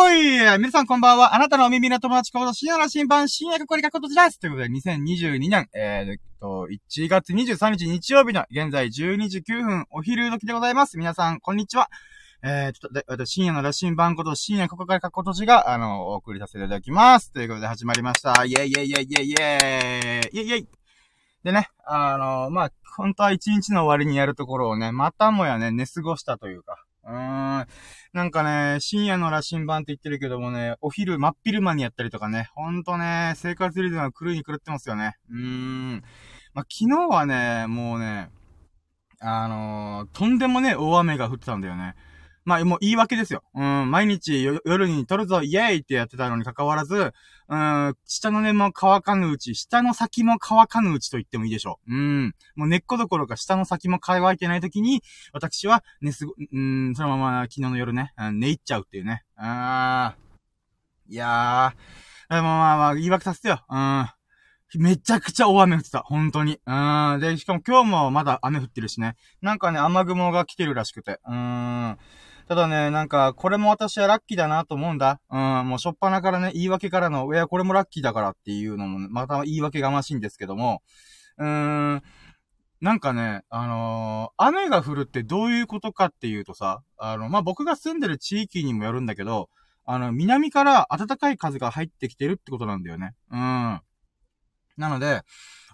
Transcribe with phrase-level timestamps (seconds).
[0.00, 1.34] ほい皆さんこんばんは。
[1.34, 4.38] あなたのお耳の友達こ動、深夜の新版、深夜こりかことじです。
[4.38, 10.98] ということで、2022年、えー、っと、1月23日日曜日の、現在12時9分、お昼時でございます。
[10.98, 11.90] 皆さん、こんにちは。
[12.44, 17.32] えー、ちょっと、でっ、深夜の羅針盤こと、深夜ここからか今ことじが、あの、お送りさせていただきます。
[17.32, 18.44] ということで、始まりました。
[18.44, 20.68] イェイイェイイェイイェイイェイイェイイェイ
[21.42, 27.66] でね、あの、まあ、本当は1日の終わりにやるところをね、またもやね、寝過ごしたというか、うん。
[28.12, 35.14] なんかね、深夜の羅針盤って言ってるけどもね、お昼真っ昼間にやったりとかね、ほんとね、生活リズムが狂いに狂ってますよね。
[35.30, 36.02] うーん。
[36.52, 38.30] まあ、昨日はね、もうね、
[39.20, 41.94] あのー、とんでもね、大雨が降ってたんだよね。
[42.48, 43.42] まあ、もう言い訳ですよ。
[43.54, 47.12] うん、毎日夜に撮るぞ、イエーイってやってたのに関わらず、
[47.48, 51.94] うん、下の根も乾かぬうち、下の先も乾かぬうちと言ってもいいでしょう。
[51.94, 52.34] うん。
[52.56, 55.02] もう根っこどころか下の先も乾いてない時に、
[55.34, 59.24] 私は寝すご、うん、そのまま昨日の夜ね、うん、寝入っちゃうっていうね。
[59.36, 61.12] あー。
[61.12, 61.28] いやー。
[62.30, 63.62] まあまあまあ、言い訳させてよ。
[63.68, 64.08] うん。
[64.76, 66.00] めちゃくちゃ大雨降ってた。
[66.00, 66.60] 本当に。
[66.64, 67.20] うん。
[67.20, 69.16] で、しかも今日もまだ雨降ってるしね。
[69.42, 71.20] なんかね、雨雲が来てるらしくて。
[71.26, 71.34] うー
[71.92, 71.98] ん。
[72.48, 75.20] ただね、なんか、これも私はラッキーだなと思うんだ。
[75.30, 80.82] うん、もうしょっぱなからね、言い訳からの、いや、これもラッキーだからっていうのも、また言い訳がましいんですけども、
[81.36, 81.46] うー
[81.96, 82.02] ん、
[82.80, 89.50] なんかね、あのー、雨が降るってどういうことかっていうとさ、あの、まあ、僕が住んでる地域にもよるんだけど、
[89.84, 93.14] あの、南から暖かい風が入ってきてるってことなんだよね。
[93.30, 93.38] うん。
[94.78, 95.22] なので、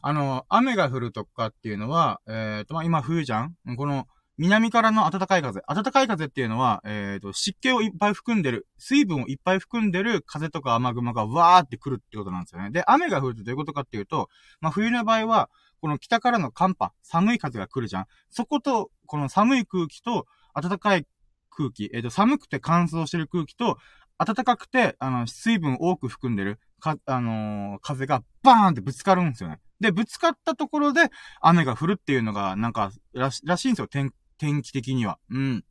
[0.03, 3.55] あの、雨が降るとかっていうのは、えっ、ー、と、まあ、今冬じゃん？
[3.77, 5.63] この、南からの暖かい風。
[5.69, 12.71] 暖かい風っていうのは、えっ、ー、と、湿気をいっぱい含んでる、水分をいっぱい含んでる風とか雨雲がわーって来るってことなんですよね。
[12.71, 14.29] で、雨が降るってどういうことかっていうと、
[14.61, 18.07] まあ、冬の場合は、この北からの寒波、寒い風が来るじゃん。
[18.31, 20.27] そこと、この寒い空気と、
[20.61, 21.07] 暖かい
[21.51, 23.79] 空気、えっ、ー、と、寒くて乾燥してる空気と、
[24.19, 29.61] 暖かくて、あの、水分多く含んでる、か、あのー、風がバーンってぶつかるんですよね。
[29.81, 33.89] で、ぶつかったところで雨が降るっていうのが、なんか、らし、らしいんですよ。
[33.89, 35.19] 天天気的には。
[35.31, 35.65] うん。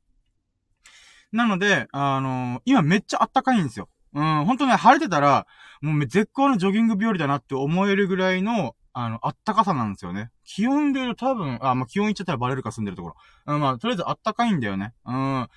[1.31, 3.89] なので、あのー、今めっちゃ暖かいんですよ。
[4.13, 5.47] うん、ほんとね、晴れてたら、
[5.81, 10.29] もう絶好のジョギング日和だなって思えるぐらいの、あの、暖かさなんですよね。
[10.43, 13.15] 気温で言うと多分、あ、まあ、気温言っちゃったらバレるか住んでるところ。
[13.47, 14.93] うん、まあ、とりあえず暖かいんだよね。
[15.05, 15.47] うん。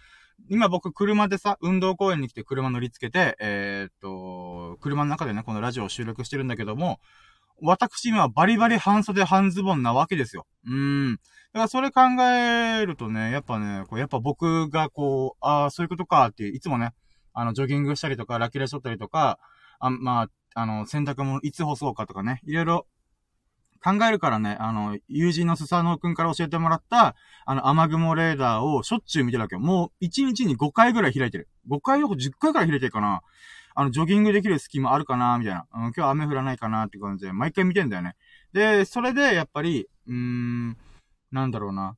[0.48, 7.00] 今僕車でさ、運動公園に来て車乗り付けて、えー、っと、車の中でね、このラジオを収録してるんだけども、
[7.60, 10.46] 私今バリバリ半袖半ズボンなわけですよ。
[10.66, 11.18] うん。
[11.56, 16.92] だからそれ考えるとね、やっぱね、こうやっぱ僕がこう、ああ、そういうことかっていつもね、
[17.32, 19.38] あの、ジョギングしたりとか、ラッキレしとったりとか、
[19.78, 22.86] あ、まあ、あの、洗濯物いつ干そうかとかね、いろいろ
[23.82, 27.16] 考えるからね、あの、友人のスサノオくんから教えてもらった、
[27.46, 29.60] あの、雨雲レーダーをしょっちゅう見てるわけよ。
[29.60, 31.48] もう、1日に5回ぐらい開いてる。
[31.70, 33.22] 5回よく10回ぐらい開いてるかな。
[33.74, 35.66] あの、ジョギングできる隙間あるかなみたいな。
[35.72, 38.14] うん、今日雨降らないかなって感じで、毎回見てんだよね。
[38.52, 40.76] で、それで、やっぱり、うーん、
[41.36, 41.96] なんだろうな。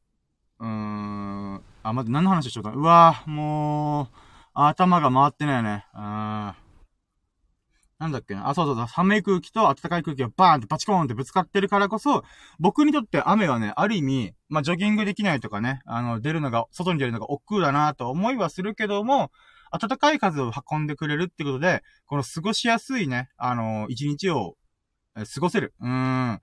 [0.59, 1.62] うーん。
[1.84, 2.72] あ、まず何の話しようか。
[2.72, 4.06] うわぁ、もう、
[4.53, 5.87] 頭が回ってないよね。
[5.94, 6.00] うん。
[8.00, 8.48] なんだっけな。
[8.48, 8.88] あ、そうそうそう。
[8.88, 12.25] 寒い空気と暖かい空気がバーンってバチコーンってぶつかってるからこそ、
[12.59, 19.31] 僕にとって雨はね、ある意味、まあ、ジョギングできないとかね、あの、出るのが、外に出るのが億劫だなと思いはするけども、
[19.71, 24.56] 暖かい風を運んでくれるってことで、この過ごしやすいね、あの、一日を、
[25.15, 25.75] 過ごせる。
[25.81, 26.41] うーん。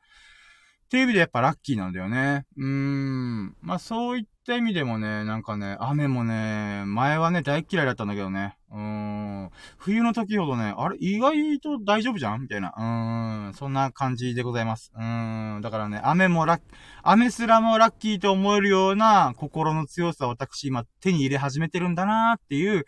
[0.95, 2.45] っていう意味でやっぱラッキーなんだよね。
[2.55, 3.57] うーん。
[3.61, 8.57] まあそういった意味でもね、なんかね、雨もね、前はね、大嫌いだったんだけどね。
[8.71, 9.49] うーん。
[9.77, 12.43] 冬の時ほどね、あれ、意外と大丈夫じゃん？
[12.43, 12.73] みたいな。
[12.77, 13.53] うーん。
[13.55, 14.93] そんな感じでございます。
[14.95, 15.61] うーん。
[15.61, 16.61] だからね、雨もラッ、
[17.03, 22.85] 雨すらもラッキーと思えるような心の強さを私今手に入れ始めてるんだなーっていう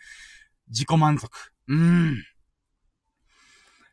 [0.68, 1.28] 自己満足。
[1.68, 2.14] うーん。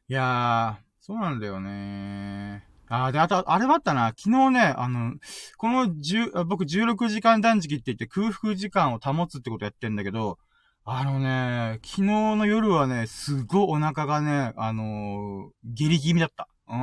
[0.08, 2.75] いやー、そうなんだよねー。
[2.88, 4.10] ああ、で、あと、あれはあったな。
[4.10, 5.14] 昨日ね、あの、
[5.58, 10.38] この10、僕16時間断食って言って空腹時間を保つってことやってんだけど、
[10.84, 12.02] あのね、昨日
[12.36, 16.48] の夜はね、すごいお腹がね、あのー、下痢気味だった。
[16.68, 16.78] うん。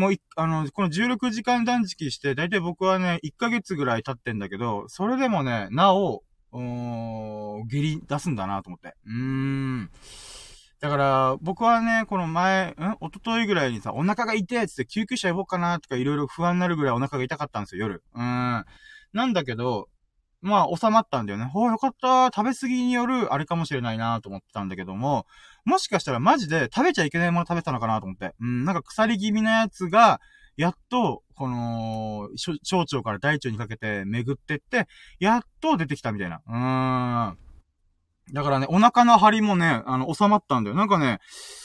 [0.00, 6.22] もうい、あの、この16時間断食して、だいたい僕はね、1ヶ月ぐらい経ってんだけど、それでもね、なお、
[6.52, 8.94] うー、下痢出すんだなと思って。
[9.06, 9.90] うーん。
[10.80, 12.74] だから、僕はね、この前、ん？
[13.00, 18.04] 一昨日ぐらいにさ、お腹が痛いっつって救急車呼ぼうかなとかいろいろ不安になるぐらいお腹が痛かったんですよ、夜。
[18.14, 18.64] うん。
[19.12, 19.88] なんだけど、
[20.40, 21.46] まあ、収まったんだよね。
[21.46, 22.26] ほう、よかった。
[22.26, 25.26] 食べ過ぎによる、あれかもしれないなと思ってたんだけども、
[25.64, 28.36] もしかしたらマジで食べちゃいけないもの食べたのかなと思って。
[28.40, 30.20] うん、なんか腐り気味なやつが、
[30.56, 34.86] やっと、この、小腸から大腸にかけて巡ってって、
[35.18, 36.40] やっと出てきたみたいな。
[36.46, 37.38] うーん。
[38.32, 40.76] だからね、お腹の張りもね、あの、収まったんだよ。
[40.76, 41.18] なんかね、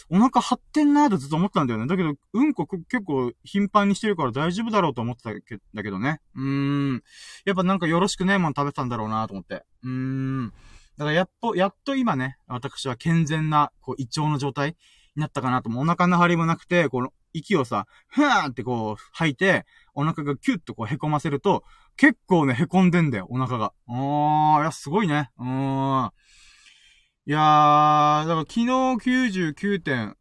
[0.10, 1.88] お腹張ってんなーとずっと思ったんだよね。
[1.88, 6.20] だけど、うんこ結構頻繁にしてるから大丈夫だろうと思ってたけだけどね。
[6.36, 7.04] うーん。
[7.46, 9.64] やっぱなんかよろしくねもん食べたんだろうなと思って。
[9.84, 10.54] うーん。
[10.98, 14.76] だからやっと、やっと今ね、私は健全な、こう、胃腸の状態
[15.16, 15.70] になったかなと。
[15.70, 19.66] お腹の張りもなくて、この、息をさ、ふーんってこう、吐いて、
[19.96, 21.64] お腹がキュッとこう凹ませると、
[21.98, 23.74] 結構ね、凹んでんだよ、お腹が。
[23.88, 25.32] あー、いや、すごいね。
[25.40, 26.12] うーん。
[27.26, 30.18] いやー、だから昨日99点、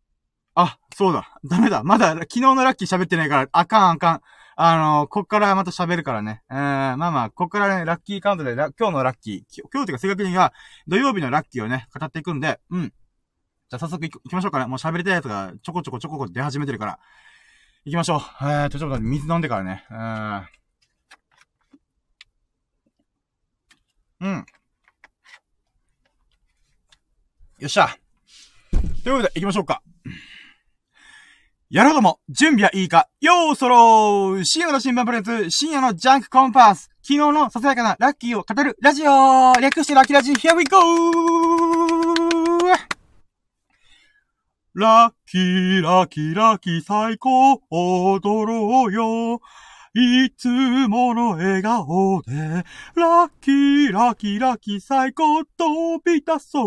[0.55, 1.37] あ、そうだ。
[1.45, 1.83] ダメだ。
[1.83, 4.21] まだ昨日のラッキー喋ってないから、あかんあかん。
[4.55, 6.43] あのー、こっからまた喋るからね。
[6.49, 10.53] うん、まあまあ、こっからね、ラッキーカウントで、今日のラッキー、今日っていうか正確には、
[10.87, 12.83] 土曜日のラッキーをね、語っていくんで、うん。
[12.85, 14.67] じゃあ早速行きましょうかね。
[14.67, 16.99] もう喋りたいやつがちょこちょこちょこちょこ出始めてるから。
[17.85, 18.21] 行きましょう。
[18.43, 19.85] えーと、ちょっと、水飲んでからね。
[24.21, 24.29] うん。
[24.29, 24.47] うん。
[27.63, 27.97] よっしゃ。
[29.05, 29.83] ということで、行きましょうか。
[31.71, 40.77] やろうども、準備はいいかようそろー深夜の新聞プレゼンツ、深夜のジャンクコンパス昨日のささやかなラッキーを語るラジオ略してラッキーラジ Here we go!
[44.75, 49.41] ラッキーラッキーラッキー最高踊ろうよ
[49.95, 52.33] いつもの笑顔で、
[52.95, 56.65] ラッキー、ラッキー、ラッキー、最高、飛び出そ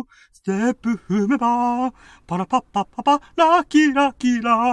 [0.00, 0.04] う。
[0.48, 1.92] テップ踏めば、
[2.26, 4.56] パラパッパッパパ、ラキ、ラキ、ラ。
[4.56, 4.64] は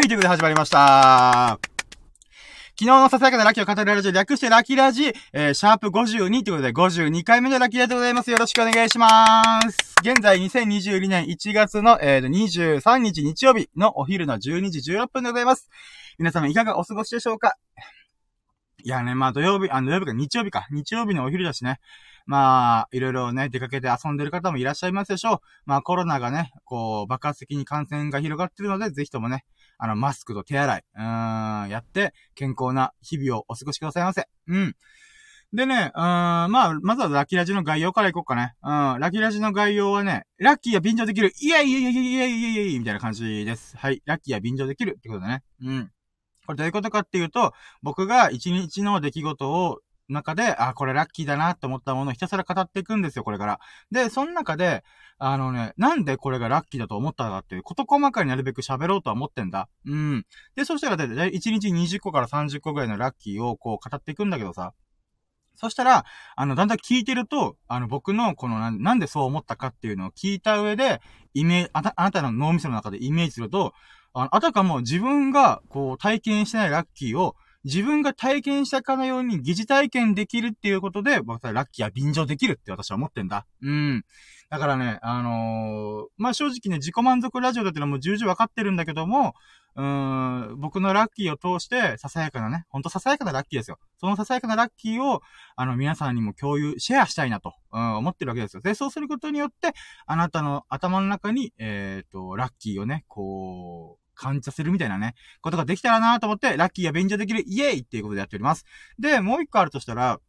[0.00, 1.60] い、ということで始まりました。
[2.70, 8.32] 昨日のささやかなラッキーを語るラジオ略してラキラジ、えー、シャープ52ということで52回目のラッキーラでございます。
[8.32, 9.94] よろしくお願いします。
[10.00, 15.70] 現在2022年1月の、えー、23日日曜日のお昼の12時16分でございます。
[16.18, 17.54] 皆様いかがお過ごしでしょうか？
[18.88, 20.66] いやね、まあ土曜日、あ、土曜日か、日曜日か。
[20.70, 21.78] 日曜日のお昼だしね。
[22.24, 25.38] まあ、いろいろね、出かけて遊んでる方もいらっしゃいますでしょう。
[25.66, 29.44] まあコロナがね、こう、爆発的に感染が広がってるので、ぜひともね、
[29.76, 34.26] あの、マスクと手洗い、うーん、やって、健康な日々をお過ごしくださいませ。
[34.46, 34.74] うん。
[35.52, 38.54] でね、うん、まあ、まずはラッキーラジの概要からいこうかね。
[38.62, 43.76] うん、ラッキーラジの概要はね、ラッキーや便乗できる、イエイイエイイエイイエイイエイイエイみたいな感じです。
[43.76, 44.00] はい。
[44.06, 45.42] ラッキーや便乗できるってことだね。
[45.62, 45.90] うん。
[46.48, 47.52] これどういうことかっていうと、
[47.82, 53.60] 僕が一日の出来事を中で、あ、これラッキーだなって思ったものをひたすら語っていくんですよ、これから。
[53.90, 54.82] で、その中で、
[55.18, 59.68] あのね、なんでこれがラッキーだと思ったかっていう、こと細かになるべく喋ろうとは思ってんだ。
[59.84, 60.24] うん。
[60.56, 64.72] で、そしたら、だい1日20個から30個ぐらいのラッキーをこう語っていくんだけどさ。
[65.56, 66.04] そしたら、
[66.36, 71.02] あの、だんだん聞いてると、あの、僕のこのな、なんでそう思ったかっていうのを聞いた上で、
[71.34, 73.74] イメージ、あなたの脳みその中でイメージすると、
[74.14, 83.46] あ、あたかも自分が、こう、体験してないラッキーを、自分が体験したかのように疑似体験できるっていうことで、僕はラッキーは便乗できるって私は思ってんだ。
[83.62, 84.04] うん。
[84.50, 89.34] だからね、あのー、まあ、正直ね、自己満足ラジオだってのはもう重々わかってるんだけども、
[89.76, 93.78] うーん、僕のラッキーを通して、ささやかなね、ほんとささやかなラッキーですよ。
[93.98, 95.20] そのささやかなラッキーを、
[95.54, 98.62] あの、皆さんにも共有、シェアしたいなと、うん、思ってるわけですよ。
[98.62, 99.72] で、そうすることによって、
[100.06, 108.64] あなたの頭の中に、えっ、ー、と、ラッキーをね、こう、感じさせるみたいなね、ことができたらなと思って、ラッキーや便乗できるイエーイっていうことでやっております。
[108.98, 110.20] で、もう一個あるとしたら、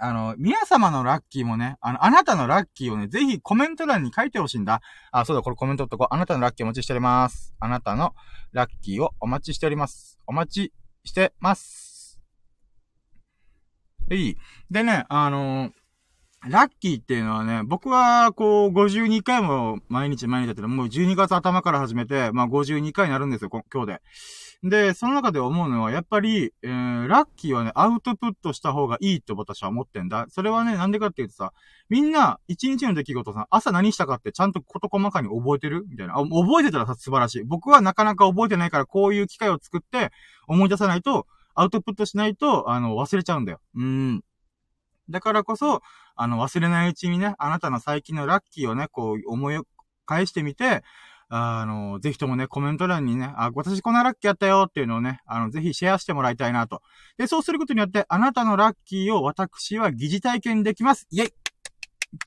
[0.00, 4.80] あの、皆様のラッキーもね、あの、あなたのラッキーをね、ぜひコメント欄に書いてほしいんだ。
[5.12, 6.14] あ、そうだ、これコメントっとこう。
[6.14, 7.54] あなたのラッキーお待ちしております。
[7.60, 8.14] あなたの
[8.52, 10.18] ラッキーをお待ちしております。
[10.26, 10.72] お待ち
[11.04, 12.20] してます。
[14.10, 14.36] いい。
[14.70, 15.72] でね、あのー、
[16.48, 24.02] ラッキーっていうのはね、僕は、こう、52回も毎日毎日だってもう12月頭から始めて、まあ52回になるんですよ、今日で。
[24.68, 30.26] で、その中で思うのは、やっぱり、えー、ラッキーはね、アウトプットした方がいいって私は思ってんだ。
[30.28, 31.52] それはね、なんでかっていうとさ、
[31.88, 35.84] みんな、一日の出来事さ、朝何したかってちゃんと事細かに覚えてる？
[35.88, 36.14] みたいな。
[36.14, 37.44] 覚えてたらさ、素晴らしい。
[37.44, 40.10] 僕はなかなか覚えてないから、こういう機会を作って、
[40.46, 43.60] 思い出さないと、アウトプットしないと、あの、忘れちゃうんだよ。
[43.76, 44.24] うん。
[45.10, 45.82] だからこそ、
[46.16, 49.60] あの、忘れないうちにね、あなたの最近のラッキーをね、こう、思い
[50.06, 50.82] 返してみて、
[51.28, 56.82] あの、ぜひともね、コメント欄にね、あ、私こんなラッキーやったよっていうのをね、あの、ぜひシェアしてもらいたいなと。
[57.18, 61.06] で、そうすることによって、あなたのラッキーを私は疑似体験できます。
[61.10, 61.30] イェイっ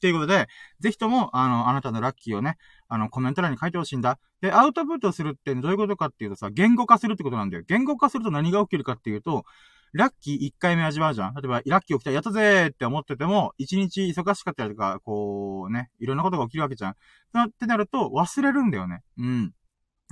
[0.02, 0.48] ていうことで、
[0.80, 2.58] ぜひとも、あの、あなたのラッキーをね、
[2.88, 4.20] あの、コメント欄に書いてほしいんだ。
[4.42, 7.64] で、アウトプットするってどういうことかっていうとさ、言語化するってことなんだよ。
[7.68, 9.46] 言語化すると何が起きるかっていうと、
[9.94, 16.92] ラッキー1回目味わうじゃん例えば、ラッキー起きたやったぜーって思ってても、1日忙しかったりとか、こうね、いろんなことが起きるわけじゃん。
[16.92, 19.02] ってなると、忘れるんだよね。
[19.18, 19.54] うん。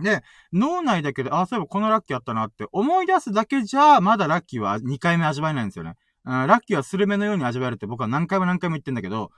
[0.01, 5.95] で、脳内だけで、あ、そういえばこのラッキーあったなって思い出すだけじゃ、まだラッキーは2回目味わえないんですよね。
[6.25, 9.31] うん、ラッキーはスルメのように味わえるって僕は何回も何回も言ってんだけど、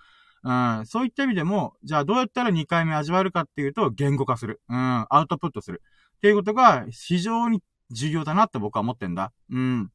[0.43, 4.61] うん、そういった意味でも、じゃあどうやったら2回目味わえるかっていうと、言語化する。
[4.69, 5.81] うん、アウトプットする。
[6.17, 9.31] っていうことが非常に重要だなって僕は思ってんだ。
[9.51, 9.91] うん。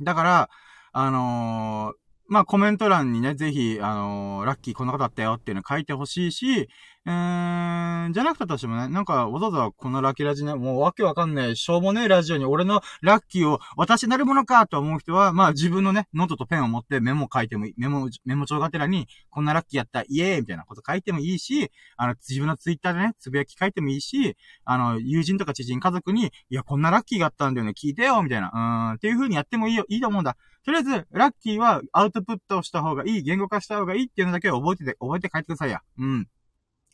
[0.00, 0.50] だから、
[0.92, 1.96] あのー、
[2.28, 6.68] まあ、コメント欄にね、ぜひ、あのー、ラッキーこんなことあったよっていうの書いてほしいし、
[7.04, 30.36] えー、じゃなくたとしてもね、なんか、わざわざこのラッキーラジオね、もうわけわかんない、しょうもねえラジオに俺のラッキーを渡してなるものかと思う人は、まあ自分のね、ノートとペンを持ってメモ書いてもいい、メモ、メモ帳がてらに、こんなラッキーやった、イエーイみたいなこと書いてもいいし、あの、自分のツイッターでね、つぶやき書いてもいいし、あの、友人とか知人、家族に、いや、こんなラッキーがあったんだよね、聞いてよみたいな、うーん、っていう風にやってもいいよ、いいと思うんだ。
[30.64, 35.80] とりあえず、ラッキーはアウトプットをした方がいい、言語化した方がいいっていうのだけ覚えてて、覚えて帰ってくださいや。
[35.98, 36.28] うん。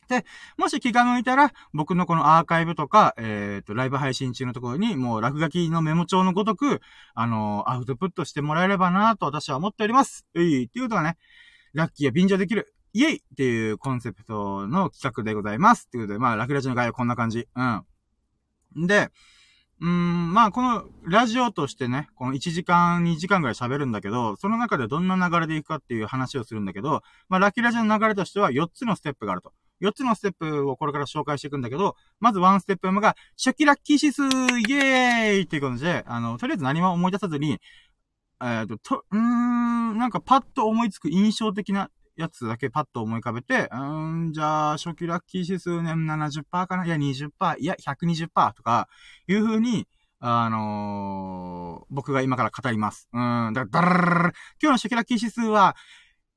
[0.09, 0.25] で、
[0.57, 6.81] もし気が向いたら、僕のこのアーカイブとか、えっ、ー、と、ライブ配信中のところに、もう落書きのメモ帳のごとく、
[7.13, 10.25] あのー、アウトプットしてもらえればなと私は思っております。
[10.33, 11.17] えい、っていうことはね、
[11.73, 12.73] ラッキーは便乗できる。
[12.93, 15.85] イェイっていうコンセプトの企画でございます。
[15.85, 17.47] っていうことで、まあ、ラクラジの概要こんな感じ。
[17.55, 17.63] う
[18.81, 18.87] ん。
[18.87, 19.11] で、
[19.81, 29.53] うーん、まあ、このラジオとしてね、この1時間、2時間ぐらい喋るんだけど、その中でどんな流れでいくかっていう話をするんだけど、まあ、ラッキーラジオの流れとしては4つのステップがあると。
[29.81, 34.23] 4つのステップをこれから紹介していくんだけど、まず1ステップ目が、初期ラッキー指数
[34.69, 37.59] イエーイっていうことで、あの、とりあえず何も思い出さずに、
[38.41, 46.85] えっ、ー、と、と、うーん、なんかパッと思いつく印象的なやつだけパッと思い浮かべて、うーん、じゃあ、初期ラッキー指数ね、70%かな？
[46.85, 48.89] いや、20%、いや、120%とか、
[49.27, 49.87] いう風に、
[50.19, 53.07] あのー、僕が今から語ります。
[53.13, 55.77] うん、だから、今日の初期ラッキー指数は、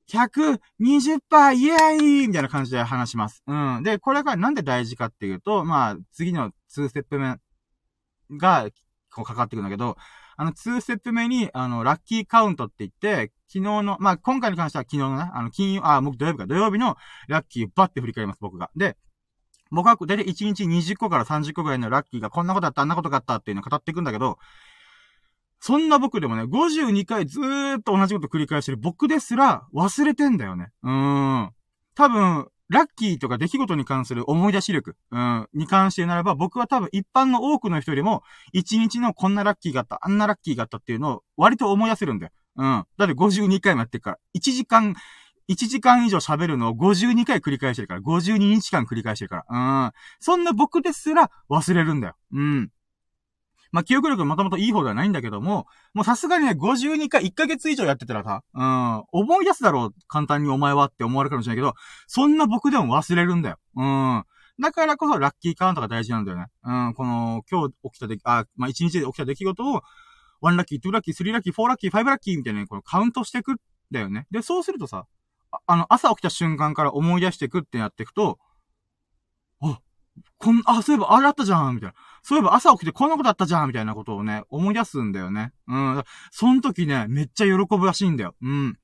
[0.09, 3.43] 120%イエーイみたいな感じで話します。
[3.45, 3.83] うん。
[3.83, 7.37] で、これがなんで大事かっていうと、まあ、次の2ステップ目
[8.37, 8.69] が、
[9.11, 9.97] こうかかってくるんだけど、
[10.37, 16.97] あの、2ステップ目に、あの、ラッキーカウントって言って、昨日の、まあ、今回に関しては昨日のね、あの、金曜、あ、僕土曜日か、土曜日の
[17.27, 18.71] ラッキーをバッて振り返ります、僕が。
[18.75, 18.97] で、
[19.71, 24.37] 僕は、だいたい1日20個から30個ぐらいのラッキーがこんなことあった、あんなことがあったっていうのを語っていくんだけど、
[25.59, 30.67] そんな僕でもね、52回ずーっと同じこと繰り返してる僕ですら忘れてんだよね。
[30.83, 30.91] うー
[31.43, 31.51] ん。
[31.95, 42.31] 多分、ラッキーとか出来事に関する思い出し力、うん、に関してならば、僕は多分一般の多くの人よりも、1日のこんなラッキーがあった、あんなラッキーがあったっていうのを割と思い出せるんだよ。
[42.57, 42.85] うん。
[42.97, 44.17] だって52回もやってるから。
[44.35, 44.95] 1時間、
[45.49, 48.01] 1時間以上喋るのを52回繰り返してるから。
[48.01, 49.85] 52日間繰り返してるから。
[49.85, 49.91] うん。
[50.19, 52.15] そんな僕ですら忘れるんだよ。
[52.33, 52.71] うん。
[53.73, 55.65] まあ、記憶力もともといい方ではないんだけども、
[55.95, 61.73] もうさすがにね、52回、1ヶ月以上やってたらさ、うん、思い出すだろう、簡単にお前はって思われるかもしれないけど、
[62.05, 63.57] そんな僕でも忘れるんだよ。
[63.75, 64.23] うん。
[64.61, 66.45] だからこそラッキーカウントが大事なんだよね。
[66.63, 69.81] うん、この、今日起きたで、あ、まあ、1日で起きた出来事を、
[70.43, 73.57] 1ラッキー、2ラッキー、3ラッキー、4ラッキー、5ラッキーみたいなこのカウントしていくん
[73.89, 74.27] だよね。
[74.29, 75.07] で、そうするとさ、
[75.51, 78.37] ああの、朝起きた瞬間から思い出していくってやっていくと、
[79.61, 79.79] あ、
[80.37, 81.95] こん、あ、そういえばあれあったじゃんみたいな。
[82.23, 85.51] そういえば朝起きてこんなことあったじゃんみたいなことをね、思い出すんだよね。
[85.67, 86.03] うん。
[86.31, 88.33] その時ね、めっちゃ喜ぶらしいんだよ。
[88.41, 88.77] うん。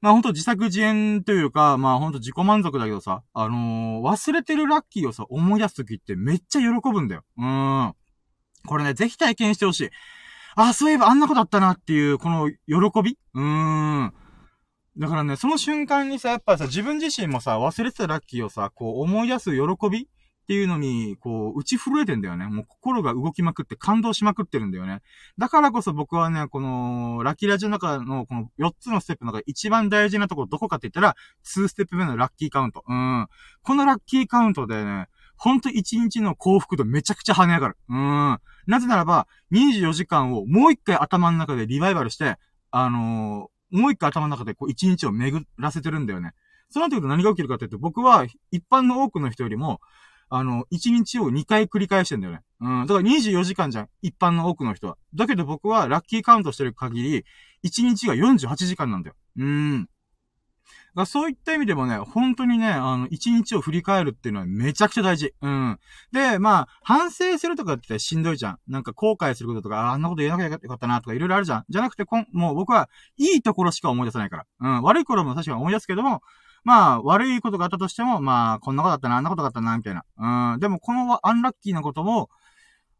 [0.00, 7.22] まあほんと自作自演というか、まあほんと自己満足だけどさ、あのー、忘れてるラッキーをさ、思い出す時ってめっちゃ喜ぶんだよ。
[7.38, 7.94] うん。
[8.66, 9.90] これね、ぜひ体験してほしい。
[10.56, 12.56] あ、そういえばあんなことあったなっていう、この喜
[13.02, 13.18] び？
[13.34, 14.14] うーん。
[14.96, 20.08] だからね、その瞬間にさ、やっぱさ、自分自身もさ、忘れてたラッキーをさ、こう思い出す喜び
[20.44, 22.46] っていうのに、こう、打ち震えてんだよね。
[22.46, 25.00] もう心が動きまくって感動しまくってるんだよね。
[25.38, 32.84] だからこそ僕はね、この、ラッキーラジオの中のこの4つのステップの中で一番大事なところどこかって言ったら、2ステップ目のラッキーカウント。
[32.86, 33.26] うん。
[33.62, 37.76] このラッキーカウントでね、ほんと1日の幸福度めちゃくちゃ跳ね上がる。
[37.88, 38.38] うん。
[38.66, 42.36] なぜならば、24時間をもう一回頭の中でリバイバルして、
[42.70, 46.32] あのー、もう一回頭の中でこう1日を巡らせてるんだよね。
[46.70, 49.80] そうなってくると何が起きるかっていうと、僕は一般の多くの人よりも、
[50.36, 52.40] あの、1日を2回繰り返してんだよね。
[52.60, 52.86] うん。
[52.86, 53.88] だから24時間じゃん。
[54.02, 54.96] 一般の多くの人は。
[55.14, 57.24] だけど僕はラッキーカウントしてる限り、
[57.64, 59.16] 1日が48時間なんだよ。
[59.36, 59.88] うん。
[60.96, 65.32] だそういった意味でもね、本当にね、あの、1日を振り返るっていうのはめちゃくちゃ大事。
[65.40, 65.78] うん。
[66.10, 68.58] で、まあ、反省するとかってしんどいじゃん。
[68.66, 71.64] なんか後悔することとか、あんなこと言えなきゃよかったなとかいろいろあるじゃん。
[71.68, 74.46] じゃなくて、こん、もう僕はいいところしか思い出さないから。
[74.60, 74.82] うん。
[74.82, 76.22] 悪い頃も確かに思い出すけども、
[76.64, 80.04] まあ、悪いことがあったとしても、まあ、こんなことだったな、あんなことがあったな、みたいな。
[80.54, 80.60] うん。
[80.60, 82.30] でも、このアンラッキーなことも、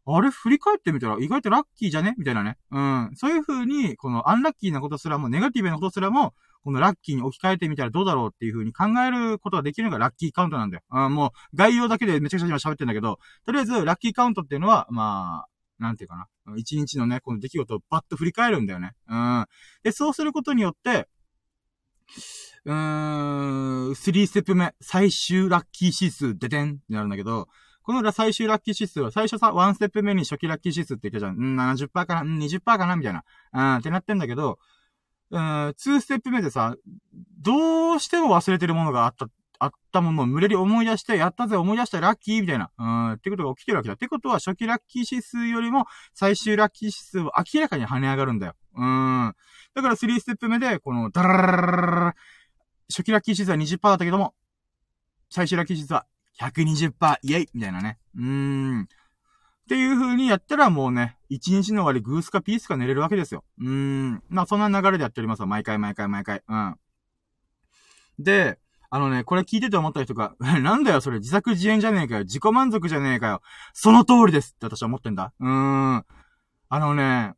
[0.07, 2.13] あれ振り返ってみたら意外とラッキーじゃね？
[2.19, 2.57] みたいなね。
[2.69, 3.11] うん。
[3.15, 10.83] そういう風に、このアンラッキーなことすらも、ネガティブなことすらも、このラッキーに置き換えてみたらどうだろうっていう風に考えることができるのがラッキーカウントなんだよ。
[10.91, 13.17] うん、もう、概要だけでめちゃくちゃ今喋ってんだけど、
[13.47, 15.47] とりあえず、ラッキーカウントっていうのは、まあ、
[15.79, 16.27] なんていうかな。
[16.55, 18.91] 一日のね、この出来事をバッと振り返るんだよね。
[19.09, 19.45] うん。
[19.81, 21.07] で、そうすることによって、
[22.65, 27.47] うーん、3ステップ目、最終ラッキー指数、ででんってなるんだけど、
[27.85, 31.55] この最終ラッキー指数は、最初さ、ワンステップ目に初期ラッキー指数って言ったじゃん。
[31.55, 33.23] 70%かな、20%かなみたいな。
[33.53, 34.57] うん、ってなってんだけど、
[35.29, 36.75] うん、2ステップ目でさ、
[37.39, 39.27] どうしても忘れてるものがあった、
[39.59, 42.71] あったものを無理やり思い出して、やったぜ、思い出したラッキーみたいな。
[42.77, 43.93] うん、ってことが起きてるわけだ。
[43.93, 45.85] ってことは、初期ラッキー指数よりも、
[46.15, 48.55] 最終ラッキー指数は明らかに跳ね上がるんだよ。
[48.75, 49.35] うん。
[49.73, 52.15] だから3ステップ目で、この、ダララララララ
[52.89, 54.33] 初期ラッキー指数は20%だったけども、
[55.29, 56.05] 最終ラッキー指数は
[56.39, 57.97] 120%イェイみたいなね。
[58.15, 58.81] うーん。
[58.83, 58.87] っ
[59.67, 63.43] ていう風にやったらもうね、1日の終わりグースかピースか寝れるわけですよ。
[63.59, 64.23] うーん。
[64.29, 65.47] まあそんな流れでやっておりますわ。
[65.47, 66.43] 毎回毎回毎回。
[66.47, 66.75] うん。
[68.19, 68.59] で、
[68.91, 72.21] あのね、これ聞いてて思った人が、なんだよそれ自作自演じゃねえかよ。
[72.21, 73.41] 自己満足じゃねえかよ。
[73.73, 75.33] その通りですって私は思ってんだ。
[75.39, 76.05] うーん。
[76.69, 77.33] あのね、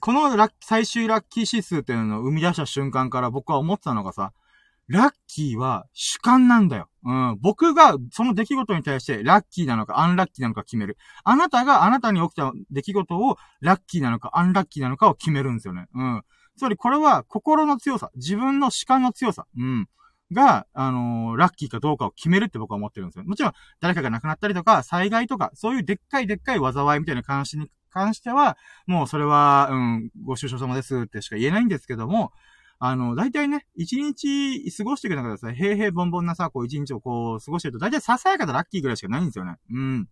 [0.00, 4.32] このラッ最終ラッキー指数っていうのを生み出した瞬間から僕は思ってたのがさ、
[4.88, 6.88] ラッキーは主観なんだよ。
[7.04, 7.38] うん。
[7.40, 10.96] 僕がその出来事に対してラッキーなのかアンラッキーなのか決める。
[11.24, 15.86] あなたがあなたに起きた出来事をラッキーなのかアンラッキーなのかを決めるんですよね。
[15.94, 16.22] うん。
[16.56, 19.46] つまりこれは心の強さ、自分の主観の強さ。
[19.58, 19.88] うん。
[20.32, 23.24] が、あのー、ラッキーかどうかを決めるって僕は思ってるんですよ。
[23.24, 32.32] もちろん、誰かが亡くなったりとか、災害とか、そういうでっかいでっかい災いみたいな関心に関しては、もうそれは、うん、ご愁傷様ですってしか言えないんですけども、
[32.78, 39.56] あの、大体ね、一日過ごしていく中でさ、平々凡凡なさ、こう一日をこう過ごしてると、大体ささやかなラッキーぐらいしかないんですよね。
[39.70, 40.08] うん。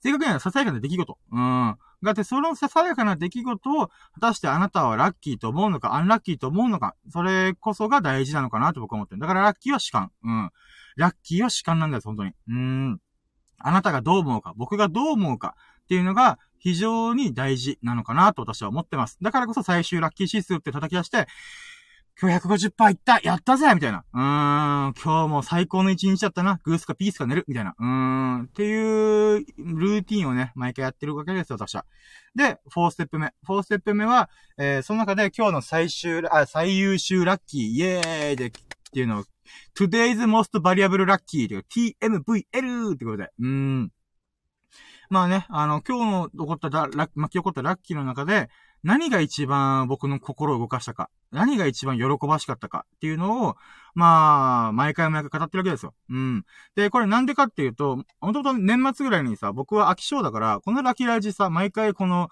[0.00, 1.18] 正確にはささやかな出来事。
[1.32, 1.76] うん。
[2.04, 9.20] だって、そのささやかな出来事を、果たしてあなたはラッキーと思うのか、アンラッキーと思うのか、それこそが大事なのかなと僕は思ってる。
[9.20, 10.12] だからラッキーは主観。
[10.22, 10.50] うん。
[10.96, 12.32] ラッキーは主観なんです、本当に。
[12.48, 13.00] うん。
[13.58, 19.18] あなたがどう思うか、僕がどう思うかっていうのが非常に大事なのかなと私は思ってます。
[19.22, 21.26] だからこそ最終ラッキー指数って叩き出して、
[22.18, 24.02] 今日150%いったやったぜみたいな。
[24.14, 26.60] うーん、今日も最高の一日だったな。
[26.64, 27.74] グースかピースか寝るみたいな。
[27.78, 31.84] うーん、っていうルーティンをね、毎回やってるわけですよ、私は。
[32.34, 33.34] で、4ステップ目。
[33.46, 39.24] 4ステップ目は、えー、その中で今日の最終、あ、最優秀ラッキー、イエーイで、っていうのを、
[39.78, 41.64] today's most valuable lucky っていう
[42.00, 43.30] TMVL ってことで。
[43.38, 43.92] うーん。
[45.10, 46.70] まあね、あの、今日の起こった
[47.14, 48.48] 巻き起こったラッキーの中で、
[48.82, 53.56] 何が一番僕の心を動かしたか、何が一番喜ばしかったかっていうのを、
[53.94, 55.94] まあ、毎回毎回語ってるわけですよ。
[56.10, 56.44] うん。
[56.76, 62.28] で、これなんでかっていうと、本当年末ぐらいにさ、僕は飽き性だから、このラッキーラジさ、毎回この、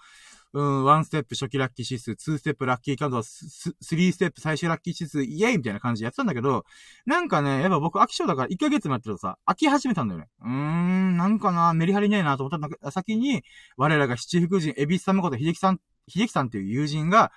[0.55, 6.65] うん、ワンステップ初期ラッキー指数、ツーステップラッキーカウント、ススリーステップ最終ラッキー指数、イエイみたいな感じでやってたんだけど、
[7.07, 10.29] なんかね、やっぱ僕飽き性だから1ヶ月もやってるとさ、飽き始めたんだよね。
[10.43, 13.43] うーん、なんかな、メリハリねえなと思ったんだけど、先に、
[13.77, 17.33] 我らが七福神、エビスさんのこと、秀樹さん、秀樹さんっていう友人が、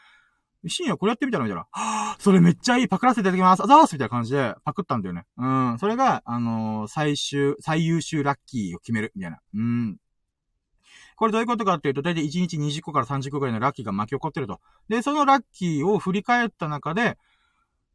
[0.67, 1.45] 深夜これやってみたら？
[1.45, 1.67] みたいな。
[1.71, 3.63] はぁ、それめっちゃいい、パクらせていただきます。
[3.63, 5.23] あざーすみたいな感じでパクったんだよね。
[5.37, 5.77] うん。
[5.79, 9.39] それが、あのー、最終、最優秀ラッキーを決める、みたいな。
[9.53, 9.97] うん。
[11.17, 14.61] これどういうことかっていうと、だいたい1日20個から30個ぐらいのラッキーが巻き起こってると。
[14.87, 17.17] で、そのラッキーを振り返った中で、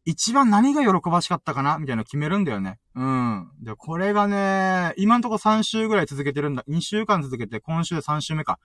[0.05, 2.81] 一番何が喜ばしかったかなみたいなの決めるんだよね。
[2.97, 3.49] うん。
[3.63, 6.65] で、これがね、今んとこ3週ぐらい続けてるんだ。
[6.69, 8.59] 2週間続けて、今週で3週目か。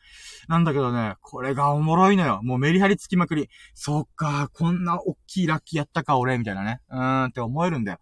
[0.48, 2.40] なんだけどね、これがおもろいのよ。
[2.42, 3.50] もうメリハリつきまくり。
[3.76, 6.82] そっか、こんな大きいラッキーやったか、俺、みたいなね。
[6.90, 8.00] うーんって思えるんだよ。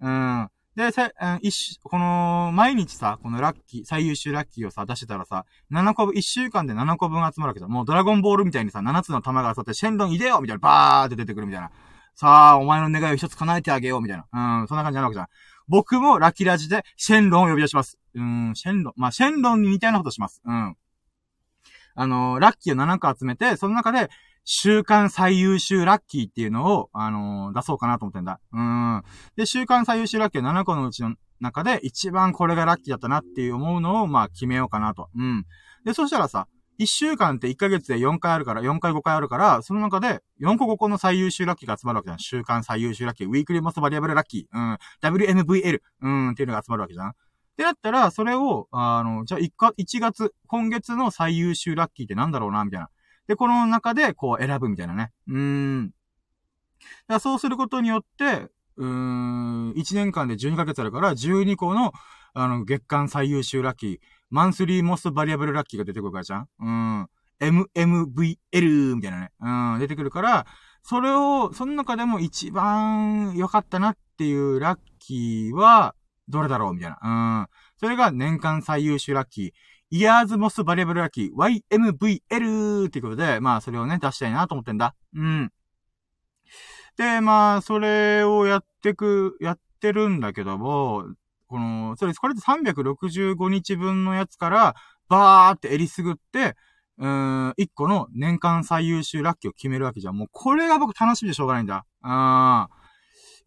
[0.00, 0.48] うん。
[0.78, 1.10] で、さ、
[1.42, 7.66] 一この、毎日さ、このラッキー、最優秀ラッキーをさ、出してたらさ、7個分、1週間で7個分集まるわけだ。
[7.66, 11.72] もうドラゴンボールみたいにさ、7つの玉が集まって、シェンロンいでよみたいな、バーって出てくるみたいな。
[12.14, 14.60] さあ、お前の願いを一つ叶えてあげようみたいな。
[14.60, 15.26] うん、そんな感じになるわけじゃん。
[15.66, 17.98] 僕もラッキーラジで、シェンロンを呼び出します。
[18.14, 18.94] うん、シェンロン。
[18.96, 20.40] まあ、シェンロンに似たようなことします。
[20.44, 20.76] うん。
[21.96, 24.10] あのー、ラッキーを7個集めて、その中で、
[24.50, 28.40] 週間最優秀ラッキーっていうのを、あのー、出そうかなと思ってんだ。
[28.50, 29.02] うん。
[29.36, 35.10] で、週間最優秀ラッキーは7個のうちの中で、一番これがラッキーだったなっていう思うのを、まあ、決めようかなと。
[35.14, 35.44] うん。
[35.84, 42.18] で、そしたらさ、1週間って1ヶ月で4回あるから、4回5回あるから、その中で4個5個の最優秀ラッキーが集まるわけじゃん。
[42.18, 47.08] 週間最優秀ラッキー、ウィークリーモスバリアブルラッキー、うん、WMVL、うん、っていうのが集まるわけじゃん。
[47.08, 47.12] っ
[47.58, 52.88] てなったら、それを、あの、じゃあ1か、1月、今月の最優秀ラッキーってなんだろうな、みたいな。
[53.28, 55.12] で、この中で、こう、選ぶみたいなね。
[55.28, 55.90] うーん。
[57.06, 61.92] だそうすることによって、うーん、1年間で12ヶ月あるから、12個の、
[62.34, 63.98] あの、月間最優秀ラッキー。
[64.30, 67.08] マンスリーモストバリアブルラッキーが出てくるからじゃんうん。
[67.40, 69.30] MMVL みたいなね。
[69.40, 70.46] うん、出てくるから、
[70.82, 75.94] それを、その中でも一番良かったなっていうラッキーは、
[76.28, 76.98] どれだろうみたいな。
[77.02, 77.48] うん。
[77.78, 79.52] それが年間最優秀ラッキー。
[79.90, 84.94] イヤーズモスバリアブルラッキー YMVL っていうことで、まあそれをね、出したいなと思ってんだ。
[85.14, 85.52] うん。
[86.98, 91.04] で、まあ、それをやってく、やってるんだけども、
[91.46, 94.74] この、それ、これで365日分のやつから、
[95.08, 96.56] バーってえりすぐって、
[96.98, 100.16] うーん、1個の年間最優秀ラッキーを決めるわけじゃん。
[100.16, 101.86] もうこれが僕楽しみでしょうがないんだ。
[102.02, 102.77] あー。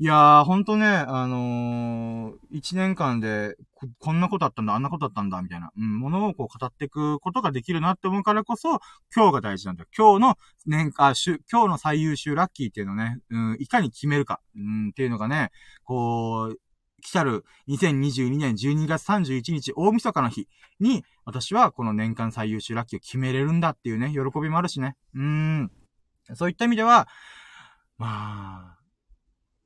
[0.01, 8.79] いやー、ほんとね、あのー、1年間でこ、こんなことあったんだ、あんなことあったんだ、みたいな、うん、ものをこう語っていくことができるなって思うからこそ、
[9.15, 9.89] 今日が大事なんだよ。
[9.95, 15.51] 今日の年間、週、今日の最優秀ラッキーっていうのね、うん、いかに決めるか、うん、っていうのがね、
[15.83, 16.57] こう、
[17.03, 20.47] 来たる2022年12月31日大晦日の日
[20.79, 24.95] に、私はこの年間最優秀ラッキーを決めれるんだっていうね、喜びもあるしね。
[25.13, 25.71] うん。
[26.33, 27.07] そういった意味では、
[27.99, 28.80] まあ、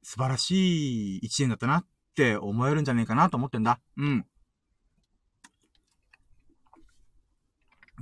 [0.05, 3.79] 素晴らしい一年だったなって思えるんじゃねえかなと思ってんだ。
[3.97, 4.25] うん。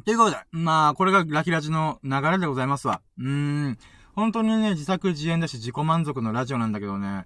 [0.03, 3.01] ということで、まあ、これがラキラジの流れでございますわ。
[3.17, 3.29] うー
[3.69, 3.77] ん。
[4.15, 7.23] 本当にね、自作自演だし自己満足のラジオなんだけどね、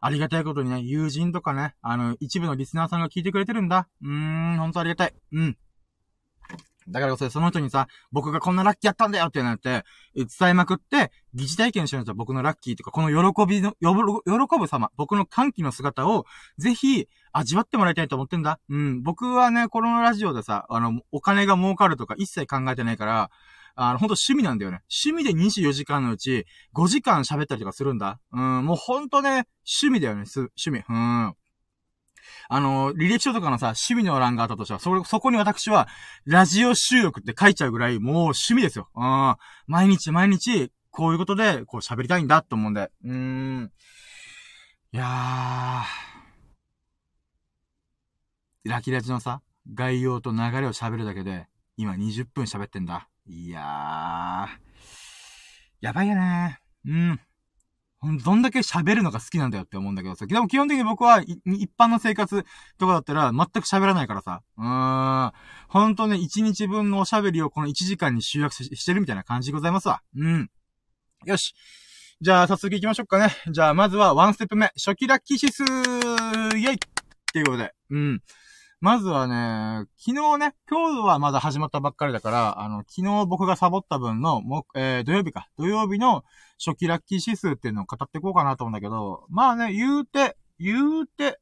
[0.00, 3.88] ありがたいことにね、友人とかね、あの、一部のリスナーさんが聞いてくれてるんだ。
[4.02, 5.14] うーん、ほんとありがたい。
[5.32, 5.56] うん。
[6.88, 12.14] だからこそ、その人にさ、僕がこんなラッキーやったんだよってなって、伝えまくって、疑似体験してるんですよ。
[12.14, 16.24] 僕のラッキーとか、この喜びの、喜ぶ様、僕の歓喜の姿を、
[16.58, 18.60] ぜひ、味わってもらいたいと思ってんだ。
[18.68, 19.02] うん。
[19.02, 23.30] 僕はね、このラジオでさ、あの、お金が儲かるとか一切考えてないから、
[23.74, 24.80] あの、ほんと趣味なんだよね。
[24.90, 28.18] 趣味で24時間のうち、5時間喋ったりとかするんだ。
[28.32, 29.46] うん、もうほんとね、
[29.80, 30.82] 趣味だよね、す、趣味。
[30.88, 31.34] うん。
[32.48, 35.88] あの、履歴書とかのさ、趣味の欄があったとしたら、そ、そこに私は、
[36.24, 38.88] ラジオ収録って書いちゃうぐらい、もう趣味ですよ。
[38.94, 39.36] うん。
[39.66, 42.90] 毎日毎日、こういうことで、こう喋りたいんだと思うんで。
[43.04, 43.72] うーん。
[44.92, 48.70] いやー。
[48.70, 49.42] ラキラジのさ、
[49.74, 53.08] 概要と流れを喋るだけで、今20分喋ってんだ。
[53.26, 54.66] いやー。
[55.80, 56.90] やばいよねー。
[56.90, 57.20] うん。
[58.24, 60.26] どんだけ喋るのが好きなんだよって思うんだけどさ。
[60.26, 62.44] でも基本的に僕は、一般の生活
[62.78, 64.42] とかだったら全く喋らないからさ。
[64.56, 65.32] うーん。
[65.68, 70.02] ほんとね、1日分のおしゃべりをこの1時間に集約してるみたいな感じでございますわ。
[70.16, 70.50] うん。
[71.24, 71.54] よし。
[72.20, 73.34] じゃあ、早速行きましょうかね。
[73.50, 74.70] じゃあ、まずはワンステップ目。
[74.76, 76.78] 初期ラッキー指数イェイっ
[77.32, 77.74] ていうことで。
[77.90, 78.22] うん。
[78.80, 85.48] まずはね、昨日ね、今日はまだ始まったばっかりだから、あの、昨日僕がサボった分の、も、えー、土曜日か。
[85.56, 86.24] 土曜日の
[86.62, 91.38] 初期ラッキー指数っていうのを語っていこうかなと思うんだけど、まあね、言うて、言うて、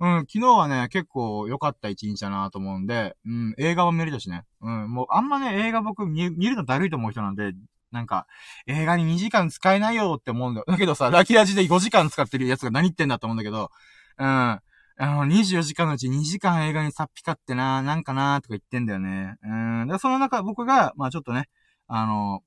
[0.00, 4.44] うん、昨日はね、結構良かった一日だなと思うんで、うん、映画も見れたしね。
[4.60, 7.54] うん、もうあんまね、映画僕見見るのだるいと思う人なんで、
[7.90, 8.26] なんか、
[8.66, 10.66] 映画に2時間使えないよって思うんだよ。
[10.68, 13.70] だけどさ、ラッキラジで5時間使ってるやつが何言ってんだと思うんだけど、
[14.18, 14.60] うん。
[14.98, 19.36] あの、24時間のうち2時間映画にさっぴかってな、なんかなとか言ってんだよね。
[19.42, 19.54] う
[19.84, 19.88] ん。
[19.88, 21.50] で、その中、僕が、まあちょっとね、
[21.86, 22.42] あの、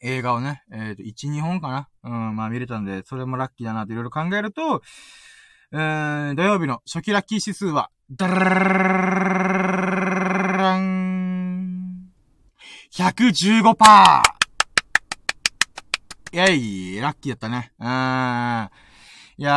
[0.00, 4.82] 映画をね、えっ、ー、と、1、2本かなうん、まあ見れたんで、それもラッキーだなっていろいろ考えると、
[5.72, 8.44] えー、土曜日の初期ラッキー指数は、ダラ
[10.78, 12.12] ン
[12.92, 13.74] !115%!
[16.32, 17.72] イェイラッキーだったね。
[17.78, 18.70] うーん。
[19.36, 19.52] いやー、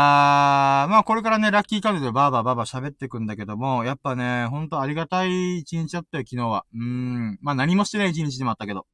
[0.90, 6.66] まあこれからね、ラッキーカードでバーバーバーバー喋っていくんだけども、やっぱね、ほんとありがたい一日だったよ、昨日は。
[6.74, 7.38] うーん。
[7.42, 8.88] まあ何もしてない一日でもあったけど。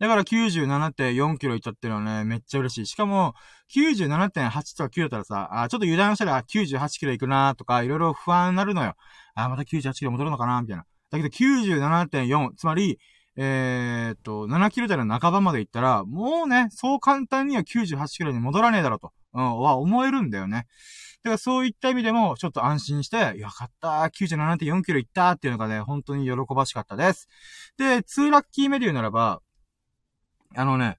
[0.00, 2.86] だから97.4キロいったっていうのはね、めっちゃ嬉しい。
[2.86, 3.34] しかも、
[3.76, 8.94] 97.8とか9だったらさ、あちょっと油断したら98キロいくなとか、いろいろ不安になるのよ。
[9.34, 10.86] あまた98キロ戻るのかなみたいな。
[11.10, 12.98] だけど97.4、つまり、
[13.36, 20.66] えー、っと、7キロ台の半ばまで行ったら、もうね、そう簡単には98キロに戻らねえだろうと、うん、は思えるんだよね。
[21.22, 27.28] だからそういった意味でも、ちょっと安心して、よかった、97.4キロ行ったっていうのがね、本当に喜ばしかったです。
[27.76, 29.42] で、2ラッキー目で言うならば、
[30.54, 30.98] あのね、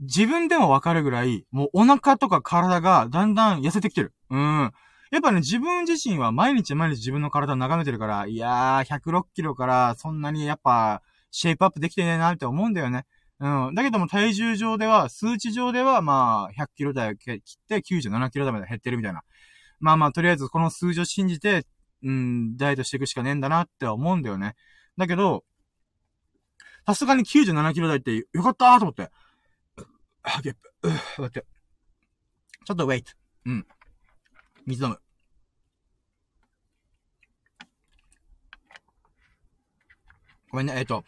[0.00, 4.12] 自分でもわかるぐらい、もうお腹とか体がだんだん痩せてきてる。
[4.30, 4.72] うん。
[5.10, 13.04] やっぱね、自分自身は毎日毎日自分の体を眺めてるから、いやー、106キロからそんなにやっぱ、シェイプアップできてねえなって思うんだよね。
[13.40, 13.74] うん。
[13.74, 19.22] だけども体重上では、数値上では、まあ、100キロ台を切って97キロ台まで減ってるみたいな。
[19.78, 21.66] まあまあ、とりあえずこの数字を信じて、
[22.02, 24.54] うん、ダイエットしていくしかねえんだなって思うんだよね。
[24.96, 25.44] だけど、
[26.86, 29.10] さすがに97キロ台ってよかったーと思って。
[30.22, 30.88] あ、ゲップ。
[30.88, 31.44] う待って。
[32.64, 33.12] ちょっとウェイト。
[33.46, 33.66] うん。
[34.66, 35.00] 水飲む。
[40.50, 41.04] ごめんね、えっ、ー、と、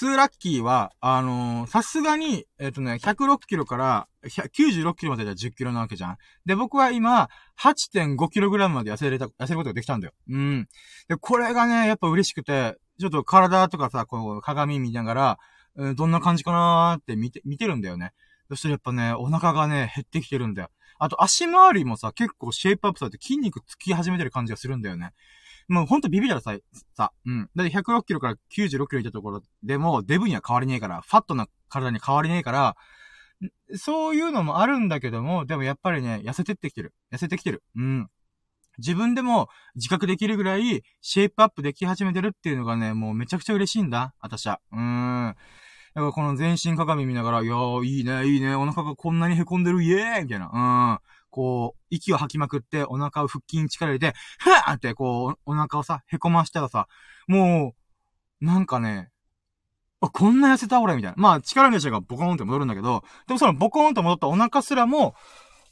[0.00, 6.16] 2ラッキーは、あのー、さすがに、えっ、ー、とね、106キロから96キロまでで10キロなわけじゃん。
[6.46, 7.28] で、僕は今、
[7.60, 10.14] 8.5キログラムまで痩せれた、痩せることができたんだよ。
[10.30, 10.68] うん。
[11.08, 15.38] で、これがね、やっぱ嬉しくて、ちょっと体とかさ、こう、鏡見ながら、
[15.74, 18.12] うん、どんな感じかなーって見て、見てるんだよね。
[18.48, 20.70] そしてやっぱね、お腹がね、減ってきてるんだよ。
[20.98, 25.10] あと足回りもさ、結構シェイプアップされて筋肉つき始めてる感じがするんだよね。
[25.68, 26.56] もうほんとビビたらさ、
[26.96, 27.50] さ、うん。
[27.56, 32.76] だって106キロから96キロいったところでも、デブには変わりねえから、ファットな体に変わりねえから、
[33.76, 36.94] そういうのもあるんだけども、でもやっぱりね、痩せてってきてる。
[37.12, 37.64] 痩せてきてる。
[37.74, 38.08] うん。
[38.78, 44.14] 自分でも自覚できるぐらい、シェイプアップでき始めてるっていうのがね、もうめちゃくちゃ嬉しいんだ。
[44.20, 44.60] 私は。
[44.72, 45.36] うーん。
[45.94, 50.50] だからこの全身鏡見ながら、いやー、いいね、いいね、お腹がこんなに凹んでる、イエーイみたいな。
[50.52, 50.58] う
[50.96, 50.98] ん。
[51.30, 56.88] こう、息を吐きまくって、お腹を腹筋に力入れて、はぁって、こう、お腹をさ、凹ましたらさ、
[57.26, 57.74] も
[58.40, 59.10] う、なんかね、
[60.00, 61.14] あ、こんな痩せた俺みたいな。
[61.16, 65.14] まあ、力の力がボコーンって戻るんだけど、でもそのボコーンと戻ったお腹すらも、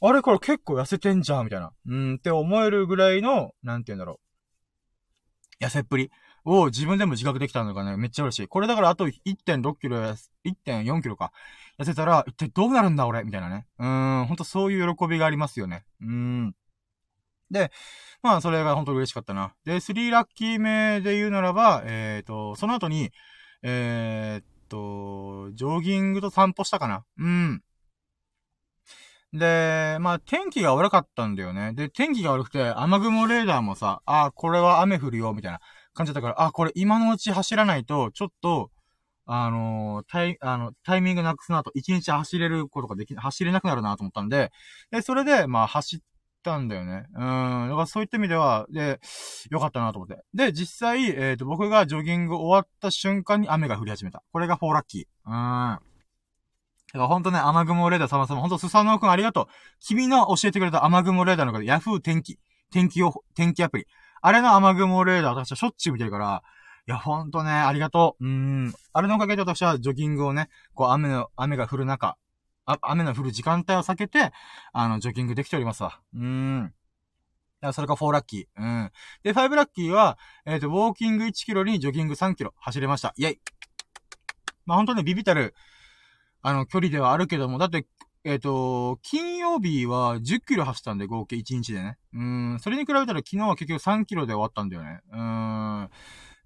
[0.03, 1.71] あれこれ結構痩せてんじゃんみたいな。
[1.85, 4.19] うんって思えるぐらいの、なんて言うんだろ
[5.61, 5.63] う。
[5.63, 6.11] 痩せっぷり
[6.43, 8.47] を自分でも自覚できたのがね、めっちゃ嬉しい。
[8.47, 11.31] これだからあと1.6キロや、1.4キロか。
[11.79, 13.67] 痩せたら、一体どうなるんだ俺みたいなね。
[13.77, 15.85] うーん、ほんとそういう喜びがありますよね。
[16.01, 16.55] うーん。
[17.51, 17.71] で、
[18.23, 19.53] まあ、それが本当嬉しかったな。
[19.65, 23.11] で、3ラッキー目で言うならば、えっ、ー、と、その後に、
[23.61, 27.03] えー、っと、ジョギングと散歩したかな。
[27.17, 27.63] うん。
[29.33, 31.73] で、まあ、天気が悪かったんだよね。
[31.73, 35.59] で、天気が悪くて、雨雲レーダーもさ、あ、これは雨降るよ、みたいな
[35.93, 38.71] 感じだったから、あ、これ今のうち走らないと、ちょっと、
[39.25, 44.51] あのー、タイ、あの、タイミングなくすなと、一日走れることができ、走れなくなるなと思ったんで、
[44.91, 45.99] で、それで、まあ、走っ
[46.43, 47.05] たんだよね。
[47.13, 47.69] うん。
[47.69, 48.99] だからそういった意味では、で、
[49.49, 50.21] よかったなと思って。
[50.33, 54.23] で、実際、えっ、ー、と、僕がジョギング終わった瞬間に雨が降り始めた。
[54.33, 55.75] これが4ラッキー。
[55.75, 55.90] うん。
[56.93, 59.47] だからほんとね、雨雲レーダー様様、ほんとスサノオくんありがとう。
[59.79, 62.37] 君の教えてくれた雨雲レーダーの方で、ヤフー天気、
[62.71, 63.87] 天気を、天気アプリ。
[64.21, 66.43] あれの雨雲レーダー私はしょっちゅう見てるから、
[66.87, 68.25] いや、ほんとね、ありがとう。
[68.25, 68.73] うん。
[68.91, 72.17] あれのおかげで私はジョギングをね、こう雨の、雨が降る中、
[72.65, 74.31] あ雨の降る時間帯を避けて、
[74.73, 75.99] あの、ジョギングできておりますわ。
[76.15, 76.73] うん。
[77.63, 78.61] いや、それが4ラッキー。
[78.61, 78.91] うん。
[79.23, 83.13] で、5ラッキーは、えっ、ー、と、ウォーキング1キロにジョギング3キロ走れました。
[83.17, 83.39] イェイ。
[84.65, 85.53] まあ、ほんとね、ビビたる、
[86.41, 87.85] あの、距離ではあるけども、だって、
[88.23, 91.97] えっ、ー、と、金曜日は10キロ走ったんで、合計1日でね。
[92.13, 92.59] うん。
[92.59, 95.01] それに比べたら昨日は結局3キロで終わったんだよね。
[95.11, 95.89] うん。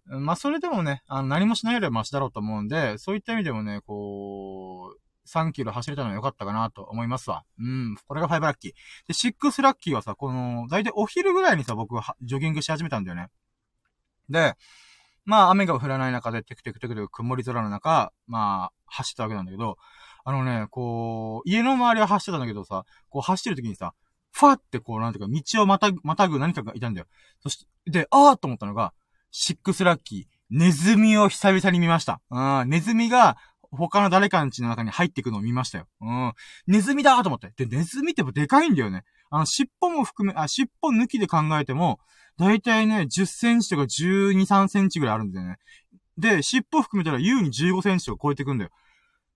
[0.08, 7.44] まあ、それでもね、あの、何もしないよりはマシだろうと思うんで、そういった意味でもね、こう、3キロ走れたのは良かったかなと思いますわ。
[7.60, 7.98] うん。
[8.08, 8.72] これが5ラッキー。
[9.08, 13.30] で、6ラッキーはさ、この、だいたいお昼ぐらいにさ、僕はジョギングし始めたんだよね。
[14.30, 14.56] で、
[15.26, 19.78] まあ、雨が降らない中で、テクテクテクテク曇り空の中、まあ、走ったわけなんだけど、
[20.24, 23.94] あのね、こう、家の周りは走ってたんだけどさ、こう走ってる時にさ、
[24.32, 27.08] ファってこう、なんていうか、道をまたぐ、またぐ何かがいたんだよ。
[27.42, 28.94] そして、で、あーと思ったのが、
[29.32, 30.36] シックスラッキー。
[30.50, 32.22] ネズミを久々に見ました。
[32.30, 33.38] うん、ネズミが、
[33.72, 35.88] 他の誰かの家の中に入っていくのを見ましたよ。
[36.02, 36.34] うん。
[36.68, 37.52] ネズミだと思って。
[37.58, 39.04] で、ネズミってでかいんだよね。
[39.30, 42.00] あの、尻尾も含め、あ、尻尾抜きで考えても、
[42.38, 45.58] だいたいね、10センチとか12、3センチぐらいあるんだよね。
[46.18, 48.72] で、尻尾含めたら優に15センチとか超えてくんだよ。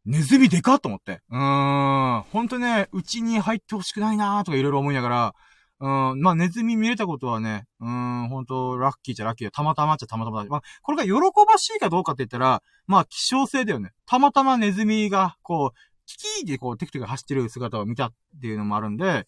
[0.05, 1.21] ネズミでかっと思って。
[1.29, 2.21] うーん。
[2.23, 5.35] ほんとね、うちに入ってほしくないなーとかいろいろ思いながら、
[5.81, 10.49] うん、まあ、ネズミ見れたことはね、うん、ほんと、ラッキーじゃラッキーたまたまっちゃたまたまだ。
[10.49, 11.11] まあ、これが喜
[11.47, 13.91] ばしいかどうかって言ったら、まあ、希少性だよね。
[14.05, 15.79] たまたまネズミが、こう、
[16.09, 19.27] キキーでこう、テクテク走ってる姿を見たっていうのもあるんで、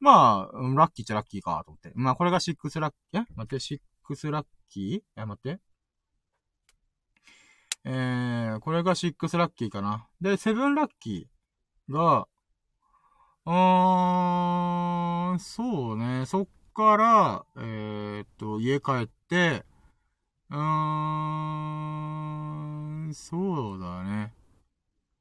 [0.00, 1.92] まあ、ラッキーっちゃラッキーかと思って。
[1.94, 3.26] まあ、これが six ラッキー、え？
[3.34, 5.20] 待って、 six ラッキー？
[5.20, 5.60] え、待って。
[7.84, 10.08] えー、これがシックスラッキーかな。
[10.20, 12.26] で、 seven ラッキーが、
[13.44, 16.26] うーん、そうね。
[16.26, 19.64] そっから、えー、っと、家帰って、
[20.50, 20.58] うー
[23.08, 24.34] ん、そうだね。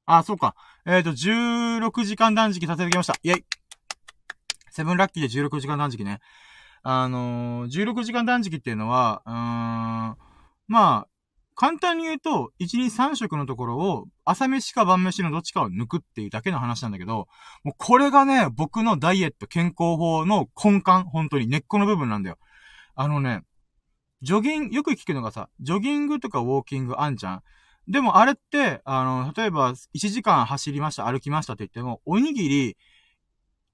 [0.05, 0.55] あ、そうか。
[0.85, 3.15] えー、っと、16時間断食させてきました。
[3.23, 3.45] イェイ
[4.69, 6.19] セブンラッキーで16時間断食ね。
[6.83, 10.15] あのー、16時間断食っていうのは、うーん、ま
[10.67, 11.07] あ、
[11.55, 17.27] 簡単に言うと、1日3食のところを、朝飯か晩飯のどっちかを抜くっていうだけの話なんだけど、
[17.63, 22.37] もうこれがね、僕のダイエット健康法の根幹、本当に根っこの部分なんだよ。
[22.95, 23.41] あのね、
[24.21, 27.43] ジョギング、よく聞くのがさ、ジョギングとかウォーキングあんじゃん？
[27.87, 32.77] でもあれって、あの、例えば1時間走りました、歩きましたって言っても、おにぎり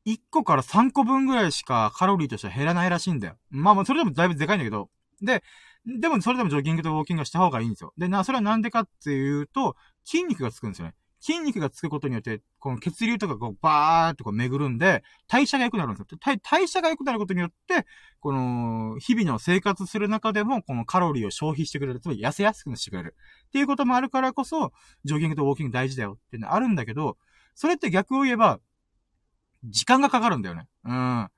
[0.05, 3.35] 1個から3個分ぐらいしかカロリーとしては減らないらしいんだよ。
[3.49, 4.89] まあまあ、それでもだいぶでかいんだけど。
[5.21, 5.43] で、
[5.85, 7.93] でもそれでもジョギングとウォーキングはした方がいいんですよ。
[7.97, 10.93] で、な、それはなんでかっていうと、筋肉がつくんですよね。
[11.21, 16.17] 筋肉がつくことによって、この血流とかこう、バーってこう巡るんで、代謝が良くなるんですよ。
[16.19, 17.85] 代代謝が良くなることによって、
[18.19, 21.99] この、日々の生活する中でも、このカロリーを消費してくれる。
[21.99, 23.15] つまり痩せやすくしてくれる。
[23.47, 24.73] っていうこともあるからこそ、
[25.05, 27.17] ジョギングとウォーキング大事だよっていうのあるんだけど、
[27.53, 28.59] それって逆を言えば、
[29.63, 30.67] 時間がかかるんだよね。
[30.85, 31.29] うん。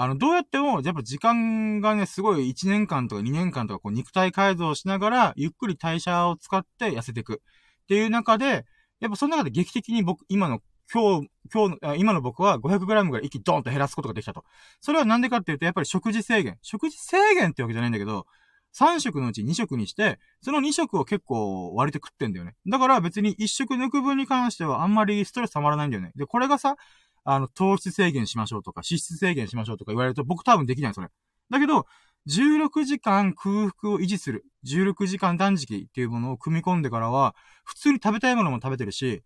[0.00, 7.42] あの、どうやっても、やっぱ時間がね、すごい1年間とか2年間とか、こう、肉体改造しながら、ゆっくり代謝を使って痩せていく。
[7.84, 8.64] っていう中で、
[9.00, 10.60] やっぱその中で劇的に僕、今の、
[10.92, 14.44] 今日、今日、今の僕は 500g ぐらい息ドーンと減らすことができたと。
[14.80, 16.58] それはなんでかっていうと、やっぱり食事制限。
[16.62, 18.26] 食事制限ってわけじゃないんだけど、
[18.74, 22.54] 3食のうち2食にして、その2食を結構割と食ってんだよね。
[22.66, 26.12] だから別に1食抜く分に関してはあんまりストレス溜まらないんだよね。
[26.16, 26.76] で、これがさ、
[27.24, 31.08] あの、糖質制限しましょうとか、脂質制限しましょうとか言われると、僕多分できない、それ。
[31.50, 31.86] だけど、
[32.28, 39.22] 16時間空腹を維持する、16時間断食っていうものを組み込んでからは、普通に食べたいものも食べてるし、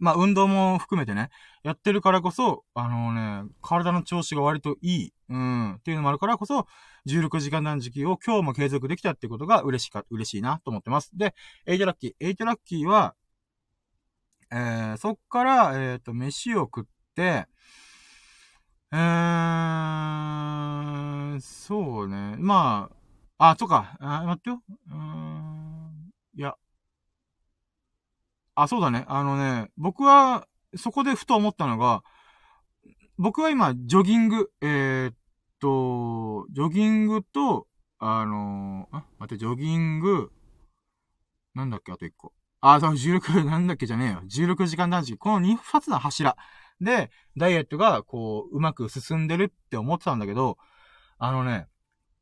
[0.00, 1.28] まあ、運動も含めてね、
[1.62, 3.12] やってるからこそ、あの
[3.44, 6.66] ね、体の調子が割といい、うん、っていうのもあるからこそ、
[7.06, 11.10] 16時間断食を今日も継続できたってことが嬉しか、嬉しいなと思ってます。
[11.16, 11.34] で、
[11.66, 12.14] eight ラッキー。
[12.18, 13.14] eight ラッキーは、
[14.50, 17.46] えー、そっから、えっ、ー、と、飯を食って、
[18.92, 22.34] えー、そうね。
[22.38, 22.90] ま
[23.38, 24.62] あ、あ、とか、あ、待ってよ。
[24.90, 26.56] うん、いや。
[28.54, 29.04] あ、そうだね。
[29.08, 32.02] あのね、僕は、そこでふと思ったのが、
[33.16, 35.14] 僕は今、ジョギング、えー、っ
[35.60, 37.66] と、ジョギングと、
[37.98, 40.32] あのー、あ、待って、ジョギング、
[41.54, 42.32] なんだっけ、あと一個。
[42.60, 44.22] あ、そう、16、なんだっけじゃねえよ。
[44.24, 45.16] 16時間断食。
[45.18, 46.36] この2発の柱。
[46.80, 50.56] で、ダイエットが、こう、うまく進んでるって思ってたんだけど、
[51.18, 51.66] あのね、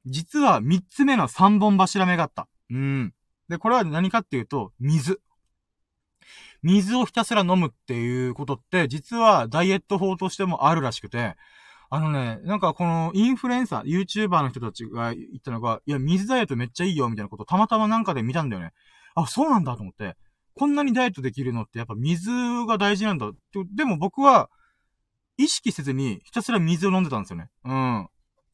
[0.06, 2.48] 実は3つ目の3本柱目があった。
[2.70, 3.14] うん。
[3.48, 5.20] で、これは何かっていうと、水。
[6.62, 11.36] 水をひたすら飲むっていうことって、実はダイエット法としてもあるらしくて、
[11.90, 18.72] あのね、なんかこのインフルエンサー、YouTuber の人たちが言ったのが、いや、水ダイエットめっちゃいいよ、みたいなことたまたまなんかで見たんだよね。
[19.14, 20.16] あ、そうなんだと思って。
[20.58, 22.30] こんなにダイエットできるのってやっぱ水
[22.66, 23.30] が大事なんだ。
[23.74, 24.50] でも僕は、
[25.36, 27.48] 意識せずにひたすら水を飲んでたんですよね。
[27.64, 28.08] うん。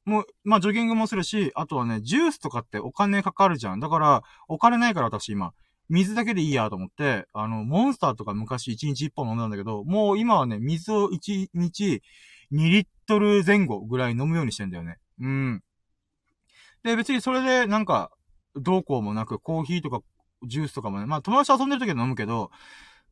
[0.04, 3.80] もう、まあ、ジョギングもするし、あとはね、ジュースとかってお金かかるじゃん。
[3.80, 5.52] だから、お金ないから私今、
[5.88, 12.02] 水だけでいいやと思って、あの、モンスターとか昔1日1本飲んだんだけど、もう今はね、水を1日
[12.52, 14.98] 2リットル前後ぐらい飲むようにしてんだよね。
[15.20, 15.62] うん。
[16.82, 18.10] で、別にそれでなんか、
[18.56, 20.00] どうこうもなく、コーヒーとか
[20.46, 22.50] ジュースとかもね、まあ友達と遊んでる時は飲むけど、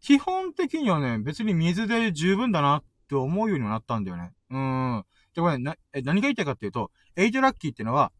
[0.00, 4.32] 基本的にはね、別に水で十分だなって思うようになったんだよね。
[4.50, 5.04] うん。
[5.34, 8.12] で、これ、な、え、何が言いたいかっていうと、 eight ラッキーっていうのは、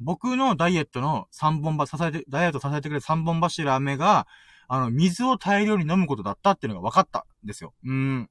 [0.00, 4.26] 僕のダイエットの3本柱、支えて、ダイエット支えてくれる3本柱目が、
[4.68, 7.72] あの、水を大量に飲むことだったっていうのが分かったんですよ。
[7.84, 8.30] うん。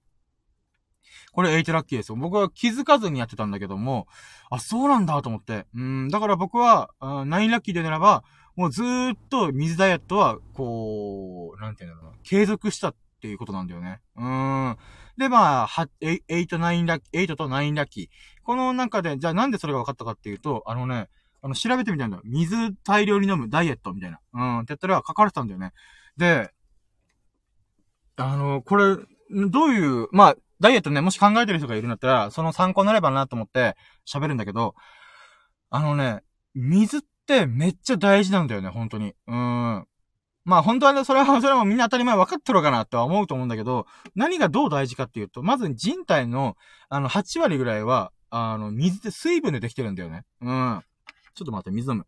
[1.32, 2.16] これ eight ラッキーですよ。
[2.16, 4.08] 僕は気づかずにやってたんだけども、
[4.50, 5.66] あ、そうなんだと思って。
[5.76, 8.24] うん、だから僕は、 nine ラッキーでならば、
[8.58, 14.02] もうずーっと水ダイエットは、こう、なんていうんだろうな、継続したっていうことなんだよね。
[14.16, 14.78] うーん。
[15.16, 15.90] で、まあ、8、
[16.28, 18.08] 8、9ラッキー、8と9ラッキー。
[18.44, 21.08] この中で、じゃあなんでそれが分かったかっていうと、あのね、
[21.44, 22.24] あの、調べてみたんだよ。
[22.26, 24.20] 水大量に飲むダイエットみたいな。
[24.34, 25.74] うん、ってやったら書かれてたんだよね。
[26.18, 26.50] で、
[28.16, 28.96] あの、これ、
[29.50, 33.76] どういう、まあ、ダイエットね、もし考えてる人がいるんだったら、その参考になればなと思って
[34.08, 34.74] 喋るんだけど、
[35.70, 36.24] あのね、
[36.56, 37.02] 水っ
[37.36, 39.14] ってめっちゃ大事なんだよね、本当に。
[39.28, 39.86] うん。
[40.46, 46.56] まあ本当はね、それは、 それはみんな当たり前分かってるかなとは思うと思うんだけど、何がどう大事かっていうと、まず人体の、
[46.88, 50.24] あの、8割ぐらいは、あの、水って水分でできてるんだよね。
[50.42, 50.82] うん。
[51.36, 52.08] ちょっと待って、水飲む。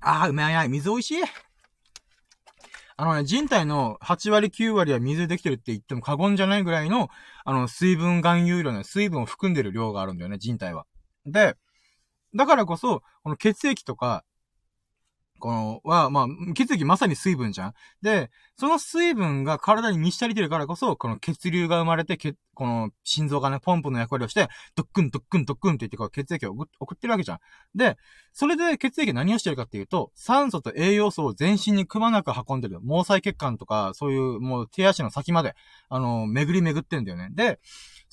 [0.00, 0.68] ああ、うめあい。
[0.68, 1.22] 水美味しい。
[2.96, 7.08] あのね、人体の8割9割は水でできてるって言っても過言じゃないぐらいの、
[7.44, 10.86] あの、水分含有量ね、水分を含んでる量があるんだよね、人体は。
[11.26, 11.56] で、
[12.34, 14.24] だからこそ、この血液とか、
[15.44, 17.74] この、は、まあ、血液まさに水分じゃん。
[18.00, 22.16] で、その水分が体に満ち足りてるからこそ、この血流が生まれて、
[22.54, 27.38] この心臓がね、ポンプの役割をして、ドックンドックンドックンって言ってこう血液を送ってるわけじゃん。
[27.74, 27.98] で、
[28.32, 32.80] それで血液何をしてるかっていうと、酸素と栄養素を全身にくまなく運んでる。
[32.80, 35.54] 毛細血管とか、そういうもう手足の先まで、
[35.90, 37.28] あの、巡り巡ってんだよね。
[37.32, 37.58] で、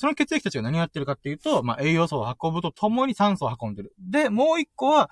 [0.01, 3.93] その血液たちが何やってるかっていうと、まあ、栄養素を運ぶとともに酸素を運んでる。
[3.99, 5.11] で、もう一個は、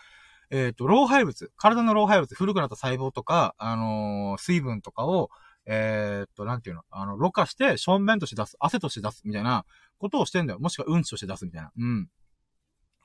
[0.49, 5.29] えっ、ー、と、老廃物、体の老廃物、古くなった細胞とか、あのー、水分とかを、
[5.67, 9.63] えっ、と、なんていうの、あの、ろ過して、正面として出す、汗として出す、みたいな
[9.99, 10.59] ことをしてんだよ。
[10.59, 11.71] もしくはうんちとして出す、みたいな。
[11.77, 12.09] うん。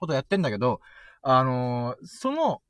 [0.01, 0.81] ことやってんだけど、
[1.21, 2.63] あのその、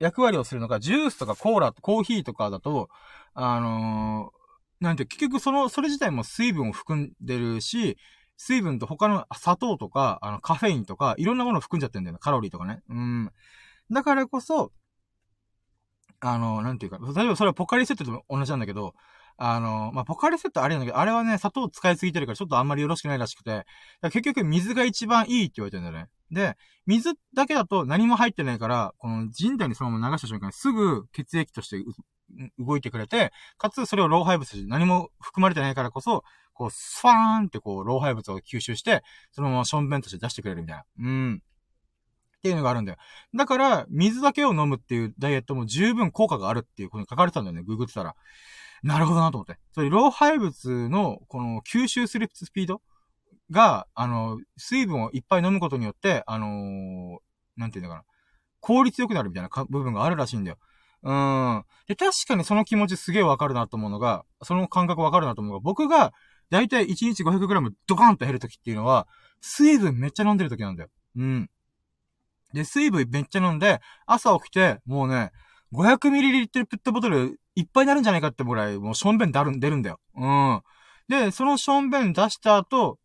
[0.00, 2.90] 役割をするのが、ジュースとかコーラ、コーヒーとかだと、
[3.32, 4.32] あの
[4.80, 7.98] なんて、結局その、それ自体も水分を含んでるし、
[8.38, 12.18] 水分と他の砂糖とか、あの、カフェインとか、いろんなものを含んじゃってんだよね。
[12.22, 12.80] カロリーとかね。
[12.88, 13.30] うん。
[13.90, 14.72] だからこそ、
[16.20, 18.94] あの、なんていうか、例えばそれはポカリセットと同じなんだけど、
[19.36, 23.66] あの、まあ、ポカリセットあれなんだけど、あれはね、砂糖使いすぎてるからちょっとあんまりよろしくないらしくて、
[24.02, 26.10] 結局水が一番いいって言われてるんだよね。
[26.30, 31.84] で、水だけだと何も入ってないから、この人体にそのまま流した瞬間にすぐ血液として
[32.58, 36.24] 動いてくれて、かつそれを老廃物で何も含まれてないからこそ、
[36.58, 40.84] こう、スファーンってこう、老廃物を吸収して、そのままションベンとして出してくれるみたいな。
[40.98, 41.42] うん。
[42.38, 42.98] っていうのがあるんだよ。
[43.36, 48.16] だから、水だけを飲むっていうダイエットも十分効果があるっていうことに書かれてたんだよね、ググってたら。
[48.82, 49.56] なるほどなと思って。
[49.72, 52.82] それ、老廃物の、この、吸収するスピード
[53.52, 57.18] が、あの、水分をいっぱい飲むことによって、あのー、
[57.56, 58.04] なんていうのかな。
[58.60, 60.58] 効率良くなるみたいな部分があるらしいんだよ。
[61.02, 61.64] うん。
[61.86, 66.12] で、確かにその気持ちすげえわかるなと思うのが、その感覚わかるなと思うのが、僕が、
[66.50, 69.06] だいたい1日 500g ドカンと減るときっていうのは、
[69.40, 70.88] 水分めっちゃ飲んでるときなんだよ。
[71.16, 71.50] うん。
[72.54, 75.30] で、水分めっちゃ飲んで、朝起きて、もうね、
[75.72, 80.00] 500ml ペットボトルいっぱいになるんじゃないかってぐらい、もうションベン出る、出るんだよ。
[80.16, 80.62] うん。
[81.08, 82.98] で、そのションベン出した後、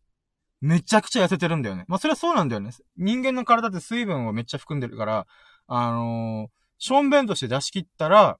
[0.60, 1.84] めちゃくちゃ痩せてるんだよね。
[1.88, 2.70] まあ、それはそうなんだよね。
[2.96, 5.26] 人間の体って水分をめっちゃ含んでるから、
[5.66, 8.38] あのー、ションベンとして出し切ったら、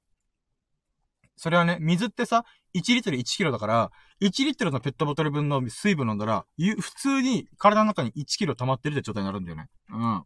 [1.37, 2.45] それはね、水ってさ、
[2.75, 9.67] 1リットル1キロだから、1リットルのペットボトル分の水分飲んだら、普通に体の中に1キロ溜まってるって状態になるんだよね。
[9.89, 10.23] うん。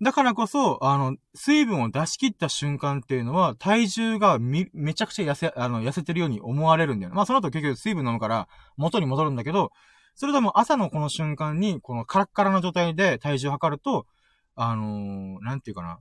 [0.00, 7.16] だからこそ、あの、水分を出し切った瞬間っていうのは、体重が、めちゃくちゃ痩せ、あの、痩せてるように思われるんだよね。
[7.16, 9.72] まあ、その後結局水分飲むから、元に戻るんだけど、
[10.14, 14.06] それでも朝のこの瞬間に、このカラッカラの状態で体重を測ると、
[14.54, 15.98] あのー、なんていうかな。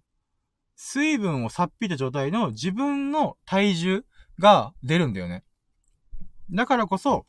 [0.76, 4.05] 水分をさっぴいた状態の自分の体重
[4.39, 5.43] が出るんだよね。
[6.51, 7.25] だからこそ、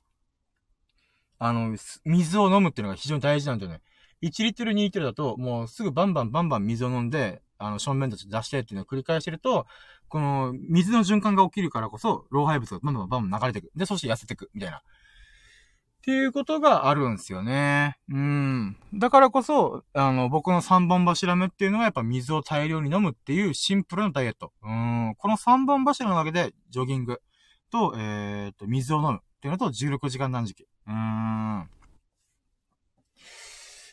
[1.38, 3.80] あの、水を飲むっていうのが非常に大事なんだよね。
[4.22, 9.66] 1リットル2リットルだと、もうすぐバンバンバンバン水を飲んで、あの、正面たち出してっていうのを繰り返してると、
[10.08, 13.70] この、水の循環が起きるからこそ、老廃物がバンバンバンバン流れていく。
[13.76, 14.50] で、そして痩せていく。
[14.54, 14.82] みたいな。
[15.98, 17.98] っていうことがあるんですよね。
[18.08, 18.76] うん。
[18.94, 24.52] だからこそ、あの、僕の3本柱目っていうのはやっぱ水を大量に飲むっていうシンプルなダイエット。
[24.62, 25.14] うん。
[25.18, 27.20] この3本柱のわけで、ジョギング
[27.70, 30.66] と、えー、っと、水を飲むっていうのと16時間断食。
[30.86, 31.68] うん。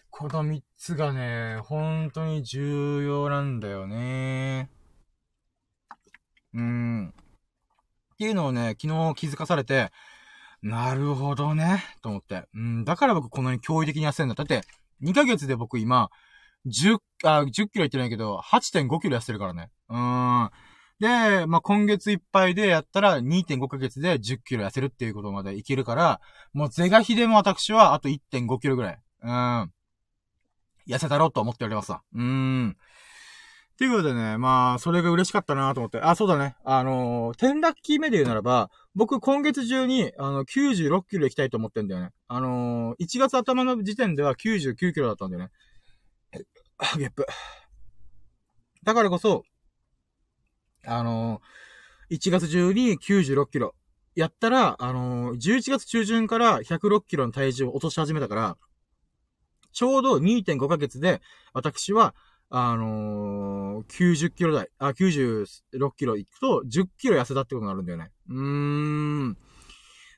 [0.10, 4.70] この3つがね、本当に重要なんだよね。
[6.54, 7.10] うん。
[7.10, 9.92] っていうのをね、昨日気づかされて、
[10.66, 12.48] なるほどね、と思って。
[12.56, 14.36] うん、だから僕こんなに驚異的に痩せるんだ。
[14.36, 14.64] だって、
[15.04, 16.10] 2ヶ月で僕今、
[16.66, 19.70] 10、あ、10キロいってないけど、8.5キロ痩せるからね。
[19.90, 20.50] うーん。
[21.00, 26.20] で、まあ、今月いっぱいでやったら2.5ヶ月で10キロ痩せるっていうことまでいけるから、
[26.52, 29.00] もう是が非でも私はあと1.5キロぐらい。
[29.22, 29.72] うん。
[30.88, 32.02] 痩せたろうと思っておりますわ。
[32.12, 32.78] うーん。
[33.76, 36.00] っていうことでね、まあ、それが嬉しかったなと思って。
[36.00, 36.56] あ、そうだね。
[36.64, 42.12] あのー、10ラッキー目で言うならば、僕今月中に、あの、96キロ行きたいと思ってんだよね。
[42.30, 45.52] あのー、1月頭の時点では99キロだったんだよね。
[46.78, 47.26] あ、ゲップ。
[48.84, 49.44] だからこそ、
[50.86, 53.76] あのー、1月中に96キロ。
[54.16, 58.58] やったら、あのー、11月中旬から106キロの体重を落とし始めたから、
[59.74, 61.22] ちょうど2.5ヶ月で、
[61.52, 62.16] 私は、
[62.58, 65.46] あのー、90キロ台、あ、96
[65.98, 68.12] キロ行くと、10キロ痩せたってことになるんだよね。
[68.30, 69.38] うーん。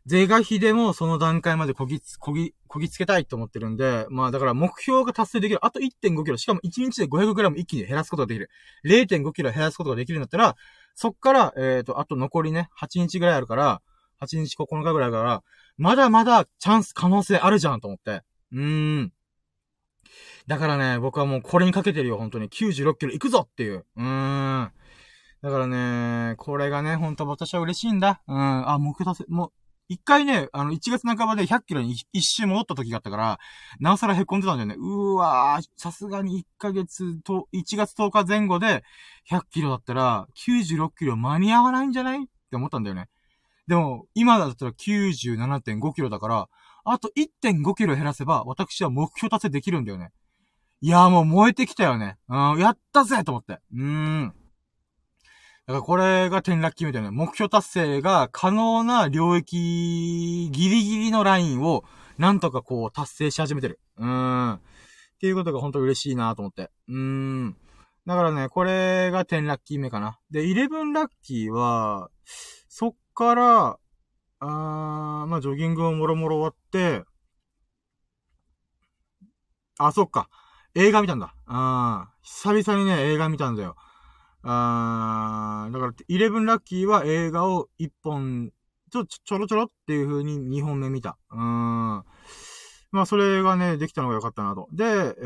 [0.06, 5.66] 是が非でもその段階までこぎつ、こぎ、こぎつけたいと思ってるんで、まあだから目標が達成できる。
[5.66, 8.52] あと1.5キロ、しかも1日で 500g 一気に減らすことができる。
[8.86, 10.56] 0.5キロ減らすことができるんだったら、
[10.94, 13.82] そっから、えっ、ー、と、あと残りね、8日ぐらいあるから、
[14.22, 15.42] 8日9日ぐらいから、
[15.78, 18.22] まだまだチャンス可能性あるじゃんと思って。
[18.52, 19.14] うーん。
[20.48, 22.50] だからね、僕はもうこれにかけてるよ、本当に。
[22.50, 23.86] 96キロ行くぞっていう。
[23.96, 24.72] うーん。
[25.42, 28.22] だからね、これがね、本当私は嬉しいんだ。
[28.28, 28.70] うん。
[28.70, 29.52] あ、目標達成、もう、
[29.90, 33.40] 一回ね、あの、1月半ばで100キロに一周戻った時があったから、
[33.80, 34.76] なおさら凹んでたんだよね。
[34.78, 38.84] うーわー、さすがに1ヶ月と、1月10日前後で
[39.30, 42.24] 100キロだったら、96キロ間に合わないんじゃない？
[42.24, 43.08] って思ったんだよね。
[43.68, 46.50] でも、今だったら97.5キロだから、
[46.90, 50.12] あと1.5キロ減らせば、私は目標達成できるんだよね。
[50.80, 52.18] いやー、もう燃えてきたよね。
[52.30, 53.60] うん、やったぜと思って。
[53.74, 54.34] うーん。
[55.66, 57.12] だからこれが転落期みたいな。
[57.12, 61.84] 目標達成が可能な領域、ギリギリのラインを、
[62.18, 63.82] なんとかこう達成し始めてる。
[63.98, 64.54] うーん。
[64.54, 64.60] っ
[65.20, 66.72] ていうことが本当嬉しいなと思って。
[66.88, 67.58] うーん。
[68.06, 70.20] だからね、これが10ラッキー目かな。
[70.32, 72.10] で、11ラッキーは、
[72.70, 73.78] そっから、
[74.40, 77.04] あー、まあ、ジョギングをもろもろ終わって、
[79.80, 80.30] あ、そっか。
[80.76, 81.34] 映画見たんだ。
[81.46, 83.76] あー久々にね、映画見たんだよ。
[84.44, 88.52] あーだから、イレブンラッキーは映画を一本、
[88.92, 91.18] ちょ、ちょろちょろっていう風に二本目見た。
[91.32, 92.04] うーん。
[92.92, 94.68] まあ、それがね、できたのが良かったなと。
[94.72, 95.24] で、え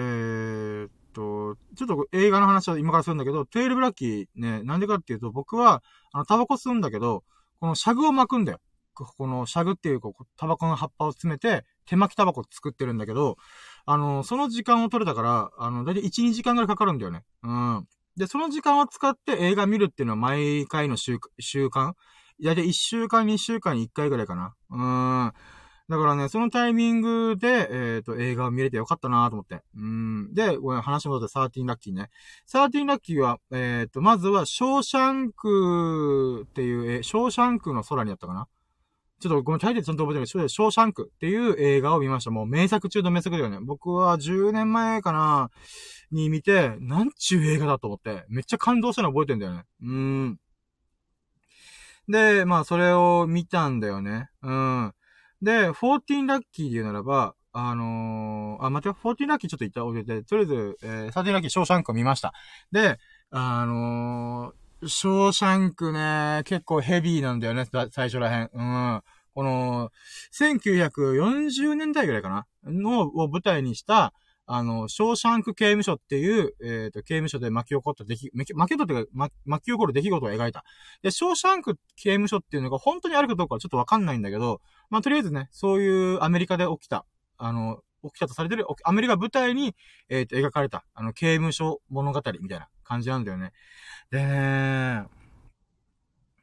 [0.85, 7.23] ー、っと、ちょっと映画の話は今からするんだけど、12ラッキーね、なんでかっていうと、僕は、あの、タバコ吸うんだけど、
[7.59, 8.59] このシャグを巻くんだよ。
[9.05, 13.37] このシャグっていう、こう、タバコの葉っぱを詰めて、手巻きタバコ作ってるんだけど、
[13.85, 17.23] あの、その時間を取れたから、あの、だいたい1、2時間ぐらいかかるんだよね。
[17.43, 17.87] うん。
[18.17, 21.93] で、その時間を使って映画見るっていうのは毎回の習習慣
[22.43, 24.55] だいたい1週間、2週間に1回ぐらいかな。
[24.69, 25.33] うん。
[25.89, 29.61] だからね、そのタイミングで、えっ、ー、と、映画を見れてよかったなと思って。
[29.75, 30.33] うん。
[30.33, 32.09] で、ごめん、話戻って13ラッキーね。
[32.47, 38.47] 13ラッキーは、えっ、ー、と、まずは、ショーシャンクっていう、えショーシャンクの空にあったかな
[39.21, 42.31] ちょっとごめん、タイトルちゃんと覚えてないけど、ショーシャンクっていう映画を見ました。
[42.31, 43.59] もう名作中の名作だよね。
[43.61, 45.51] 僕は10年前かな、
[46.11, 49.63] に見て、なんちゅう映画だと思って、めっちゃ感動したの覚えてんだよね。
[49.81, 50.39] うーん。
[52.09, 54.29] で、まあ、それを見たんだよね。
[54.41, 54.93] うん。
[55.41, 62.33] で、14ラッキーで言うならば、あのー、あ、待って、14ラッキーちょっと言ったおいて、とりあえず、えー、13ラッキーショーシャンクを見ました。
[62.71, 62.97] で、
[63.29, 68.49] あのー、ショーシャンクね、結構ヘビーなんだよね、最初らへん。
[68.51, 69.01] うん。
[69.33, 69.91] この、
[70.33, 72.47] 1940年代ぐらいかな？
[72.65, 74.13] のを舞台にした、
[74.47, 80.65] あの、ショーシャンク刑務所っていう、えっ、ー、と、刑務所で巻き起こった出来、巻き起こった、巻き起こる出来事を描いた。
[81.03, 87.05] で、ショーシャンク刑務所っていうのが本当にあるかどうかはちょっとわかんないんだけど、まあ、とりあえずね、そういうアメリカで起きた、
[87.37, 89.75] あの、起きたとされてる、アメリカ舞台に、
[90.09, 93.53] えっ、ー、と、描かれた、あの、刑務所物語みたいな感じなんだよね。
[94.11, 95.05] でね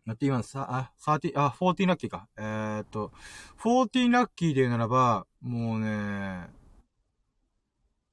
[0.06, 2.26] なって今さ、あ、30、あ、14ラッキーか。
[2.38, 3.12] えー、っと、
[3.62, 6.48] 14ラッキーで言うならば、もうね、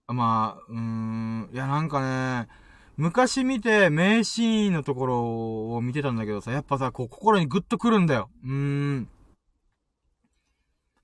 [0.09, 2.49] まあ、うーん、いやなんかね、
[2.97, 8.29] 昔見て名シーンのところを見てたんだけどさ、やっぱさ、こう心にグッとくるんだよ。
[8.43, 9.09] うーん。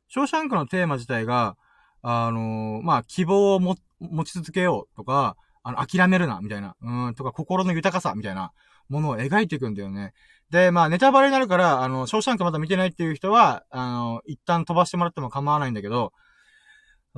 [0.09, 1.55] ショーシャンクのテーマ自体が、
[2.01, 3.77] あのー、まあ、希望を持
[4.25, 6.75] ち続けようとか、あの、諦めるな、みたいな。
[6.81, 8.51] うん、とか、心の豊かさ、みたいな
[8.89, 10.13] ものを描いていくんだよね。
[10.49, 16.13] で、まあ、ネタバレになるから、あの、ショーシャンクまだ見てないっていう人は、あの、一旦飛ばしてもらっても構わないんだけど、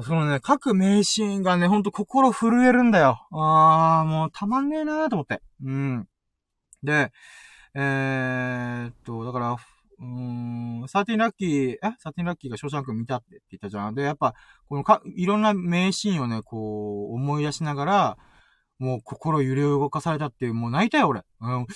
[0.02, 3.28] そのね、各名シーンがね、ほんと心震えるんだよ。
[3.32, 5.42] あー、もうたまんねえなーと思って。
[5.64, 6.08] うん。
[6.82, 7.12] で、
[7.76, 11.80] えー、っと、だから、うーん、サーティンラッキー、え？
[12.00, 13.94] サーティンラッキーがショーシャンク見たって言ったじゃん。
[13.94, 14.34] で、やっぱ、
[14.68, 18.18] このか、いろんな名シーンをね、こう、思い出しながら、
[18.80, 21.24] もう心揺れ動かされたっていう、もう泣いたよ、俺。
[21.42, 21.68] うん。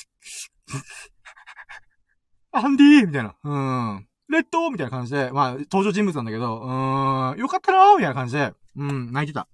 [2.51, 3.35] アンディーみたいな。
[3.43, 3.57] う
[3.99, 4.07] ん。
[4.29, 9.47] レッドみたいな感じで、まあ、登場人物なんだけど、うーん、よかったなーみたいな感じで、うん、泣いてた。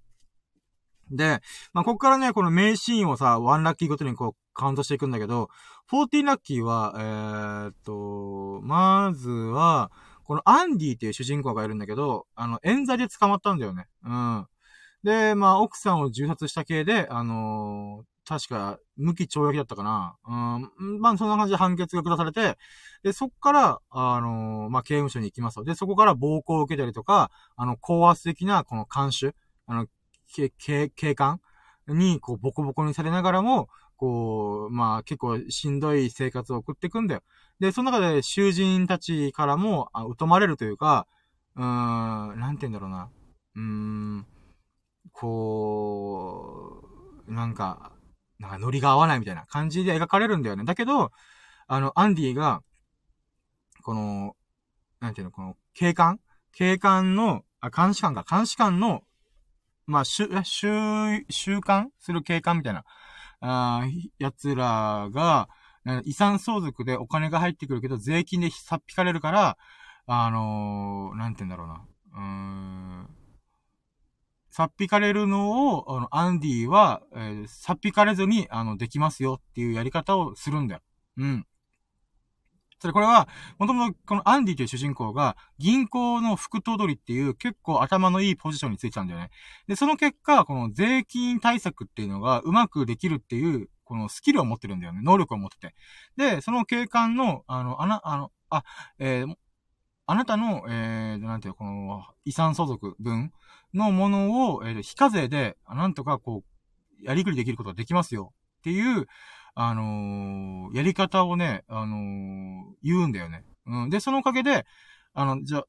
[1.12, 1.42] で、
[1.74, 5.50] まあ、ここからね、この名シーンをさ、ワンラッキーごとにこう、カウントしていくんだけど、
[5.92, 9.92] 14ラッキーは、えー、っと、まずは、
[10.24, 13.88] このアンディっていう主人公がいるんだけど、あの、冤罪で捕まったんだよね。
[14.06, 14.48] うん。
[15.04, 20.16] で、まあ、奥さんを銃殺した系で、あのー、確か、無期懲役だったかな。
[20.26, 21.02] うん。
[21.02, 22.58] まあ、そんな感じで判決が下されて、
[23.04, 25.66] で、そっから、あのー、まあ、刑務所に行きますと。
[25.66, 29.36] で、そこから暴行を受けたりとか、あの、高圧的な、この監守、
[29.68, 29.88] あの、
[30.58, 31.42] 警、警官
[31.90, 37.24] に、こう、ボコボコにされながらも、こう、まあ、結構しんどい生活を送っていくんだよ。
[37.60, 41.08] で、その中で囚人たちからも、あ疎まれるというか、
[41.56, 43.10] うーん、なんて言うんだろうな。
[43.56, 44.26] うーん、
[45.14, 46.84] こ
[47.28, 47.94] う、なんか、
[48.40, 50.66] なんかノリが合わないみたいな感じで描かれるんだよね。
[50.66, 51.12] だけど、
[51.68, 52.62] あの、アンディが、
[53.84, 54.36] この、
[55.00, 56.20] なんていうの、この、警官？
[56.52, 59.04] 警官の、あ、監視官か、監視官の
[59.86, 60.68] まあ、週、週、
[61.30, 62.86] 週間する警官みたいな、
[63.42, 63.88] ああ
[64.18, 65.50] 奴らが、
[66.06, 69.58] 遺産相続でお金が入ってくるけど、税金でさっぴかれるから、
[70.06, 71.86] あのー、なんて言うんだろうな。
[72.14, 73.23] うーん。
[74.54, 80.82] さっぴかれるのを、あの、アンディは、えー、さっぴかれずに、あの、できますよっていうやり方をするんだよ。
[81.18, 81.48] うん。
[82.78, 83.28] それこれは、
[83.58, 89.32] もともとこのアンディという主人公が銀行の副頭取っていう結構頭のいいポジションについてたんだよね。
[89.68, 95.02] で、その結果、この税金対策っていうのがうまくできるっていう、このスキルを持ってるんだよね。
[95.02, 95.74] 能力を持ってて。
[96.16, 98.64] で、その警官の、あの、あな、あの、あ、
[99.00, 99.36] えー、
[100.06, 103.32] あなたの、えー、なんていうこの、遺産相続分
[103.74, 106.44] のものを、えー、非課税で、なんとかこ
[107.02, 109.08] う、やりくりできることができますよっていう、
[109.56, 113.44] あのー、やり方をね、あのー、言うんだよね。
[113.66, 113.90] うん。
[113.90, 114.66] で、そのおかげで、
[115.14, 115.64] あの、じゃ、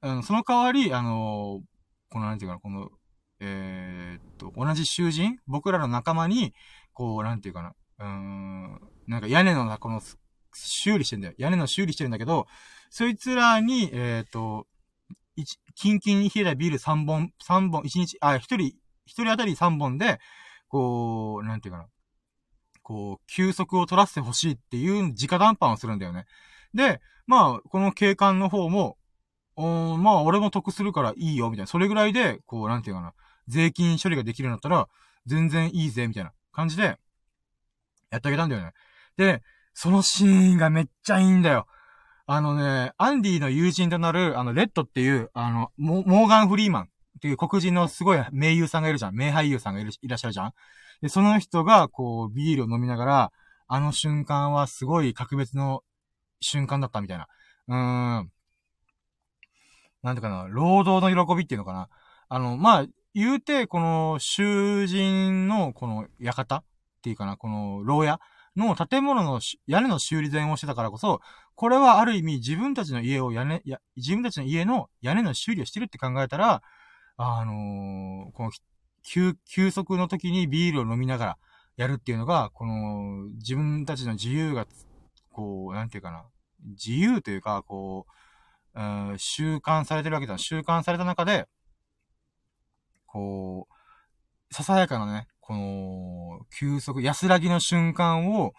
[0.00, 2.90] あの、その代わり、あのー、この、なんていうかな、この、
[3.40, 6.52] えっと、同じ囚人僕らの仲間に、
[6.92, 10.00] こう、なんていうかな、うーん、なんか屋根の、この、
[10.54, 11.34] 修理してんだよ。
[11.38, 12.46] 屋根の修理してるんだけど、
[12.90, 14.66] そいつらに、えっ、と、
[15.36, 18.72] 一、キンキンに冷えたビール3本、3本、1日、あ、1人、1
[19.06, 20.20] 人当たり3本で、
[20.68, 21.86] こう、なんていうかな、
[22.82, 26.26] こう、休息を取らせてほしいっていう直談判をするんだよね。
[26.74, 28.96] で、まあ、この警官の方も、
[29.54, 31.66] おまあ、俺も得するからいいよ、みたいな。
[31.66, 33.14] それぐらいで、こう、なんていうかな、
[33.48, 34.88] 税金処理ができるんだったら、
[35.26, 36.98] 全然いいぜ、みたいな感じで、
[38.10, 38.72] やってあげたんだよね。
[39.16, 39.42] で、
[39.74, 41.66] そのシーンがめっちゃいいんだよ。
[42.26, 46.86] あのね、アンディの友人となる、あの、レッドっていう、あの、モーガン・フリーマンっ
[47.20, 49.14] ていう黒人のすごい名優さんがいるじゃん。
[49.14, 50.52] 名俳優さんがいるいらっしゃるじゃん。
[51.00, 53.32] で、その人が、こう、ビールを飲みながら、
[53.66, 55.82] あの瞬間はすごい格別の
[56.40, 57.26] 瞬間だったみたいな。
[57.68, 57.74] うー
[58.24, 58.30] ん。
[60.02, 61.88] なんていうかな、労働の喜びっていうのかな。
[62.28, 66.64] あの、まあ、言うて、この、囚人の、この、館っ
[67.02, 68.20] ていうかな、この、牢屋
[68.56, 71.20] の建物の屋根の修理前をしてたからこそ、
[71.54, 76.62] これはある意味自分たちの家を屋根、や、自分たちの家の屋根の修理をしてるって考えたら、
[77.16, 78.50] あのー、この
[79.02, 81.38] 休、休息の時にビールを飲みながら
[81.76, 84.66] やるっていうのが、この、自分たちの自由が、
[85.30, 86.24] こう、なんていうかな、
[86.64, 88.06] 自由というか、こ
[88.74, 88.82] う、う
[89.14, 90.38] ん、習慣されてるわけだ。
[90.38, 91.48] 習慣された中で、
[93.06, 98.54] こう、ささやかなね、この、休息、安らぎの瞬間を、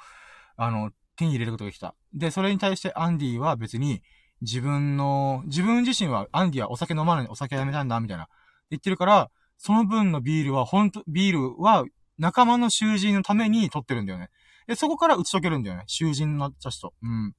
[0.58, 1.96] あの、手に入れることができた。
[2.14, 4.02] で、それに対してアンディは別に、
[4.42, 8.28] 自分の、自分自身は、アンディはお酒飲まない、お酒やめたんだ、みたいな。
[8.70, 11.86] 言ってるから、その分のビールは、ほんと、ビールは
[12.18, 14.30] 仲間の囚人のために取ってるんだよね。
[14.68, 15.84] で、そこから打ち解けるんだよね。
[15.88, 16.94] 囚人のたちと。
[17.02, 17.34] うん。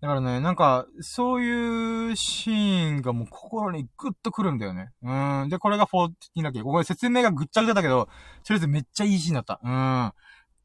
[0.00, 4.92] だからね、なんか、そういうシーンがもう心にグッとくるんだよね。
[5.02, 5.12] う
[5.46, 5.48] ん。
[5.48, 6.62] で、これが14だっけ？
[6.62, 8.10] ここで説明がぐっちゃぐちゃだけど、と
[8.50, 9.60] りあえずめっちゃいいシーンだった。
[9.62, 10.12] うん。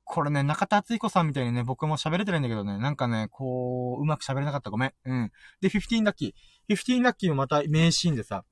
[0.04, 4.70] これね、中田敦彦さんみたいにね、僕も喋れてないんだけどね、なんかね、こう、うまく喋れなかった。
[4.70, 4.94] ごめん。
[5.06, 5.32] うん。
[5.62, 6.76] で、15ラッキー。
[6.76, 8.44] 15ラッキーもまた名シーンでさ、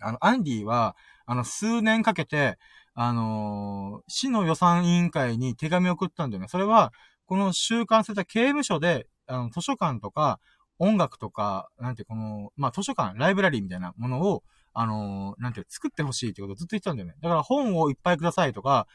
[0.00, 2.58] あの、アンディは、あの、数年かけて、
[2.94, 6.48] あのー、市の予算委員会に手紙を送ったんだよね。
[6.48, 6.92] それは、
[7.26, 10.40] この収監された刑務所で、あの、図書館とか、
[10.78, 17.14] 音楽とか、なんて、この、まあ、図書館、ライブラリーみたいなものを、あのー、なんて、作ってほしいってことをずっと言ってたんだよね。
[17.20, 18.86] だから本をいっぱいくださいとか、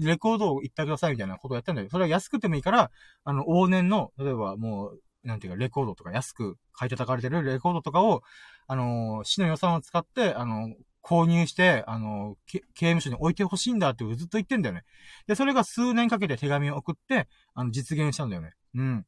[0.00, 2.90] レコードをいっぱいくださいみたいなことをやってんだけど、それは安くてもいいから、
[3.24, 8.22] あの、往年の、例えばもう、なんていうか、レコードとか安く買い叩かれてるレコードとかを、
[8.66, 14.84] あのー、市の予算を使って、あのー、購入して、あの、刑務所に置いてほしいんだってずっと言ってんだよね。
[15.26, 18.52] で、それが数年かけて手紙を送って、あの、実現したんだよね。
[18.74, 19.06] うん。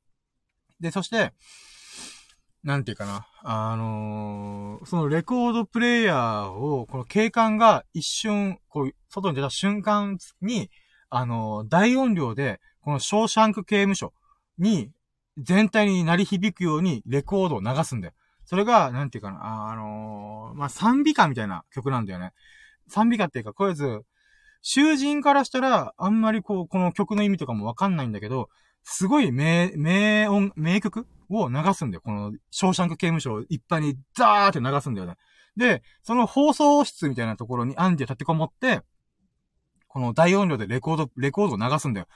[0.82, 1.32] で、そして、
[2.64, 3.26] なんていうかな。
[3.42, 10.70] あのー、そのレコードプレイヤーを、この警官が一瞬、こう、外に出た瞬間に、
[11.08, 14.12] あのー、大音量で、このショーシャンク刑務所
[14.58, 14.90] に、
[15.38, 18.14] 全体に鳴り響くようにレコードを流すんだよ。
[18.44, 22.32] それが、なんていうかな、あのー、まあ、賛美歌みたいな曲なんだよね。
[22.88, 24.02] 賛美歌っていうか、これず、
[24.62, 28.48] 囚人からしたら、あんまりこう、この曲の意味とかもわかんないんだけど、
[28.84, 32.02] すごい名、名音、名曲を流すんだよ。
[32.04, 35.16] この、ショーシャンク刑務所をいっぱいにザーって流すんだよね。
[35.56, 38.80] で、その放送室みたいなところにアンディが立てこもって、
[39.88, 42.06] この大音量でレコード、レコードを流すんだよ。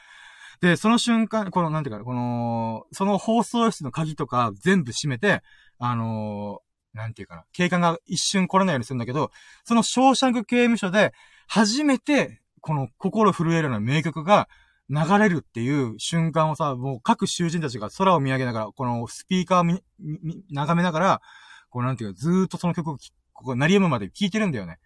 [0.61, 5.43] で、その瞬間、この、なんていうか、この、その放送室の鍵とか全部閉めて、
[5.79, 9.31] あのー、なんていうかな、警官が一瞬来れないようにするんだけど、
[9.65, 11.13] そのショーシャンク刑務所で、
[11.47, 14.49] 初めて、この心震えるような名曲が
[14.89, 21.21] 流れるっていう瞬間をさ、もう各囚人たちが空を見上げながら、このスピーカーを見、見、眺めながら、
[21.71, 22.99] こうなんていうか、ずーっとその曲を
[23.33, 24.79] ここ、鳴り止むまで聴いてるんだよね。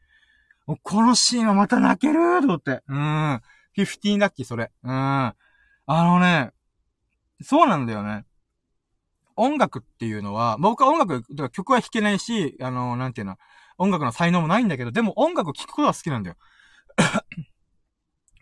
[0.66, 2.82] もうこのシーンはまた泣けると思って。
[2.88, 3.42] うん。
[3.76, 4.70] 15ラッキー、それ。
[4.82, 4.90] うん。
[4.90, 5.34] あ
[5.86, 6.52] のね、
[7.42, 8.24] そうなんだよね。
[9.36, 13.36] 音楽っていうのは、僕は音楽、曲は弾けないし、あのー、なんていうの、
[13.78, 16.36] 音楽の才能もないんだけど、でも音楽を聴くことは好きなんだよ。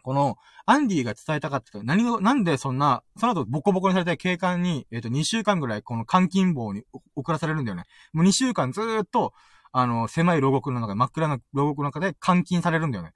[0.02, 0.36] この、
[0.70, 6.82] アンディが伝えたかった何を、なんでそんな、その後ボコボコにされて警官に、えっ、ー、と、2週間ぐらいこの監禁棒に
[7.16, 7.84] 送らされるんだよね。
[8.12, 9.32] もう2週間ずーっと、
[9.72, 13.12] あの、狭い牢獄の中、真っ暗な牢獄の中で監禁されるんだよね。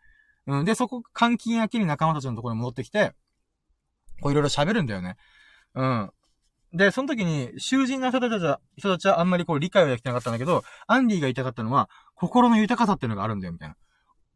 [0.46, 0.64] うん。
[0.64, 3.12] で、そこ、監禁明けに仲間たちのところに戻ってきて、
[4.22, 5.16] こういろいろ喋るんだよね。
[5.74, 6.10] うん。
[6.72, 13.76] で、その時に、囚人の人たちは、人たちはあんまりこう理解はできてなかったんだけど、アンディが言いたかったのは、心の豊かさっていうのがあるんだよ、みたいな。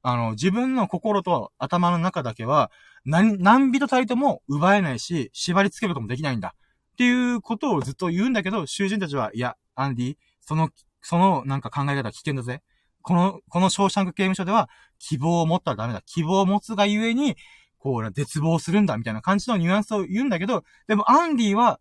[0.09, 2.71] あの、自分の心と頭の中だけは、
[3.07, 6.55] 何、何人たりとも奪えないし、縛り付けることもできないんだ。
[6.93, 12.63] っていうことをずっと言うんだけど、囚人たちは、いや、アンディ、その、そのなんか考え方は危険だぜ。
[13.03, 16.03] この、このショーシャンク刑務所では、希望を持ったらダメだ。
[16.03, 17.37] 希望を持つがゆえに、
[17.79, 21.81] こう、絶望するんだ、みたいな感じのニュアンスを言うんだけど、でもアンディは、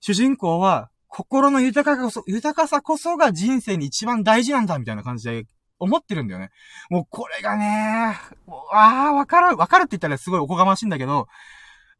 [0.00, 5.44] 主人公は、心の豊かさこそ、豊かさこそが人生に一番大事なんだ、みたいな感じで
[5.82, 6.50] 思ってるんだよね。
[6.90, 8.16] もうこれがね、
[8.72, 11.26] ああ、わかる、わかるって言ったらすごいおこがましいんだけど、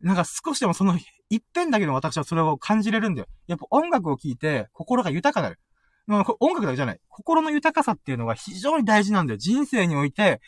[0.01, 0.99] なんか少しでもその
[1.30, 3.26] 一点だけの私はそれを感じれるんだよ。
[3.49, 5.59] やっぱ音楽を聴いて心が豊かなる。
[6.07, 7.01] まあ、音楽だけじゃない。
[7.09, 9.39] 心の豊かさっていうのが非常に大事なんだよ。
[9.39, 10.41] 人生において、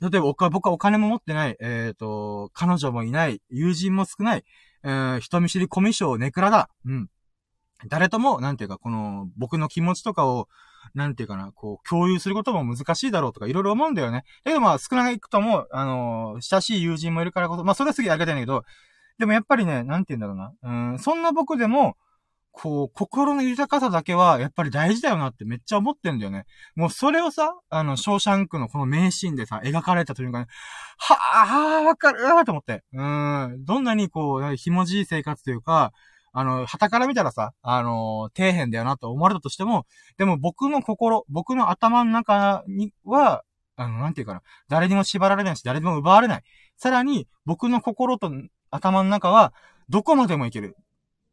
[0.00, 4.44] 例えば僕はお金も持ってない、えっ、ー、と、彼女もいない、友人も少ない、
[4.82, 6.68] えー、人見知りコミュ障ネクラだ。
[6.84, 7.08] うん。
[7.88, 10.48] 誰とも、なんていうか、この、僕の気持ちとかを、
[10.94, 14.24] なんていうかな、こう、共有することも難しいだろうとか、いろいろ思うんだよね。
[14.44, 18.64] だけどまあ、少なくとも、あのー、親しい友人もいるからこそ、まあ、それはすげえありがたいんだけど、
[19.18, 20.92] でもやっぱりね、なんて言うんだろうな。
[20.92, 21.96] うん、そんな僕でも、
[22.56, 26.46] こう、心の豊かさだけは、やっぱり大事だよなってめっちゃ思ってんだよね。
[26.76, 30.46] もうそれをさ、あの、ショーシャンクのこの名シーンでさ、描かれたというかね、
[30.96, 32.84] はぁ、わかるーと思って。
[32.92, 35.92] うん、どんなにこう、ひもじい生活というか、
[36.36, 39.86] あの、旗から見たらさ、あの、底辺だよなと思われたとしても、
[40.18, 43.44] でも僕の心、僕の頭の中には、
[43.76, 46.42] あの、なんていうかな、誰にも縛られないし、誰にも奪われない。
[46.76, 48.32] さらに、僕の心と
[48.70, 49.54] 頭の中は、
[49.88, 50.76] どこまでもいける。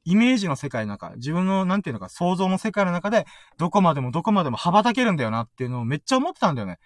[0.03, 3.25] イメージの世界の中、自分の、なんていうのか、想像の世界の中で、
[3.57, 6.77] どこまでもどこまでも羽ばたけるんだよなっていうのをめっちゃ思ってたんだよね。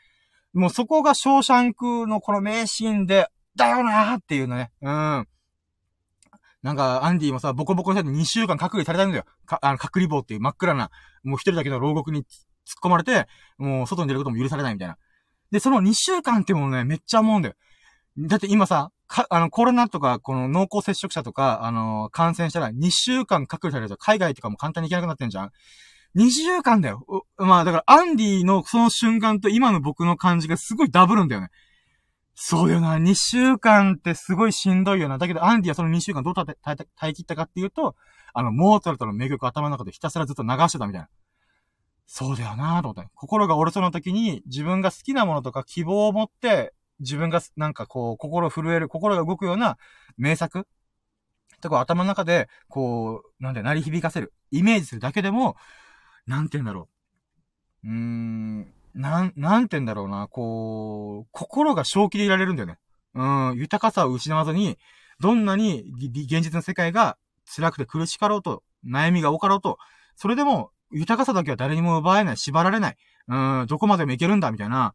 [0.53, 4.71] もうそこがショーシャンクのこの名シーンで、だよなーっていうのね。
[4.81, 5.27] うん。
[6.65, 9.25] なんか、アンディもさ、ボコボコにされて2週間隔離されたんだよ。
[9.45, 10.89] か、あの、隔離棒っていう真っ暗な、
[11.23, 12.27] もう一人だけの牢獄に突っ
[12.83, 13.27] 込まれて、
[13.59, 14.97] もう外に出ることも許されないみたいな。
[15.51, 17.55] で、その2週間ってものね、めっちゃ思うんだよ。
[18.17, 25.51] だって今さ、か、あの、コロナとか、この濃厚接触者とか、あの、感染したら2週間隔離されると海外とかも簡単に行けなくなってんじゃん
[26.17, 27.05] ?2 週間だよ。
[27.37, 31.49] まあ、だから、アンディのその瞬間と今の僕の感じがすごいダブるんだよね。
[32.35, 35.17] そうよな、2週間ってすごいしんどいよな。
[35.17, 36.57] だけど、アンディはその2週間どう耐え、
[36.95, 37.95] 耐え切ったかっていうと、
[38.33, 41.07] あの、モーツァルトの名曲頭の中でひたすらずっと流してたみたいな。
[42.05, 43.09] そうだよなと思って。
[43.15, 49.77] 心が折れそうな時に、自分が好きなものとか希望を持って、自分がなんかこう、心震える、心が動くような
[50.17, 50.67] 名作
[51.61, 54.33] とか頭の中で、こう、なんで、鳴り響かせる。
[54.51, 55.55] イメージするだけでも、
[56.27, 56.89] なんて言うんだろ
[57.85, 57.87] う。
[57.87, 60.27] うーん、なん、なんて言うんだろうな。
[60.27, 62.77] こう、心が正気でいられるんだよね。
[63.13, 64.77] うん、豊かさを失わずに、
[65.19, 69.77] どんなに現実の世界が辛くて苦しかろうと、悩みが多かろうと、
[70.15, 72.97] それでも豊かさだけは誰にも奪えない、縛られない。
[73.27, 74.93] うん、どこまでもいけるんだ、みたいな。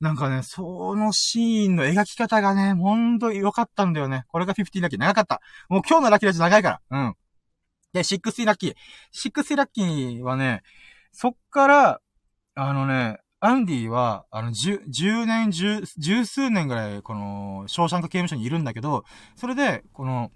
[0.00, 4.24] なんかね、そのシーンの描き方がね、ほんと良かったんだよね。
[4.28, 5.40] これが15ラッキー長かった。
[5.68, 7.06] もう今日のラッキーラジ長いから。
[7.06, 7.14] うん。
[7.92, 8.74] で、 sixteen ラッキー。
[9.10, 10.62] sixteen ラッキーはね、
[11.12, 12.00] そっから、
[12.54, 19.04] あのね、アンディは、あの、十、十年、十、十数年ぐらい、この、ショーシャンク刑務所にいるんだけど、
[19.36, 20.32] それで、この、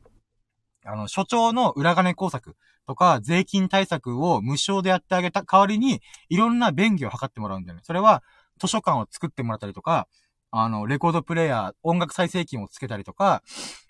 [0.84, 7.82] あの、所長の裏金工作とか、税金対策を無償でやってあげた代わりに、いろんな便宜を図ってもらうんだよね。
[7.84, 8.22] それは、
[8.58, 10.06] 図書館を作ってもらったりとか、
[10.52, 13.42] あの、レコードプレイヤー、音楽再生機をつけたりとか、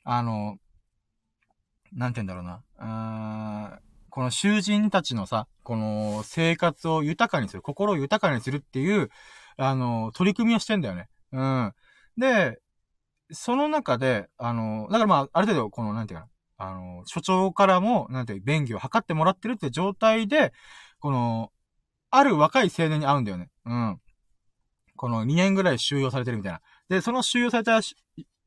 [0.04, 0.56] あの、
[1.92, 2.62] なんて言うんだろうな。
[2.78, 9.08] うーん、この囚人たちのさ、この生活を豊かにする、心を豊かにするっていう、
[9.56, 11.08] あの、取り組みをしてんだよね。
[11.32, 11.72] うん。
[12.18, 12.58] で、
[13.30, 16.26] その中で、あの、だからまあ、ある程度、この、なんていうか
[16.58, 20.52] な、あの、所長からも、なんていう、便宜を図ってもらってるって状態で、
[20.98, 21.50] この、
[22.10, 23.48] ある若い青年に会うんだよね。
[23.64, 23.98] うん。
[24.94, 26.60] この2年ぐらい収容されてるみたいな。
[26.90, 27.80] で、その収容された、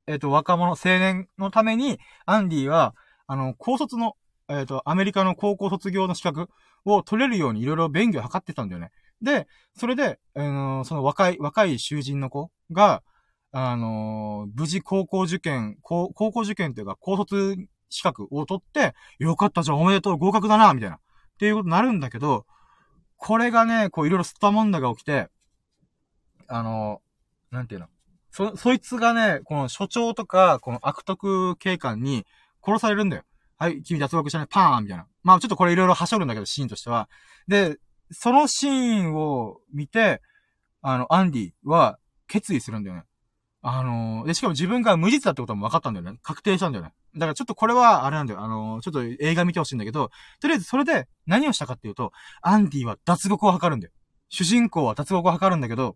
[0.05, 1.97] えっ、ー、と、若者、青年のために、
[2.27, 2.93] アンディは、
[3.25, 4.15] あの、高卒の、
[4.47, 6.49] えっ、ー、と、アメリカの高校卒業の資格
[6.85, 8.91] を取れるようにいろいろ便宜を図ってたんだよね。
[9.21, 13.03] で、それで、あのー、その若い、若い囚人の子が、
[13.57, 17.55] あの無事高校受験、高校受験っていうか、高卒
[17.89, 20.97] 資格を取って、よかった、じゃあおめでとう、合格だな、みたいな。
[20.97, 20.99] っ
[21.39, 22.45] ていうことになるんだけど、
[23.15, 25.29] これがね、こういろいろスッパ問題が起きて、
[26.47, 27.01] あの、
[27.49, 27.87] なんていうの？
[28.29, 32.25] そ、そいつがね、この所長とか、この悪徳警官に
[32.61, 33.23] 殺されるんだよ。
[33.57, 35.07] はい、君脱獄したね、パーンみたいな。
[35.23, 37.09] まあちょっとこれいろいろはしょるんだけど、シーンとしては。
[37.47, 37.77] で、
[38.11, 40.21] そのシーンを見て、
[40.81, 41.97] あの、アンディは
[42.27, 43.03] 決意するんだよね。
[43.61, 46.19] あのー、で、しかも自分が無実だってことも分かったんだよね。
[46.21, 46.91] 確定したんだよね。
[47.15, 48.41] だからちょっとこれは、あれなんだよ。
[48.41, 52.11] あのー、ちょっと映画見てほしいんだけど、とりあえずそれで何をしたかっていうと、
[52.43, 53.93] アンディは脱獄を図るんだよ。
[54.29, 55.95] 主人公は脱獄を図るんだけど、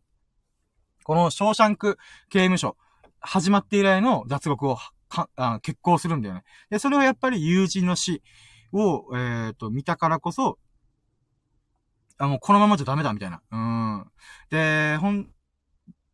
[1.03, 1.97] このショーシャンク
[2.29, 2.75] 刑務所、
[3.19, 4.77] 始まって以来の脱獄を
[5.09, 6.43] かあ結婚するんだよね。
[6.69, 8.21] で、それはやっぱり友人の死
[8.71, 10.57] を、えっ、ー、と、見たからこそ、
[12.17, 13.41] あ、もうこのままじゃダメだ、みたいな。
[13.51, 14.05] うん。
[14.49, 15.29] で、ほん、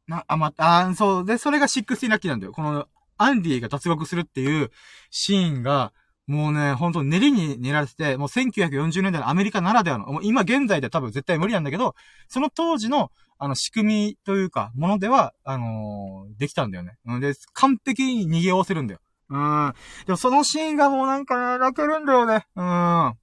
[0.07, 1.25] な、あ、ま、あ、そう。
[1.25, 2.53] で、それがシックスティーナッキーなんだよ。
[2.53, 2.87] この、
[3.17, 4.71] アンディが脱獄するっていう
[5.09, 5.93] シーンが、
[6.27, 11.95] もうね、ほんと練りに練られてて、もう1940年代のアメリカならではの、もう今現在では多分絶対無理なんだけど、
[12.27, 16.97] その当時の、あの、仕組みというか、ものでは、あのー、できたんだよね。
[17.19, 19.01] で、完璧に逃げおおせるんだよ。
[19.29, 19.73] うん。
[20.05, 22.45] でもそのシーンがもうなんかね、泣けるんだよね。
[22.55, 23.13] うん。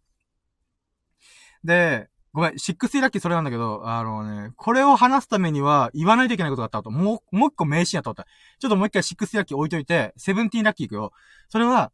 [1.65, 6.91] で、ごめん、シックスイラッキーそれなんだけど、あのね、これを話すためには言わないといけないことがあったと。
[6.91, 8.27] もう、もう一個名シーンやったった。
[8.59, 11.13] ちょっともう一回シックスイラッキー置いといて、セブンティーンラッキー行くよ。
[11.51, 11.93] それは、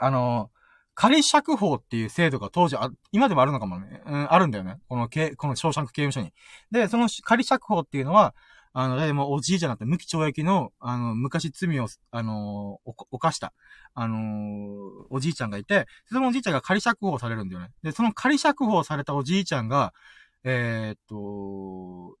[0.00, 0.50] あの
[0.94, 4.02] 仮釈放っていう制度が当時あ、今でもあるのかもね。
[4.04, 4.76] うん、あるんだよね。
[4.86, 6.32] この、け、この小シャンク刑務所に。
[6.70, 8.34] で、その仮釈放っていうのは、
[8.72, 12.80] あの、でもおじいちゃんだった無期懲役の、あの、昔罪を、あの
[13.10, 13.52] 犯した、
[13.94, 17.70] あのおじいちゃんがいて、そのおじいちゃんが仮釈放されるんだよね。
[17.82, 19.92] で、その仮釈放されたおじいちゃんが、
[20.44, 22.16] えー、っと、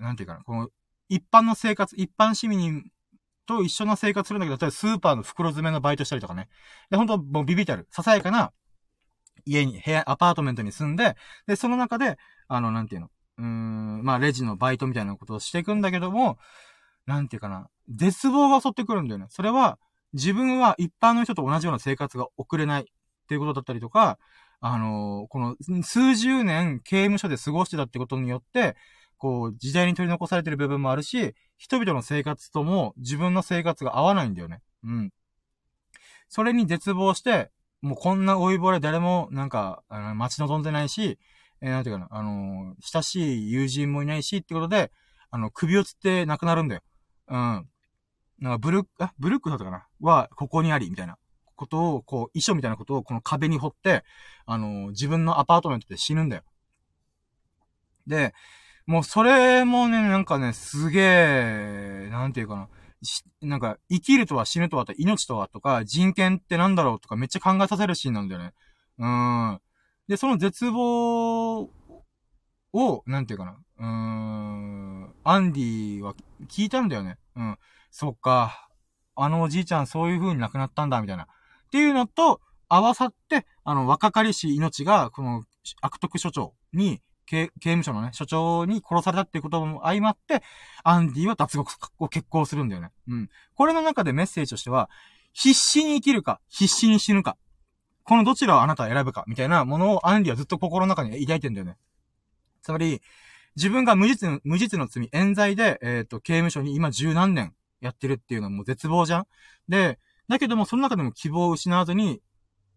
[0.00, 0.68] なんていうかな、この、
[1.08, 2.84] 一般の生活、一般市民に
[3.46, 6.48] と一緒の生活するんだけど、例えばスーパーの袋詰めのバイトしたりとかね。
[6.90, 8.52] で、本当もうビビたる、ささやかな
[9.46, 11.16] 家に、部屋、アパートメントに住んで、
[11.46, 12.18] で、その中で、
[12.48, 16.38] あの、なんていうの、うーん、まあ、レジのバイトみたいなことをしていくんだけども、
[17.06, 19.26] なんていうかな、絶望が襲ってくるんだよね。
[19.28, 19.78] それは、
[20.12, 22.84] 自分は一般の人と同じような生活が送れないっ
[23.28, 24.18] ていうことだったりとか、
[24.60, 28.76] あのー、この数十年刑務所で過ごしてたってことによって、
[29.18, 34.60] こう、時代に取り残されてる部分もあるし、人々の生活とも自分の生活が合わないんだよね。
[34.84, 35.12] うん。
[36.28, 37.50] それに絶望して、
[37.80, 41.18] もうこんな老いぼれ誰も、なんか、あの、待ち望んでないし、
[41.60, 44.90] えー、なんていうかな、あのー、親しい友人もいないしってことで、
[45.30, 46.82] あの、首をつって亡くなるんだよ。
[47.28, 47.36] うん。
[47.36, 49.86] なんか、ブルック、あ、ブルックだったかな？
[50.00, 51.16] は、ここにあり、みたいな
[51.54, 54.04] ことを、こう、遺書みたいなことをこの壁に掘って、
[54.44, 56.42] あのー、自分のアパートメントで死ぬんだよ。
[58.06, 58.34] で、
[58.86, 62.68] もうそれもね、なんかね、すげえ、なんていうかな。
[63.42, 68.52] なんか、生きるとは死ぬとはと命とはとか、人権ってなんだろうとかめっちゃ考えさせるシーンなんだよね。
[68.98, 69.60] うん。
[70.08, 73.58] で、その絶望を、なんていうかな。
[73.78, 75.14] うーん。
[75.24, 76.14] アンディは
[76.48, 77.18] 聞いたんだよね。
[77.34, 77.58] うん。
[77.90, 78.68] そっか。
[79.16, 81.24] あのおじいちゃんそういう風に亡くなったんだ、みたいな。
[81.24, 81.26] っ
[81.72, 85.42] ていうのと、合わさって、あの、若かりし命が、この、
[85.80, 90.42] 悪徳所長に刑務所のね、所長に殺されたっていうことも相まって、
[90.84, 92.90] アンディは脱獄を決行するんだよね。
[93.08, 93.28] うん。
[93.54, 94.88] これの中でメッセージとしては、
[95.32, 97.36] 必死に生きるか、必死に死ぬか。
[98.04, 101.76] このどちらをあなたは選ぶか、みたいなものをアンディはずっと心の中に抱いてんだよね。
[102.62, 103.02] つまり、
[103.56, 109.26] 自分が無実の、無実の罪、冤罪で、えっ、ー、と、刑務所に今十何年やってるっていうのはもう絶望じゃん
[109.68, 109.98] で、
[110.28, 112.20] だけどもその中でも希望を失わずに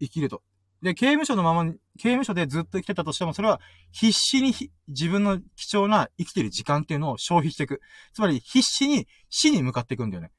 [0.00, 0.42] 生きると。
[0.82, 3.60] で、刑務所のまま、刑務所でずっと生きてたとしても、それは
[3.92, 4.54] 必死に
[4.88, 7.80] 自分の貴重な生きてる時間っていうのを消費していく。
[8.14, 10.30] つまり必死に死に向かっていくんだよね。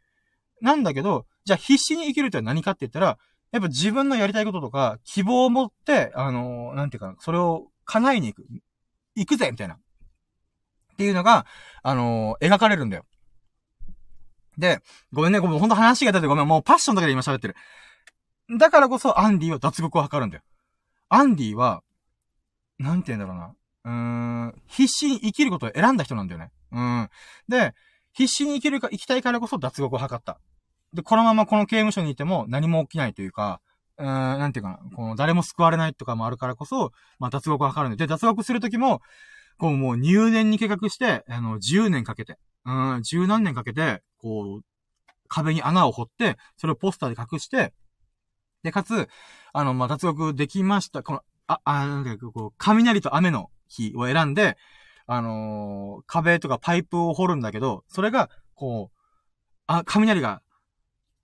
[0.62, 3.20] なんだけど、じゃあ必死に生きるって何かって言ったら、
[3.52, 8.48] やっぱ自分のやりたいこととか、希望を持って、あのー、なんていうかな、それを叶えに行く。
[9.16, 9.76] 行くぜみたいな。
[9.76, 9.78] っ
[10.98, 11.46] ていうのが、
[11.84, 13.06] あのー、描かれるんだよ。
[14.58, 14.80] で、
[15.12, 17.56] ごめんね、ごめん、ほんと話が出てごめん、もうパッションだけで今喋ってる。
[18.58, 20.44] だからこそアンディは脱獄を図るんだよ。
[21.10, 21.84] アンディは、
[22.80, 23.56] なんて言うんだろうな。
[23.84, 23.92] うー
[24.50, 26.52] ん、必死に生きることを選んだ人なんだよね。
[26.72, 27.10] うん。
[27.48, 27.74] で、
[28.14, 30.40] 必死に生きるか、生きたいからこそ脱獄を図った。
[30.94, 33.62] で、このままこの刑務所にいても何も起きないというか、
[33.98, 34.08] うーん、
[34.40, 39.02] なんていうかな、この誰も救われないとかもあるからこそ、まあ脱獄を図るんで、で、脱獄するときも、
[39.58, 44.66] こうもう入念に計画して、あの、10年かけて、うん、十何年かけて、こう、
[45.28, 47.74] 壁に穴を掘って、それをポスターで隠して、
[48.64, 49.10] で、かつ、
[49.54, 51.04] あの、まあ、脱獄できました。
[51.04, 54.58] この、あ、あ、なんだこう、雷と雨の日を選んで、
[55.08, 58.98] あのー、壁とかパイプを掘るんだけど、それが、こう、
[59.68, 60.42] あ、雷が、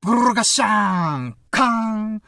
[0.04, 1.68] ゴロゴロガッシャーンカー
[2.16, 2.22] ン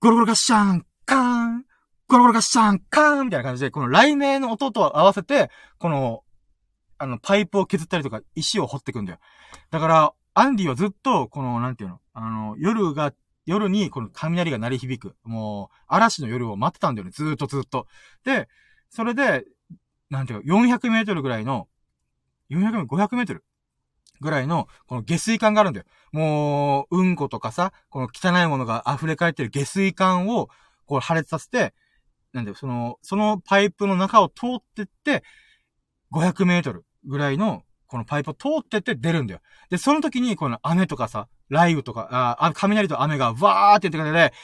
[0.00, 1.64] ゴロゴロガッシャーンカーン
[2.08, 6.22] ゴロゴロガッシャーンカーンみたいな感じで、この雷鳴の音と合わせて、この、
[6.98, 9.18] あの、パイプを削ったりとか、石を掘っていくんだよ。
[9.70, 13.12] だから、アンディはずっと、この、なんていうの、あの、夜が
[13.46, 15.16] 夜にこの雷が鳴り響く。
[15.22, 17.12] もう、嵐の夜を待ってたんだよね。
[17.12, 17.86] ずっとずっと。
[18.24, 18.48] で、
[18.90, 19.44] それで、
[20.10, 21.68] なんていうか、400メートルぐらいの、
[22.50, 23.44] 400メートル、500メートル
[24.20, 25.86] ぐらいの、この下水管があるんだよ。
[26.12, 30.48] もう、うんことかさ、この汚いものが溢れ返ってる下水管を、
[30.86, 31.74] こう破裂させて、
[32.32, 35.22] なんだよ、その、そのパイプの中を通ってって、
[36.12, 39.40] 500メートルぐらいの、このパイプを通ってって出るんだよ。
[39.70, 44.34] で、その時に、この雨とかさ、雷雨とか、あ、雷と雨がわーって言ってくれて、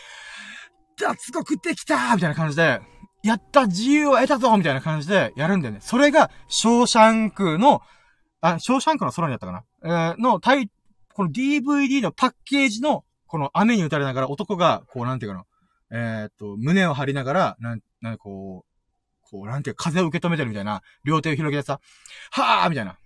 [1.01, 2.81] 脱獄できたーみたいな感じで、
[3.23, 5.81] やった自由を得たぞみたいな感じでやるんだよね。
[5.81, 7.81] それが、ショーシャンクの、
[8.41, 9.63] あ、ショーシャンクの空にやったかな？
[9.85, 10.69] えー、の、タイ、
[11.15, 15.45] この DVD のパッケージの、この雨に打たれながら男が、こう、なんていうかな、
[15.93, 21.81] えー、っと、胸を張りながら、なん、なんこう、こう、なんていうか、風を受け止めてるみたいな、両手を広げてさ、
[22.33, 22.93] はーみたいな。
[22.93, 22.97] っ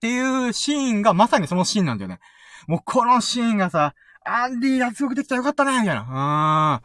[0.00, 2.18] ていうシーンがまさにそのシーンなんだよね。
[2.66, 3.94] もうこのシーンがさ、
[4.24, 6.80] アンディ脱獄できたらよかったねみたいな。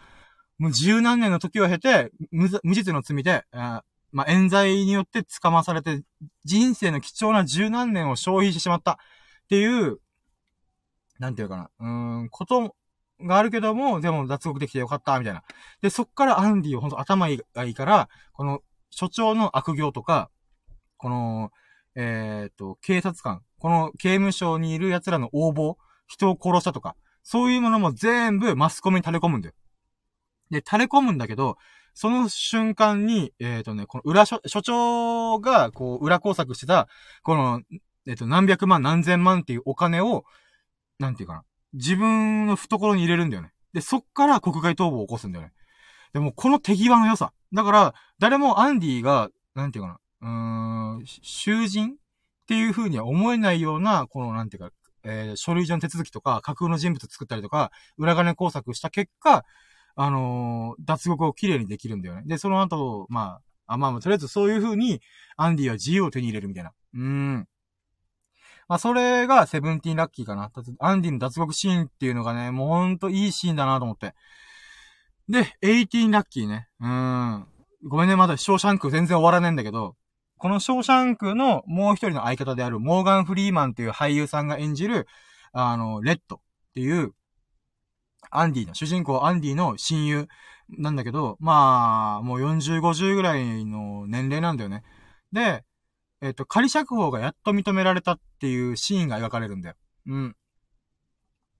[0.59, 0.63] うん。
[0.65, 6.03] もう十何年の時を経て、無実の罪で、あまあ、冤罪によって捕まされて、
[6.43, 8.95] 人生の貴重な十何年を消費してしまったっ
[9.49, 9.99] ていう、
[11.19, 12.75] なんていうかな、うーん、こと
[13.21, 15.43] があるけども、でも脱獄できてよかった、みたいな。
[15.81, 20.29] で、そっからアンディをほんと頭がいいから、この、所長の悪行とか、
[20.97, 21.51] この、
[21.95, 25.75] えっ、ー、と、警察官、この刑務所にいる奴らの応募、
[26.07, 29.55] 人を殺したとか、そういうものも全部マスコミに垂れ込むんだよ。
[30.49, 31.57] で、垂れ込むんだけど、
[31.93, 36.87] その瞬間に、えっ、ー、とね、この裏所、所長が、こう、裏工作してた、
[37.23, 37.61] この、
[38.07, 40.23] えっ、ー、と、何百万何千万っていうお金を、
[40.97, 41.43] なんていうかな。
[41.73, 43.51] 自分の懐に入れるんだよね。
[43.73, 45.53] で、そっから国外逃亡を起こすんだよね。
[46.13, 47.33] でも、この手際の良さ。
[47.53, 49.99] だから、誰もアンディが、なんていうかな。
[50.21, 50.29] うー
[50.97, 51.95] ん、囚人っ
[52.47, 54.71] ていう風には思えないような、この、なんていうか、
[55.03, 59.45] えー、書類上の手続きとか、架空の人物作ったりとか、裏金工作した結果、
[59.95, 62.23] あのー、脱獄をきれいにできるんだよね。
[62.25, 65.01] で、その後、まあ、あまあ、とりあえずそういう風に、
[65.37, 66.73] アンディは自由を手に入れるみたいな。
[66.93, 67.47] うーん。
[68.67, 70.51] まあ、それが seventeen ラッキーかな。
[70.79, 74.13] アンディの脱獄シーンっていうのがね、もうほんといいシーンだなと思って。
[75.27, 76.67] で、 eighteen ラッキーね。
[76.79, 76.87] うー
[77.37, 77.47] ん。
[77.83, 79.95] ごめんね、まだショーシャンク全然終わらねえんだけど、
[80.39, 85.05] このショーシャンクのもう一人の相方であるモーガン・フリーマンっていう俳優さんが演じる、
[85.51, 86.39] あの、レッドっ
[86.73, 87.13] ていう、
[88.31, 90.27] アンディの、主人公アンディの親友
[90.69, 94.83] なんだけど、まあ、もう40、50ぐらいの年齢なんだよね。
[95.31, 95.63] で、
[96.21, 99.75] えっ、と、仮釈放がやっと認められたっていうシーンが描かれるんだよ。
[100.07, 100.35] うん。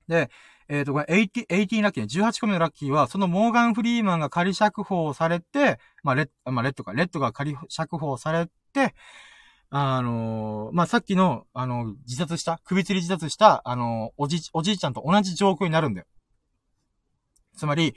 [0.07, 0.29] で、
[0.69, 8.93] えっ、ー、と、これ、80、18ラッキーね、18個目のラッキーは、そのモーガン・フリーマンが仮釈放されて、まあ、レッ、まあ、レッドか、レッドが仮釈放されて、
[9.71, 16.07] あのー、まあ、さっきの、あの、自殺した、首吊り自殺した、あのー、おじ、おじいちゃんと同じ状況になるんだよ。
[17.57, 17.95] つまり、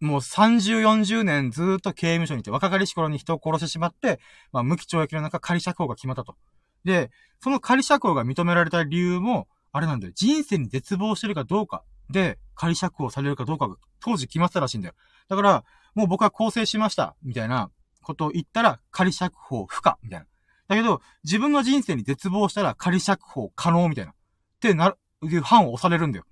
[0.00, 4.20] もう30、40年ずっと刑務所にいて、若かりし頃に人を殺してしまって、
[4.52, 6.36] まあ、無期懲役の中仮釈放が決まったと。
[6.84, 7.10] で、
[7.40, 10.12] その仮釈放が認められた理由も、あれなんだよ。
[10.14, 14.94] 人生に絶望してるかどうかで、仮釈放されるかどうかが当時決まってたらしいんだよ。
[15.28, 17.70] だから、もう僕は更生しました、みたいな
[18.02, 20.26] ことを言ったら、仮釈放不可、みたいな。
[20.68, 24.12] だけど、自分の人生に絶望したら仮釈放可能、みたいな。
[24.12, 24.14] っ
[24.60, 26.24] てなる、いう判を押されるんだよ。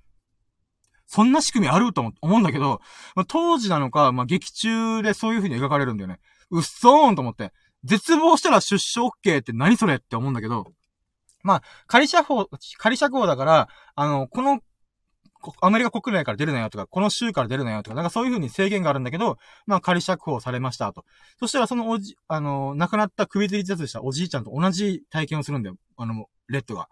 [1.06, 2.80] そんな仕組みあると思うんだけど、
[3.16, 6.20] まあ、当時なのか、まあ、劇中でそういう風に描かれるんだよね。
[6.50, 7.52] うっそーんと思って。
[7.82, 10.72] 絶望したら出所 OK って何それって思うんだけど、
[11.42, 12.48] まあ、仮釈放、
[12.78, 14.60] 仮釈放だから、あの、この、
[15.60, 21.04] アメリカ国内から出るなよとか、この州から出るなよとか、なんかそういう風に制限があるんだけど、まあ仮釈放されましたと。
[21.38, 25.76] そしたらそのおじ、あの、亡くなった首吊り自殺したおじいちゃんと同じ体験をするんだよ。
[25.96, 26.88] あの、レッドが。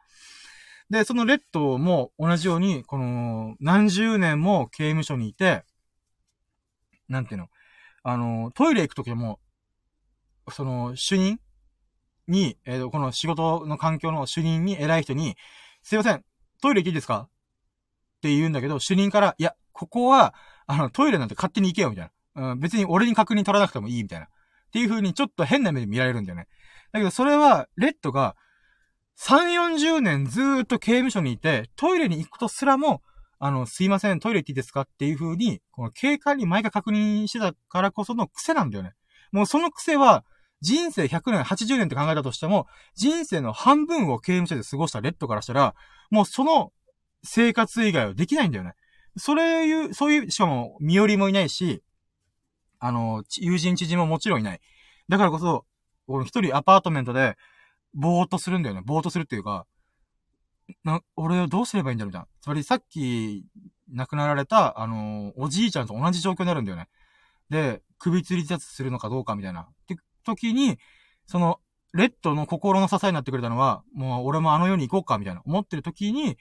[0.90, 5.64] で、そのレッドも同じように、この、何十年も刑務所にいて、
[7.08, 7.48] なんていうの、
[8.02, 9.38] あの、トイレ行くときも、
[10.50, 11.38] その、主任
[12.26, 15.36] に、えっー、この仕事の環境の主任に、偉い人に、
[15.82, 16.24] すいません、
[16.62, 17.28] トイレ行っていいですか？
[18.18, 20.34] って言うんだけど、主任から、いや、ここは、
[20.66, 22.50] あの、トイレなんて勝手に行けよ、みたいな。
[22.52, 24.26] うん、別に俺に確認取らなくてもいい、みたいな。
[24.26, 24.28] っ
[24.72, 26.46] ていう風にちょっと変な目で見られるんだよね。
[26.92, 28.36] だけど、それは、レッドが、
[29.18, 33.02] 3、40年ずーっと刑務所にいて、トイレに行くことすらも、
[33.40, 38.94] あの、すいません、トイレ行っていいですかっていう風に、この警官に毎回確認してたからこその癖なんだよね。
[39.32, 40.24] もうその癖は、
[40.60, 45.74] 人生100年、80年って考えたとしても、人生の半分を刑務所で過ごしたレッドからしたら、
[46.10, 46.72] もうその
[47.22, 48.74] 生活以外はできないんだよね。
[49.16, 51.82] それいう、そういう、しかも、身寄りもいないし、
[52.78, 54.60] あの、友人知人ももちろんいない。
[55.08, 55.64] だからこそ、
[56.06, 57.36] この一人アパートメントで、
[57.94, 58.82] ぼーっとするんだよね。
[58.84, 59.66] ぼーっとするっていうか、
[60.84, 62.28] な、俺はどうすればいいんだろうみたいな。
[62.40, 63.44] つまりさっき
[63.90, 66.88] 亡くなられた、あの、おじいちゃんと同じ状況になるんだよね。
[67.50, 69.62] で、首吊り自殺するのかどうかみたいな。
[69.62, 70.78] って時に、
[71.26, 71.60] その、
[71.94, 76.36] レッドの心の支えになってくれたのは、もう俺もあの世に行こうかみたいな思ってる時に、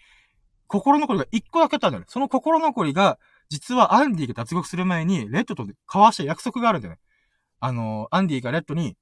[0.67, 2.05] 心残りが一個だけあったんだよね。
[2.09, 3.17] その心残りが、
[3.49, 6.99] 実はアンディが脱獄する前に、レッドと交わした約束があるんだよね。
[7.59, 8.95] あのー、アンディがレッドに、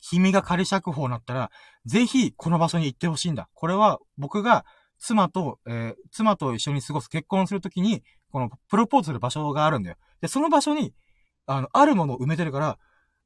[0.00, 1.50] 君が仮釈放になったら、
[1.84, 3.48] ぜひこの場所に行ってほしいんだ。
[3.54, 4.64] これは僕が
[4.98, 9.96] 妻と、えー、妻と一緒に過ごす結婚するときに、このプロポーズする場所があるんだよ。
[10.20, 10.92] で、その場所に、
[11.46, 12.78] あの、あるものを埋めてるから、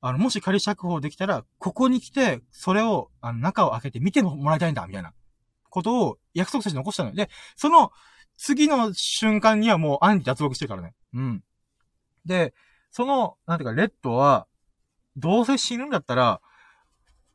[0.03, 5.13] あの、もし仮釈放できたら、ここに来て、それを、あの、中を開けて見てもらいたいんだ、みたいな
[5.71, 7.17] ことを約束として残したのよ。
[7.17, 7.91] で、その、
[8.37, 10.95] 次の瞬間にはもうアンディ脱獄してるからね。
[11.15, 11.45] うん。
[12.25, 12.55] で、
[12.91, 14.47] その、なんていうか、レッドは、
[15.17, 16.41] どうせ死ぬんだったら、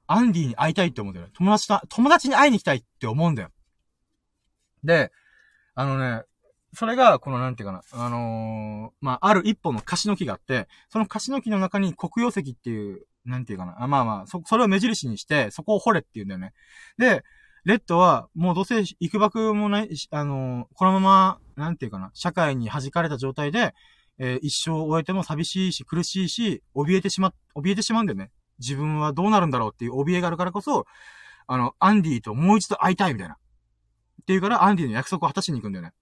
[0.08, 1.34] アンディに会いたいって思うんだよね。
[1.36, 3.50] 友達と、友達に会いに行きたいって思うんだよ。
[4.84, 5.12] で、
[5.74, 6.24] あのね、
[6.74, 16.54] それが、このなんていうかな、あのー、まあ、ある一本の貸しの木があって、その貸しの木の中に黒曜石っていう、なんていうかな、あまあまあ、そ、それを目印にして、そこを掘れって言うんだよね。
[16.98, 17.24] で、
[17.66, 23.74] レッドは、もうどうせ、行くばくもない、あの、このまま、なんていうかな、社会に弾かれた状態で、
[24.20, 28.32] えー、一生終えても寂しいし、苦しいし、怯えてしま、怯えてしまうんだよね。
[28.59, 30.86] 自分はどうなるんだろうっていう怯えがあるからこそ、
[31.47, 33.36] あの、アンディともう一度会いたいみたいな。
[33.36, 35.93] っていうから、アンディの約束を果たしに行くんだよね。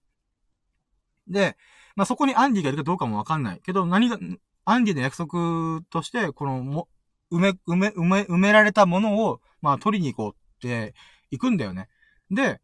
[1.28, 1.56] で、
[1.96, 3.60] まあ、そこにアンディがいるかどうかもわかんない。
[3.64, 4.18] けど、何が、
[4.66, 6.88] アンディの約束として、この、も、
[7.32, 10.94] 埋め、埋め、埋め、埋められたものを、まあ、取りに行こうって、
[11.30, 11.88] 行くんだよね。
[12.30, 12.60] で、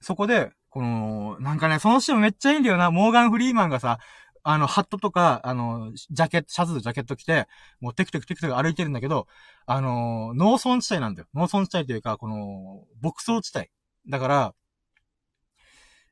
[0.00, 2.90] そこで、この、なんかね、その人めっちゃいいんだよな。
[2.90, 3.98] モーガン・フリーマンがさ、
[4.44, 7.46] あの、ハットとか、あの、ジャケット、シャツとジャケット着て、
[7.80, 9.26] もうテクテクテクテク歩いてるんだけど、
[9.66, 11.28] あの、農村地帯なんだよ。
[11.34, 13.68] 農村地帯というか、この、牧草地帯。
[14.08, 14.54] だから、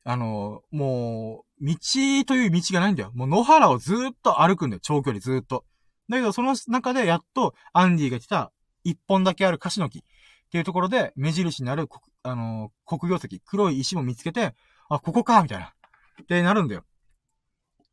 [0.03, 1.75] あの、もう、道
[2.25, 3.11] という道がないんだよ。
[3.13, 4.79] もう野原をずっと歩くんだよ。
[4.81, 5.65] 長距離ずっと。
[6.09, 8.51] だけど、その中でやっと、アンディが来た、
[8.83, 10.03] 一本だけあるカシの木
[10.51, 11.87] っていうところで、目印になる、
[12.23, 14.53] あの、黒曜石、黒い石も見つけて、
[14.89, 15.73] あ、ここかみたいな。
[16.21, 16.83] ってなるんだよ。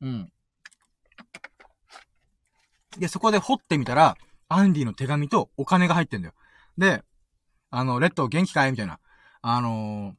[0.00, 0.32] うん。
[2.98, 4.16] で、そこで掘ってみたら、
[4.48, 6.34] アンディの手紙とお金が入ってんだよ。
[6.76, 7.04] で、
[7.70, 8.72] あの、レッド元気かい？
[8.72, 8.98] みたいな。
[9.40, 10.16] あの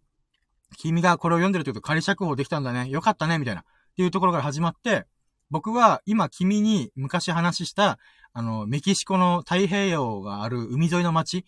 [0.71, 2.87] ー、君がこれを読んでるってこと仮釈放できたんだね。
[2.89, 3.61] よかったねみたいな。
[3.61, 3.65] っ
[3.97, 5.07] ていうところから始まって、
[5.49, 7.99] 僕は今君に昔話した、
[8.31, 11.43] あの、メキシコの太平洋がある海沿いの町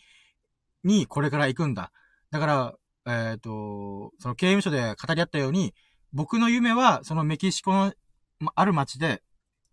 [0.83, 1.91] にこれから行くんだ。
[2.31, 2.75] だから、
[3.05, 5.73] えっ、ー、と、その刑務所で語り合ったように、
[6.13, 7.93] 僕の夢は、そのメキシコの、
[8.55, 9.21] ある町で、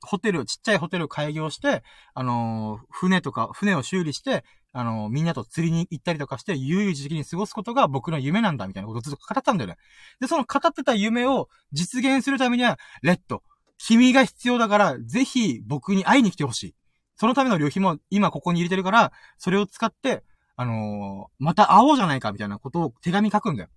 [0.02, 1.82] ホテル、ちっちゃいホテルを開業して、
[2.14, 9.76] あのー、船とか、船を修理して、あのー、みんなと釣りに行ったりとかして、悠々自適に過ごすことが僕の夢なんだ、みたいなことをずっと語ったんだよね。
[10.20, 13.42] で、その語ってた夢を実現するためには、レッド、
[13.78, 16.74] 君が必要だから、ぜひ僕に会いに来てほしい。
[17.16, 20.22] そのための旅費も今ここに入れてるから、それを使って、
[20.60, 23.68] あのー、また会おうじゃないか、みたいなことを手紙書くんだよ。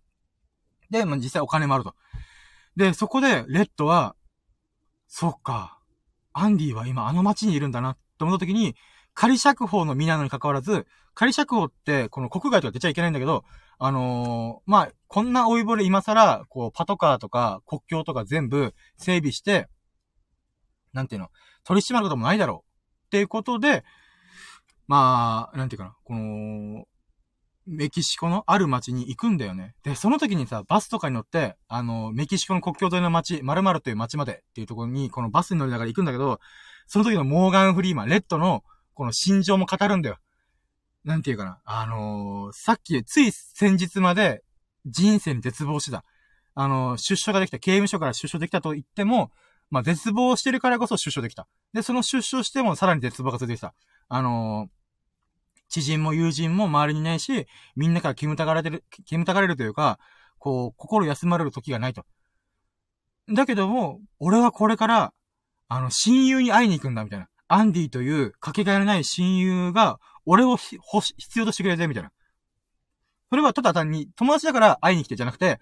[0.89, 1.93] で、まあ、実際お金もあると。
[2.75, 4.15] で、そこで、レッドは、
[5.07, 5.77] そっか。
[6.33, 8.75] アンディは今あの街にいるんだなって思った時に、
[9.13, 13.45] 仮釈放の身なのに関わらず、仮釈放ってこの国外とか出ちゃいけないんだけど、
[13.77, 19.67] あのー、まあ、こんな老いぼれ今更、こう、パトカーとか国境とか全部整備して、
[20.93, 21.29] なんていうの、
[21.63, 23.05] 取り締まることもないだろう。
[23.05, 23.83] っていうことで、
[24.91, 26.83] まあ、なんていうかな、この、
[27.65, 29.73] メキシコのある街に行くんだよね。
[29.83, 36.41] で、その時にさ、バスとかに乗って、あの、メキシコの国境沿いの街、〇〇という街までっていうところに、このバスに乗りながら行くんだけど、
[36.87, 40.17] その時のモーガン・フリーマン、レッドの、この心情も語るんだよ。
[41.05, 41.61] なんていうかな。
[41.63, 44.43] あのー、さっき、つい先日まで、
[44.85, 46.03] 人生に絶望してた。
[46.53, 49.31] あの、出所ができた、刑務所から出所できたと言っても、
[49.69, 51.47] まあ、絶望してるからこそ出所できた。
[51.71, 53.73] で、その出所してもさらに絶望が続いてた。
[54.09, 54.80] あのー
[55.71, 59.99] 知人も友人も周りにいないし、みんなから煙たがられる、煙たがれるというか、
[60.37, 62.03] こう、心休まれる時がないと。
[63.33, 65.13] だけども、俺はこれから、
[65.69, 67.27] あの、親友に会いに行くんだ、みたいな。
[67.47, 70.77] アンディというかけがえのない親友が、俺を必
[71.39, 72.11] 要としてくれて、みたいな。
[73.29, 75.61] それはただ単に友達だから会いに来てじゃなくて、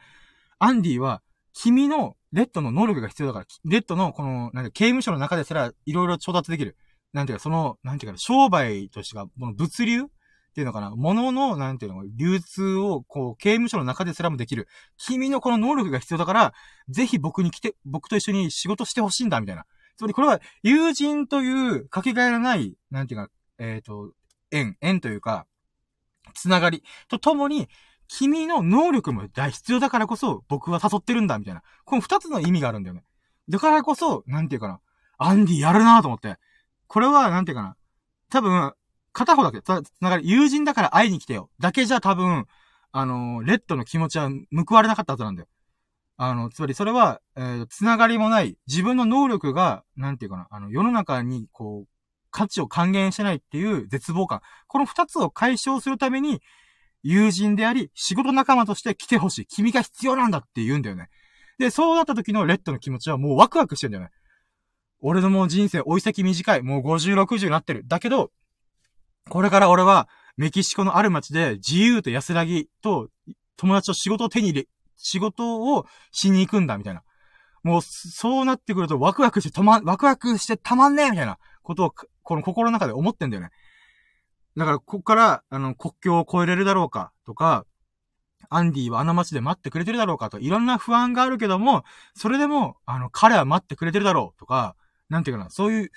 [0.57, 1.21] アンディは、
[1.53, 6.75] 君のレッドの能力が必要だから、レッドのこの、なんか刑務所の中ですらいろいろ調達できる。
[7.13, 10.05] なんていうか、その、なんていうか、商売としてか、この物流っ
[10.53, 14.67] ていうのかな、物の、なんていうの、流通を、こう、刑務所の中ですらもできる。
[14.97, 16.53] 君のこの能力が必要だから、
[16.89, 19.65] ぜひ僕に来て、僕と一緒に仕事してほしいんだ、みたいな。
[19.97, 24.13] つまりこれは、友人というかけがえのない、なんていうか、えっ、ー、と、
[24.51, 25.45] 縁、縁というか、
[26.33, 27.67] つながりとともに、
[28.07, 31.61] 君の能力も大必要だからこそ、僕は誘ってるんだ、みたいな。
[31.85, 33.03] この二つの意味があるんだよね。
[33.49, 34.79] だからこそ、なんていうかな。
[35.17, 36.37] アンディやるなと思って。
[36.89, 37.75] これは、なんていうかな。
[38.29, 38.73] 多分、
[39.13, 39.69] 片方だけ、つ
[40.01, 41.49] ながり、友人だから会いに来てよ。
[41.59, 42.45] だけじゃ多分、
[42.91, 44.29] あの、レッドの気持ちは
[44.67, 45.47] 報われなかったはずなんだよ。
[46.17, 51.87] あの、つまりそれは、えー、つながりもない、自分の能力が、なんていうかな、あの、世の中に、こう、
[52.31, 54.41] 価値を還元してないっていう絶望感。
[54.67, 56.41] この二つを解消するために、
[57.03, 59.45] 友人であり、仕事仲間として来てほしい。
[59.45, 61.09] 君が必要なんだって言うんだよね。
[61.59, 64.09] で、そうなった時のレッドの気持ちはもうワクワクしてんだよね。
[65.01, 66.61] 俺のもう人生追い先短い。
[66.61, 67.83] もう50、60になってる。
[67.87, 68.31] だけど、
[69.29, 70.07] これから俺は、
[70.37, 73.09] メキシコのある街で自由と安らぎと
[73.57, 77.03] 友達と仕事を手に入れ、仕事をしに行くんだ、みたいな。
[77.63, 81.93] もう、そうなってくるとワクワクしてたま、ワクワクしてたまんねえみたいなことを、
[82.23, 83.49] この心の中で思ってんだよね。
[84.55, 87.65] だから、ここから、あの、国境を越えれるだろうか、とか、
[88.49, 91.83] アンディはあの街で待ってくれてるだろうかと、いろんな不安があるけども、
[92.15, 94.75] それでも、あの、彼は待ってくれてるだろう、とか、
[95.09, 95.91] なんていうかな、そういう、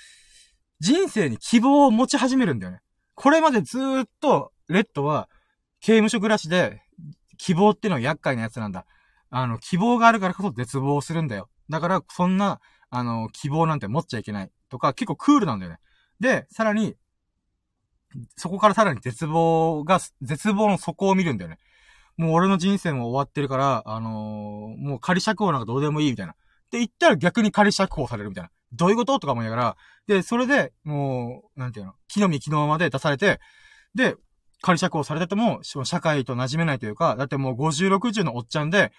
[0.80, 2.80] 人生に希望を持ち始めるんだよね。
[3.14, 5.28] これまでずーっと、レッドは、
[5.80, 6.82] 刑務所暮らしで、
[7.38, 8.86] 希望っていうのは厄介なやつなんだ。
[9.30, 11.48] あの、希望があるからこそ絶望するんだよ。
[11.70, 12.60] だから、そんな、
[12.90, 14.50] あの、希望なんて持っちゃいけない。
[14.68, 15.78] とか、結構クールなんだよね。
[16.20, 16.96] で、さらに、
[18.36, 21.58] そこからさらに絶望が、絶望の底を見るんだよね。
[22.16, 26.32] もう俺の人生も終わってるから、あのー、もう仮釈放なんかどうでもいいみたいな。
[26.32, 26.36] っ
[26.70, 28.50] て言ったら逆に仮釈放されるみたいな。
[28.72, 29.18] どういうこと？
[29.18, 29.76] とか思いながら、
[30.06, 33.40] で、それで、もう、なんていうの、木の実木のままで出されて、
[33.94, 34.16] で、
[34.62, 38.92] 仮釈放されてても、社会と馴染めないというか、だってもう50、60のおっちゃんで、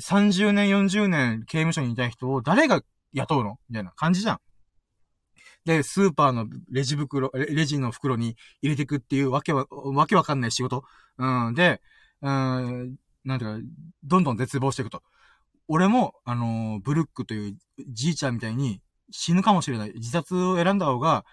[0.00, 2.82] 30年、40年刑務所にいた人を誰が
[3.12, 3.58] 雇うの？
[3.68, 4.38] みたいな感じじゃん。
[5.64, 10.84] で、スーパーのレジ袋、レジの袋に入れていくっていうわけわ、わけわかんない仕事。
[11.18, 11.54] うん。
[11.54, 11.82] で、
[12.22, 13.68] うん、なんていうか、
[14.04, 15.02] どんどん絶望していくと。
[15.66, 17.56] 俺も、あのー、ブルックという
[17.92, 19.92] じいちゃんみたいに、死ぬかもしれない。
[19.94, 21.24] 自殺を選んだ方が、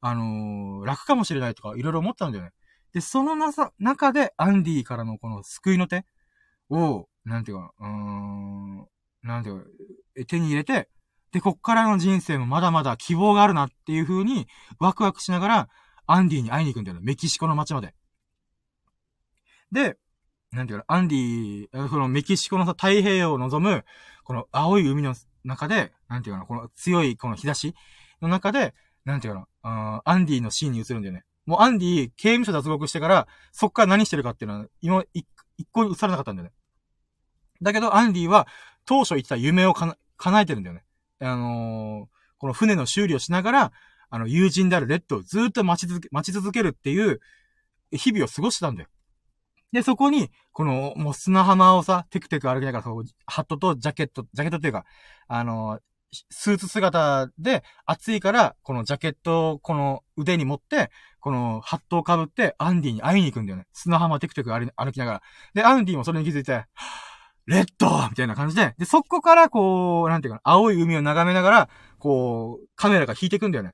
[0.00, 2.50] あのー、楽かもしれないとか、いろいろ思ったんだよね。
[2.92, 6.04] で、そのなさ、中で、アンディからのこの救いの手
[6.70, 8.86] を、なんていうか、うーん、
[9.22, 9.66] なんていうか、
[10.28, 10.88] 手に入れて、
[11.32, 14.46] で、こっからの人生もまだまだ希望があるなっていう風に、
[14.78, 15.68] ワクワクしながら、
[16.06, 17.02] アンディに会いに行くんだよね。
[17.04, 17.94] メキシコの街まで。
[19.72, 19.96] で、
[20.52, 23.84] なんていうか、アンディ、そのメキシコのさ、太平洋を望む、
[24.22, 25.14] この青い海の
[25.44, 27.74] 中で、なんていうかな、この強いこの日差し
[28.20, 31.24] の中で、なんていうかな、アンディのシーンに映るんだよね。
[31.46, 35.26] もうアンディ、刑務所脱獄してから、そっから何してるかっていうのは、今、一
[35.70, 36.54] 個映されなかったんだよね。
[37.60, 38.46] だけど、アンディは、
[38.86, 40.84] 当初言ってた夢をかな、叶えてるんだよね。
[41.20, 43.72] あのー、この船の修理をしながら、
[44.10, 47.20] あの、友人であるレッドをずっと待ち続け、待ち続けるっていう、
[47.92, 48.88] 日々を過ごしてたんだよ。
[49.74, 54.84] で、そこに、この、もう砂浜をさ、テクテク歩きながら、そう、ハットとジャケット、ジャケットっていうか、
[55.26, 55.80] あの、
[56.30, 63.66] スーツ姿で暑いから、このジャケットをこの腕に持って、このハットを被ってアンディに会いに行くんだよね。
[63.72, 65.22] 砂浜テクテク歩きながら。
[65.54, 66.66] で、アンディもそれに気づいて、
[67.46, 71.68] レッドみたいな感じで、で、そこからこう、なんていうかな、青い海を眺めながら、
[71.98, 73.72] こう、カメラが引いていくんだよね。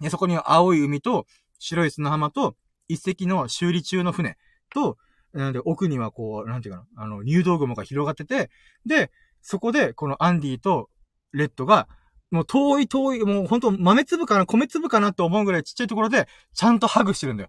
[0.00, 1.26] で、そこに青い海と
[1.58, 2.54] 白い砂浜と
[2.86, 4.36] 一隻の修理中の船
[4.74, 4.98] と、
[5.32, 8.50] なんで、奥にはこう、なんていうかな、あの、入道雲が広がってて、
[8.86, 9.10] で、
[9.40, 10.90] そこで、このアンディと
[11.32, 11.88] レッドが、
[12.30, 17.48] もう遠い遠い、もうほんと豆粒かな、米粒かなって思うぐらいちっちゃいところで、ちゃんとハグしてるんだよ。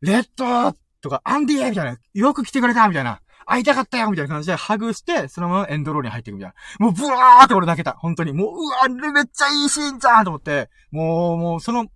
[0.00, 3.20] レッドとか、アンディみたいな、よく来てくれたみたいな。
[3.46, 6.86] 会いたかったよみたいな感じでハグして、そのままエンドロールに入っていくみたいな。
[6.86, 7.92] もうブワーって俺泣けた。
[7.92, 8.32] 本当に。
[8.32, 11.86] もう、うわ、めっちゃいいシーンじゃんと思って、もう、もう、その、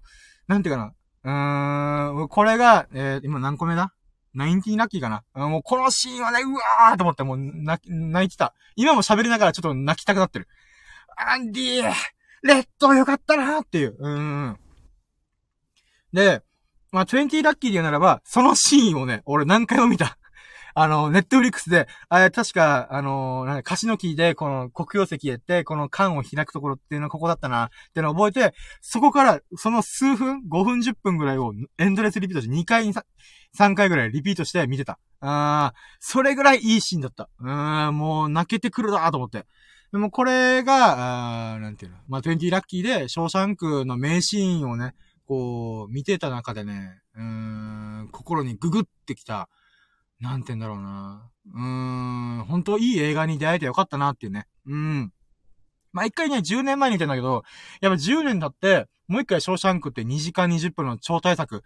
[0.47, 0.93] なんていうか
[1.25, 2.13] な。
[2.15, 3.95] うーん、これが、えー、今何個目だ？
[4.35, 5.23] ナインティーラッキーかな。
[5.35, 8.55] もうこのシーンはね、うわーと思って、もう泣き、泣いてた。
[8.77, 10.49] 今も喋りながらちょっと泣きたくなってる。
[11.17, 11.93] アンディー
[12.43, 13.97] レッドよかったなーっていう。
[13.99, 14.59] うん。
[16.13, 16.43] で、
[16.93, 20.18] まあ、20ラッキーで言うならば、そのシーンをね、俺何回も見た。
[20.81, 32.93] あの、ネットフリックスで、あ、確か、あの、なんか、シの木で、この、黒曜石へって、この缶を開くところっていうのはここだったな、っていうのを覚えて、そこから、その数分、5分10分ぐらいを、エンドレスリピートして2回、
[33.59, 35.01] 3回ぐらいリピートして見てた。
[35.21, 37.29] あー、それぐらいいいシーンだった。
[37.41, 39.47] うーん、もう泣けてくるなと思って。
[39.91, 41.99] でもこれが、あーなんていうの。
[42.07, 44.95] まあ、20ラッキーで、ショーシャンクの名シーンをね、
[45.27, 47.23] こう、見てた中でね、うー
[48.05, 49.49] ん、心にググってきた、
[50.21, 51.31] なんて言うんだろうな。
[51.55, 51.63] うー
[52.43, 54.47] ん、本当いい映画に出会えてよかったなっていうね。
[54.67, 55.13] うん。
[55.93, 57.45] まあ、一回ね、10年前に言ってんだけど、
[57.81, 61.63] やっぱ10年経って、もう一回ショーシャンクって2時間20分の超大作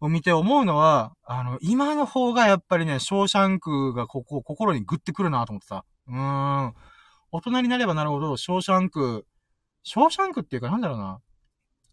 [0.00, 5.84] を見て思うのは、あの、今の方がやっぱりね、ショーシャンクがここ、心にグッてくるなと思ってさ。
[6.06, 6.74] うーん。
[7.32, 9.26] 大人になればなるほど、ショーシャンク、
[9.82, 11.20] ショーシャンクっていうかなんだろうな。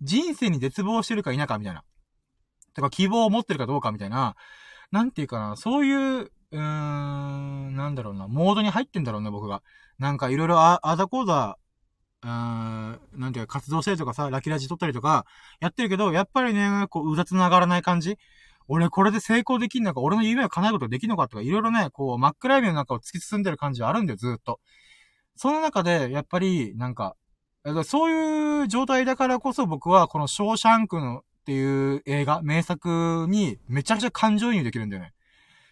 [0.02, 1.84] 人生に絶望してるか否かみたいな。
[2.74, 4.36] とか希望を持ってるかどうかみたいな。
[4.92, 9.64] なんていうかな、そういう、うーん、なんだろうな、モードに入ってんだろうね、僕が。
[10.00, 11.58] なんかいろいろあ、あだこうだ、
[12.24, 15.26] うーん、なんていうか、活動したりとかさ、ラキラジ撮ったりとか、
[15.62, 18.18] やってるけど、やっぱりね、こう、うだつながらない感じ
[18.68, 24.60] 俺これで成功できんのか、俺の夢を叶えることできんのかとか、いろいろね、こう、真っ暗闇の中を突き進んでる感じはあるんだよ、ずっと。
[25.36, 27.16] その中で、やっぱり、なんか、
[27.86, 35.14] そういう状態だからこそ僕は、このショーシャンクのっていう映画、名作にめちゃくちゃ感情移入できるんだよね。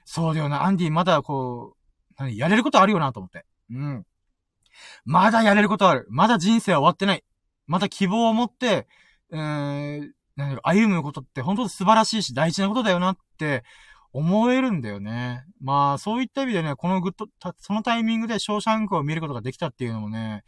[0.03, 3.45] そうだよな、アンディまだこう、何、やれることあるよなと思って。
[3.71, 4.05] うん。
[5.05, 6.07] まだやれることある。
[6.09, 7.23] まだ人生は終わってない。
[7.67, 8.87] まだ希望を持って、
[9.31, 13.63] えー、何歩むことって本当に素晴らしいし大事なことだよなって
[14.11, 15.43] 思えるんだよね。
[15.61, 17.27] まあ、そういった意味でね、このグッド、
[17.59, 20.43] そのタイミングでショーシャンクを見ることができたっていうのもね、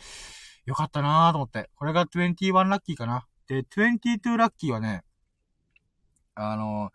[0.65, 1.69] よかったなぁと思って。
[1.76, 3.27] これが21ラッキーかな。
[3.48, 5.03] で、22ラッキーはね、
[6.36, 6.91] あの、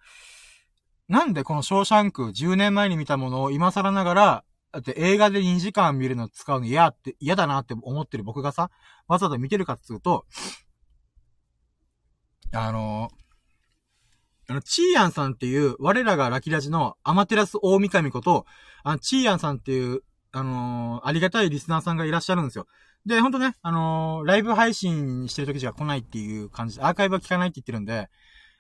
[1.09, 8.71] なんでこのショーシャンク10年前に見たものを今更ながら、だって映画で2時間見るの使うの嫌って、嫌だなって思ってる僕がさ、
[9.07, 10.27] わざわざ見てるかっつうと、
[12.53, 13.11] あの、
[14.49, 18.47] あの、チーヤンさんっていう、我らがラキラジのアマテラス大神こと、
[18.85, 20.03] あの、チーヤンさんっていう、
[20.33, 22.67] あのー、ありがたいリスナーさんがいらっしゃるんですよ。
[23.07, 28.09] で、ほんとね、あのー、ライブ配信してる時しか来ないっていう感じで、アーカイブは聞かないって言ってるんで、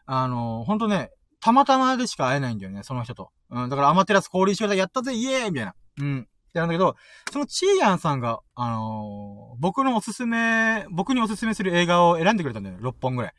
[0.06, 1.10] あの、ほんとね、
[1.40, 3.30] たまたまでしか会えないんだよね、その人と。
[3.50, 5.74] うん、だからアマテラス交流しようやったぜ、イエーイみたいな。
[5.98, 6.20] うん。
[6.20, 6.96] ってなんだけど、
[7.30, 13.34] そのチーヤンさんが、あのー、僕のおすすめ、僕におすすめする映画を選んでくれたんだよ、6本ぐらい。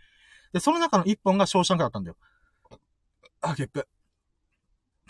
[0.53, 2.17] で、その中の1本がショーシャンクだったんだよ。
[3.41, 3.87] あ、ゲップ。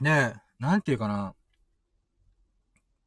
[0.01, 1.33] で、なんていうかな。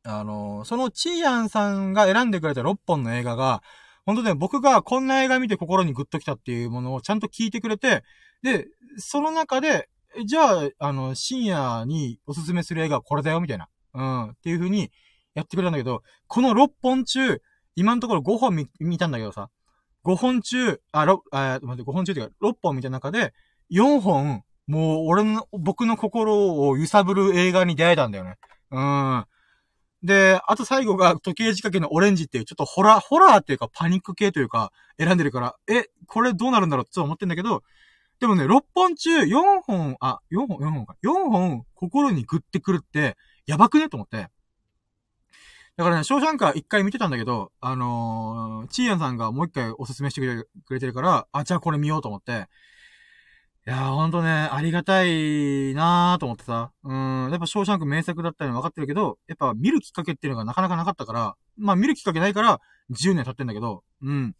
[0.02, 3.62] あのー、そのチーヤンさんが選んでくれた6本の映画が、
[4.06, 8.02] 本当ね、僕がこんな映画見て心にグッときたっていうものをちゃんと聞いてくれて、
[8.42, 8.66] で、
[8.98, 9.88] その中で、
[10.26, 13.68] じゃあ、あの、深夜におすすめする映画はこれだよ、みたいな。
[13.94, 14.30] うん。
[14.30, 14.90] っていう風に
[15.34, 17.40] やってくれたんだけど、この6本中、
[17.76, 19.50] 今のところ5本見見たんだけどさ、
[20.04, 23.32] 5本中、あ、6、あ、待って、5本中っていうか、6本見た中で、
[23.70, 28.36] 4本、もう、俺の、僕の心を揺さぶる映画に出会えたんだよね。
[28.70, 29.24] うん。
[30.02, 37.62] で、あと最後が時計仕掛けのオレンジっていう、ちょっとホラー、ホラーっていうかパニック系というか、選んでるから、え、これどうなるんだろうって思ってんだけど、
[38.20, 40.96] でもね、6本中4本、あ、4本、4本か。
[41.02, 43.16] 4本心にグってくるって、
[43.46, 43.88] やばくね？
[43.88, 44.28] と思って。
[45.76, 52.48] だからね、ショーシャンカー一回見てたんだけど、あのー、チーヤンさんがもう一回おすすめしてくれてるから、あ、じゃあこれ見ようと思って、
[53.66, 56.72] いやーほんとね、ありがたいなーと思ってさ。
[56.82, 62.60] うん、やっぱショーシャンク名作だったの分かってるけど、やっぱ見るきっかけっていうのがなかなかなかったから、まあ見るきっかけないから、
[62.90, 64.34] 10年経ってんだけど、うん。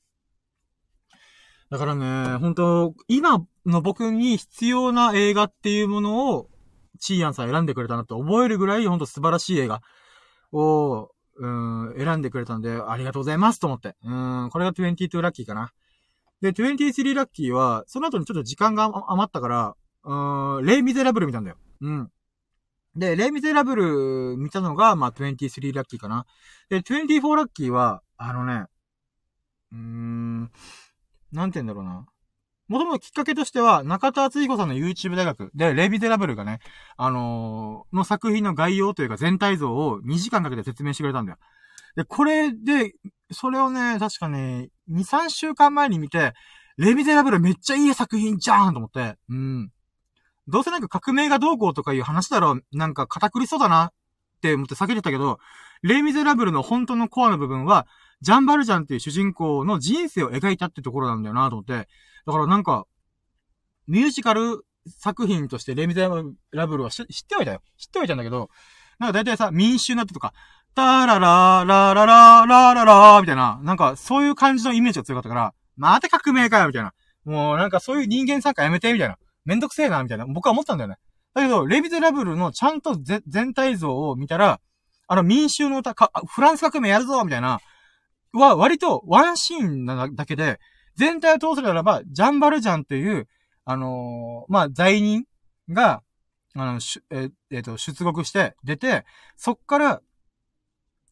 [1.70, 6.48] だからね、本当今の僕に必要な映画っていうものを、
[6.98, 9.82] チーヤンさん選んでくれたなって思えるぐらい、ほんと素晴らしい映画
[10.52, 13.96] を、うん、選んでくれたんで、ありがとうございますと思って。
[14.04, 15.72] うん、これが22ラッキーかな。
[16.42, 21.56] で、23ラッキーは、その後にちょっと時間が余ったから、うん、レイ・ミゼラブル見たんだよ。
[21.80, 22.10] うん。
[22.96, 26.26] で、レイ・ミゼラブル見たのが、まあ、23ラッキーかな。
[26.68, 28.66] で、24ラッキーは、あのね、
[29.72, 30.50] うーん、
[31.32, 32.06] なんて言うんだろうな。
[32.70, 36.60] もともときっかけとしては、中田敦彦さんの YouTube 大学で、レイ・ミゼラブルがね、
[36.96, 41.38] あのー、の作品の概要というか全体像を2時間かけて説明してくれたんだよ。
[41.96, 42.94] で、これで、
[43.32, 46.32] それをね、確かね、2、3週間前に見て、
[46.76, 49.72] レミゼラブルめっちゃいい作品じゃんと思って、うん。
[50.46, 53.92] どうせなんか革命がどうこうとかいう話だろう、なんか堅苦りそうだなっ
[54.42, 55.40] て思って避けてたけど、
[55.82, 57.88] レイ・ミゼラブルの本当のコアの部分は、
[58.20, 61.88] ジャンバルジャンっていう主人公の人生を描いたってところなんだよなと思って。
[62.26, 62.86] だからなんか、
[63.86, 66.08] ミュージカル作品としてレ・ミゼ
[66.52, 67.62] ラブルは知ってはいたよ。
[67.76, 68.48] 知ってはいたんだけど、
[68.98, 70.32] なんか大体さ、民衆なってとか、
[70.74, 76.92] タララララララララみたいな、なんかそういう感じのイメージが強かったから、また革命かよみたいな。
[77.24, 79.16] もうなんかそういう人間参加やめてみたいな。
[79.44, 80.26] めんどくせえなみたいな。
[80.26, 80.96] 僕は思ったんだよね。
[81.34, 84.60] だけど、レビゼラブルのちゃんと全体像を見たら、
[85.06, 85.94] あの民衆の歌、
[86.26, 87.60] フランス革命やるぞみたいな、
[88.32, 90.60] は割とワンシーンなだけで、
[90.96, 93.28] 全体を通すならば、ジャンバルジャンという、
[93.64, 95.24] あのー、まあ、罪人
[95.68, 96.02] が、
[96.54, 99.04] あの、しええー、と、出国して出て、
[99.36, 100.02] そっから、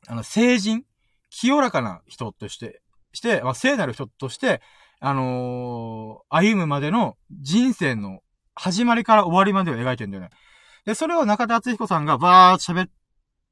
[0.09, 0.85] あの、成人、
[1.31, 2.83] 清らかな人として、
[3.13, 4.61] して、まあ、聖なる人として、
[5.01, 8.21] あのー、歩むまでの人生の
[8.55, 10.31] 始まりから終わりまでを描いてるんだよね。
[10.85, 12.91] で、それを中田敦彦さんがバーっと喋っ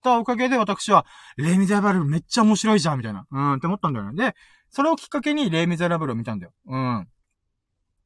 [0.02, 3.26] たおかげで私は、レ・ミゼラブルめっちゃ面白いじゃんみたいな。
[3.30, 4.30] うん、って思ったんだよね。
[4.30, 4.34] で、
[4.76, 6.52] それをきっかけにレイ・ミゼラブルを見たんだよ。
[6.66, 7.08] うん。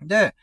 [0.02, 0.36] で、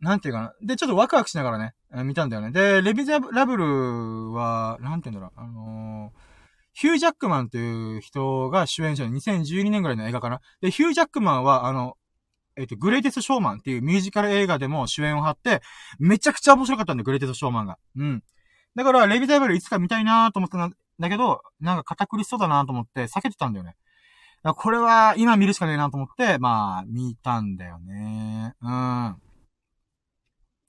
[0.00, 0.54] なんていうかな。
[0.62, 2.50] で、ちょっとワクワクしながらね、見たんだよね。
[2.50, 5.38] で、レイ・ミゼラブルは、なんていうんだろう。
[5.38, 6.30] あのー
[6.72, 10.40] ヒュー・ジャックマンという人が主演者の2012年ぐらいの映画かな。
[10.60, 11.96] で、ヒュー・ジャックマンは、あの、
[12.56, 15.62] えっ、と、グレイテスト・ショーマンっていうミュージカル映画でも主演を張って、
[15.98, 17.76] めちゃくちゃ面白かったんだよ、グレイテスト・ショーマンが。
[17.96, 18.22] うん。
[18.76, 23.76] だから、レビタイバルいつか見たいなと思ったんだけど、なんか堅苦しそうだなと思って避けてたんだよね。
[24.42, 28.54] これは今見るしかねえなと思って、まあ、見たんだよね。
[28.62, 29.16] うん。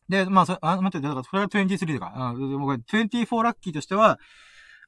[0.10, 2.34] で、まあ、そあ、待って、だから、それが23か。
[2.36, 4.20] うん、僕、24ラッキーとしては、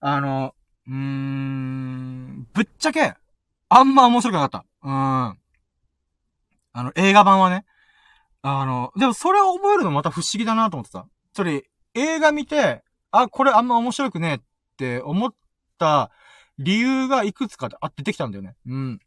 [0.01, 0.53] あの、
[0.85, 3.15] うーん、ぶっちゃけ、
[3.69, 4.65] あんま面白くなかった。
[4.83, 4.91] うん。
[4.91, 7.65] あの、映画版はね。
[8.41, 11.07] あの、でもそれを覚えるのまた不思議だなと思ってた。
[11.33, 14.39] それ、映画見て、あ、これあんま面白くねえっ
[14.75, 15.33] て思っ
[15.77, 16.11] た
[16.59, 18.55] 理由がいくつかあって出てきたんだよね。
[18.65, 18.99] うん。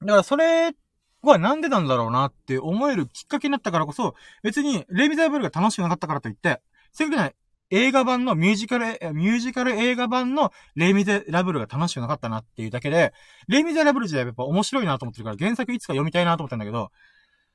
[0.00, 0.74] だからそれ
[1.22, 6.60] はなんでなんだろうなって思えるきっかけになったからこそ、別にレイビザーブルが楽しくなかったからといって、
[6.92, 7.34] そういうことない
[7.70, 13.12] 映画版のミュージカル、ミュージカル映画版のレイ・ミゼラブルが楽しくなかったなっていうだけで、
[13.48, 16.90] レイ・ミゼラブル自体やっぱ面白いなと思ってるから原作いつか読みたいなと思ったんだけど、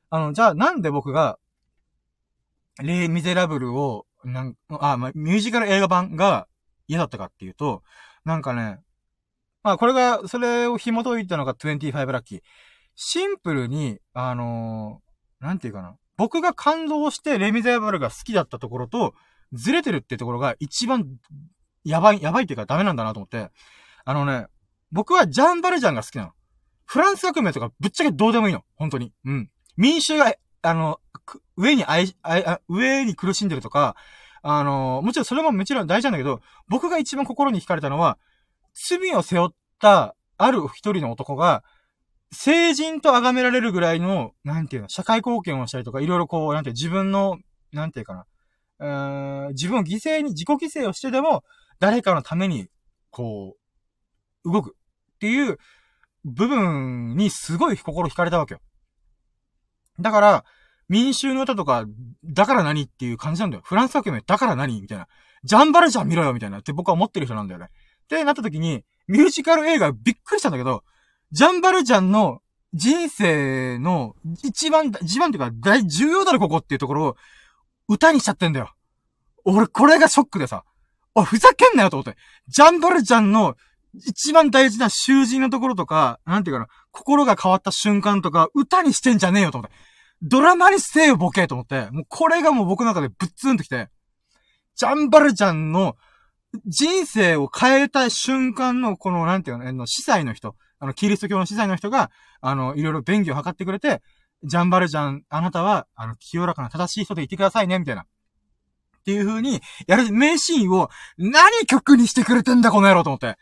[0.09, 1.37] あの、じゃあなんで僕が、
[2.81, 6.47] レイ・ミゼラブルを、なん、あ、まあ、ミュージカル映画版が
[6.87, 7.83] 嫌だったかっていうと、
[8.29, 8.77] なんかね、
[9.63, 12.41] まあこれが、それを紐解いたのが25ラッキー。
[12.93, 15.95] シンプルに、あのー、なんていうかな。
[16.15, 19.15] 僕が感動してレミゼラブルが好きだったところと、
[19.51, 21.07] ずれてるってところが一番
[21.83, 23.49] やばい、やばいっていうかダメなんだなと思って。
[24.05, 24.45] あのね、
[24.91, 26.31] 僕はジャンバルジャンが好きなの。
[26.85, 28.63] フランス革命とかぶっちゃけどうでもいいの。
[28.75, 29.11] 本当に。
[29.25, 29.49] うん。
[29.75, 30.99] 民衆が、あの、
[31.57, 33.95] 上にあい、あ上に苦しんでるとか、
[34.41, 38.17] あの、もちろんそれももちろん大事なんだけど、僕が一番心に惹かれたのは、
[38.73, 41.63] 罪を背負ったある一人の男が、
[42.31, 47.37] 成人と崇められるぐらいの、なんていうの、社会貢献をしたりとか、いろいろこう、なんていう自分の、
[47.71, 48.25] なんていうかな、
[49.47, 51.43] うん自分を犠牲に、自己犠牲をしてでも、
[51.79, 52.67] 誰かのために、
[53.09, 53.55] こ
[54.45, 54.75] う、動く
[55.15, 55.57] っていう
[56.23, 58.61] 部分にすごい心惹かれたわけよ。
[59.99, 60.45] だから、
[60.89, 61.85] 民衆の歌とか、
[62.25, 63.63] だから何っていう感じなんだよ。
[63.63, 65.07] フランス革命だから何みたいな。
[65.43, 67.67] ジャンバルジャン見ろよみたいなって僕は思ってる人なんだよね。
[67.67, 70.83] ってなった時に、ミュージカル映画びっくりしたんだけど、
[71.31, 72.41] ジャンバルジャンの
[72.73, 77.15] 人生の一番、一番っていうか大重要だろここっていうところを
[77.87, 78.73] 歌にしちゃってんだよ。
[79.45, 80.63] 俺、これがショックでさ。
[81.15, 82.17] おふざけんなよと思って。
[82.47, 83.55] ジャンバルちゃんの
[83.93, 89.75] 一番大事な囚人のところとか、なんていうかな、心が変わった瞬間とか、歌にしてんじゃねえよと思って。
[90.21, 91.89] ドラマにせえよ、ボケと思って。
[91.91, 93.89] もうこれがもう僕の中でぶっつんときて、
[94.75, 95.95] ジャンバルちゃんの
[96.65, 104.01] 人生を変えた瞬間の、この、なんていうの、司祭の人、あの、キリスト教の司祭の人が、あの、いろいろ便宜を図ってくれて、
[104.43, 108.03] ジャンバルジャン、あなたは、あの、清らかな正しい人でいてくださいね、みたいな。
[108.03, 108.05] っ
[109.05, 113.37] ていう風に、やる名シーンを、何曲にしてくれてんだ、この野郎と思って。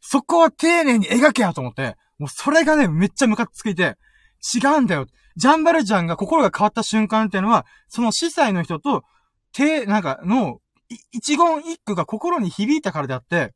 [0.00, 3.96] そこは丁寧に描けやと思って、もうそれがね、めっちゃムカつくいて、
[4.54, 5.06] 違うんだよ。
[5.36, 9.04] ジャンバルジャンが心が変わった瞬間っていうのは、その司祭の人と、
[9.52, 10.60] 手、なんか、の、
[11.12, 13.54] 一言一句が心に響いたからであって、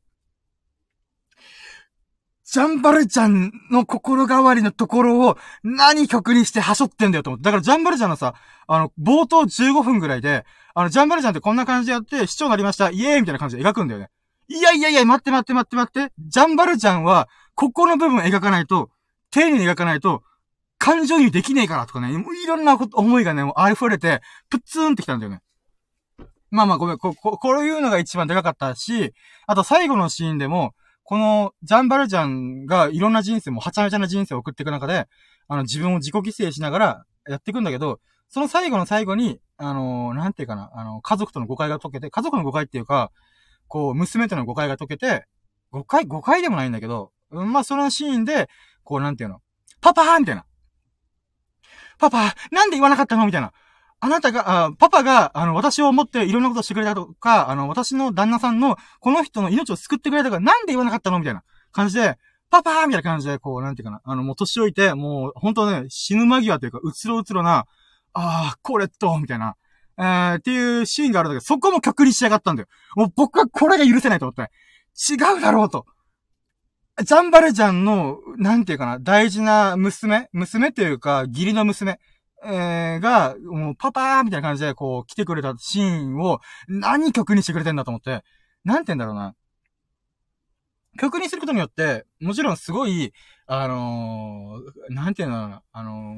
[2.45, 7.45] ジャンバルちゃんの心変わりのところを何曲にしてはしょってんだよと思って。
[7.45, 8.35] だからジャンバルちゃんのさ、
[8.67, 10.45] あの、冒頭15分ぐらいで、
[10.75, 14.09] あの、ジャンバルちゃんってこんな感じでやって、市長になりました、イエーイみたいな感じで描くんだよね。
[14.49, 16.13] いやいやいや、待って待って待って待って。
[16.19, 18.91] ジャンバルちゃんは、ここの部分描かないと、
[19.31, 20.21] 丁寧に描かないと、
[20.83, 25.39] 感情移入できねえからとかね、いろんな思いがね、もう溢れて、プッツーンってきたんだよね。
[26.51, 29.13] まあまあごめん、こ、こ、こういうのが一番でかかったし、
[29.47, 30.73] あと最後のシーンでも、
[31.03, 35.07] この、ジャンバルジャンがいろんな人生もはちゃめちゃな人生を送っていく中で、
[35.47, 43.09] あの、自分を自己犠牲しながらやっていくんだけど、その最後の最後に、あのー、なんていうかな、あの、家族との誤解が解けて、家族の誤解っていうか、
[43.69, 45.27] こう、娘との誤解が解けて、
[45.71, 48.49] 誤解、誤解でもないんだけど、うん、まあ、そのシーンで、
[48.83, 49.39] こう、なんていうの、
[49.79, 50.43] パパーみたいな。
[51.97, 53.25] パパ、なんで言わなかったの？
[53.25, 53.51] みたいな。
[53.99, 61.19] あなたが、あパパが、あの、私を思っていろんなことしてくれたとか、あの、私の旦那さんの、この人の命を救ってくれたから、なんで言わなかったの？
[61.19, 62.17] みたいな感じで、
[62.49, 67.65] パパーみたいな感じで、こう、なんていうかな、あの、もう年老いて、もう、本当ね、死ぬ間際というか、うつろうつろな、
[68.13, 69.55] ああ、これと、みたいな、
[69.97, 72.67] えー、っていうシーンがあるんだけど、そこも曲に仕上がったんだよ。
[72.95, 74.51] もう僕はこれが許せないと思って。
[75.09, 75.85] 違うだろうと。
[77.01, 81.99] ジャンバルジャンの、なんていうかな、大事な娘娘っていうか、義理の娘。
[82.45, 88.23] えー、が、もうパパーみたいな感じでこう来てくれたシーンを何曲にしてくれてんだと思って、
[88.65, 89.33] なんて言うんだろうな。
[90.99, 93.13] 曲にすることによって、もちろんすごい、
[93.47, 96.15] あのー、なんて言うんだろうな、あの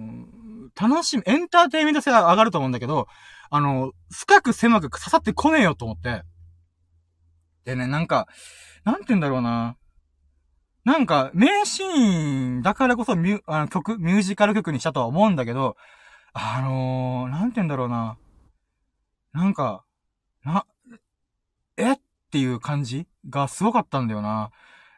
[0.76, 3.08] ー、楽しみ、エンターテイメント性が上がると思うんだけど、
[3.50, 6.24] あのー、深く狭く刺さってこねえよと思って。
[7.66, 8.28] でね、なんか、
[8.84, 9.78] なんて言うんだろうな。
[10.86, 15.76] なんか、名シーンだからこそミュあの曲、ミュージカル曲にしたとは思うんだけど、
[16.34, 18.18] あのー、なんて言うんだろうな。
[19.34, 19.84] なんか、
[20.44, 20.66] な、
[21.78, 21.94] え？
[21.94, 22.00] っ
[22.32, 24.52] ていう感じがすごかったんだよな。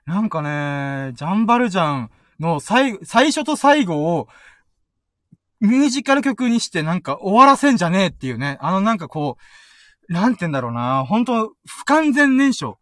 [0.06, 4.28] なんかね、ジャンバルジャンの最、最初と最後を、
[5.60, 8.58] ミュージカル曲にしてなんか終わらせんじゃねえっていうね。
[8.60, 9.38] あのなんかこ
[10.10, 11.06] う、なんて言うんだろうな。
[11.06, 12.78] 本当不完全燃焼。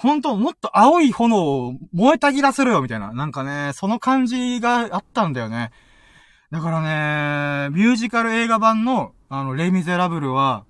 [0.00, 3.12] 本当もっと青い炎を燃えたぎらせろよみたいな。
[3.12, 5.72] なんかね、その感じがあったんだよね。
[6.52, 10.64] だからね、ミュージカル映画版の、あの、レ・ミゼラブルは、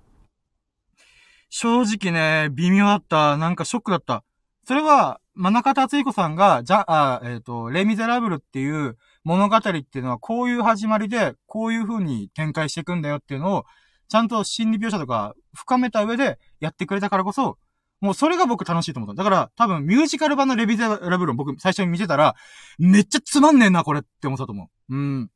[1.49, 3.37] 正直ね、微妙だった。
[3.37, 4.23] なんかショックだった。
[4.65, 13.65] それは、真中達彦さんが、じゃ、あ、えっ、ー、と、レ・ミゼラブルっていう物語っていうのは、こういう始まりで、こういう風に展開していくんだよっていうのを、
[14.09, 17.59] ちゃんと心理描写とか深めた上でやってくれたからこそ、
[18.01, 19.23] もうそれが僕楽しいと思った。
[19.23, 22.35] だから、多分ミュージカル版のレビゼラブルを僕最初に見てたら、
[22.77, 24.95] めっちゃつまんねえな、これって思ったと思う。
[24.95, 25.29] うん。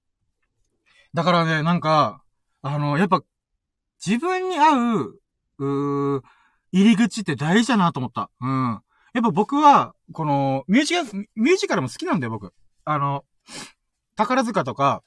[1.13, 2.23] だからね、なんか、
[2.61, 3.21] あの、やっぱ、
[4.05, 5.19] 自分に合う、
[5.59, 6.21] うー、
[6.71, 8.31] 入り口って大事だなと思った。
[8.41, 8.81] うん。
[9.13, 12.53] やっぱ僕は、この、ミュージカル、ミュージカルも好きなんだよ、僕。
[12.85, 13.25] あの、
[14.15, 15.03] 宝塚とか、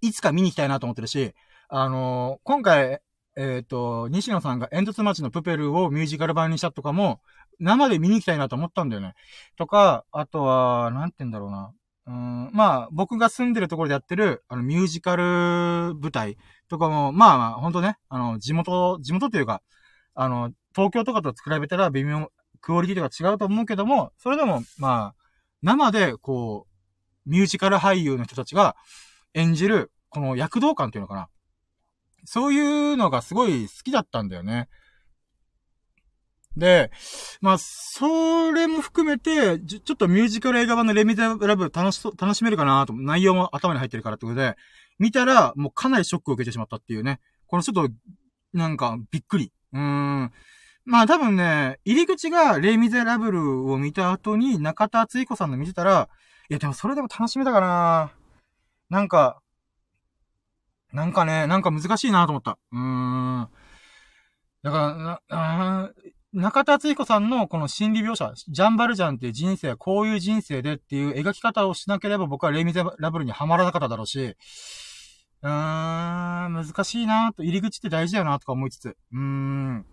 [0.00, 1.34] いつか見に行きたいなと思ってるし、
[1.68, 3.00] あの、今回、
[3.36, 7.20] えっ、ー、と、西野さんが煙突町のプペルをミュージカル版にしたとかも、
[7.60, 9.14] 生で見に行きたいなと思ったんだよね。
[9.56, 11.72] とか、あとは、なんて言うんだろうな。
[12.06, 16.36] うん、まあ、僕が住んでるところでやってる、あの、ミュージカル舞台
[16.68, 19.62] とかも、まあまあ、ほんとね、あの、地元、地元っていうか、
[20.14, 22.30] あの、東京とかと比べたら微妙、
[22.60, 25.24] クオリティとか違うと思うけども、それでも、まあ、
[25.62, 26.66] 生で、こ
[27.26, 28.76] う、ミュージカル俳優の人たちが
[29.32, 31.28] 演じる、この躍動感っていうのかな。
[32.24, 34.68] そういうのがすごい好きだったんだよね。
[36.56, 36.90] で、
[37.40, 44.56] まあ、それも含めて、ちょっとミュージカル映画版のレミゼラブル楽し、楽しめるかなと、内容も頭に入ってるからってことで、
[44.98, 47.20] 見たら、もうかなりショックを受けてしまったっていうね。
[47.48, 47.92] このちょっと、
[48.52, 49.52] なんか、びっくり。
[49.72, 50.32] うーん。
[50.84, 56.08] まあ多分ね、入り口がレ・ミゼラブルを見た後に中田敦彦さんの見てたら、
[56.50, 58.12] いやでもそれでも楽しめたかな
[58.90, 59.40] なんか、
[60.94, 62.56] なんかね、なんか難しいなと思った。
[62.72, 63.48] うーん。
[64.62, 65.90] だから、な、あ
[66.32, 74.36] 中田敦彦さんのこの心理描写、ジャンバルジャンっていう人生はこういう人生でっていう描き方をしなければ僕はレミゼラブルにはまらなかっただろうし、
[75.42, 79.80] うーん、難しいなと、入り口って大事だよなとか思いつつ、うーん。
[79.80, 79.84] っ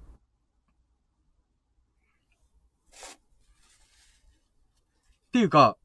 [5.31, 5.77] ていうか、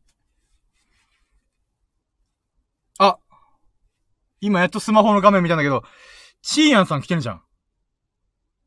[2.98, 3.18] あ、
[4.40, 5.82] 今やっとスマホの画面見たんだけど、
[6.42, 7.42] チーヤンさん来てるじゃん。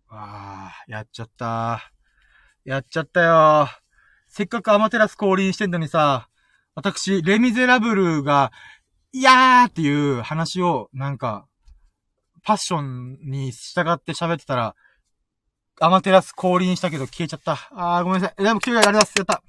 [0.10, 1.92] ああ、やっちゃった。
[2.66, 3.70] やっちゃったよ。
[4.28, 6.30] せっかくアマテラス降臨してんのにさ、
[6.76, 8.52] 私、レミゼラブルが、
[9.12, 11.48] いやーっていう話を、なんか、
[12.44, 14.76] パッションに従って喋ってたら、
[15.82, 17.70] アマテラス降臨したけど消えちゃった。
[17.72, 18.44] あー、ごめんなさい。
[18.44, 19.14] でも、9回あります。
[19.18, 19.42] やった。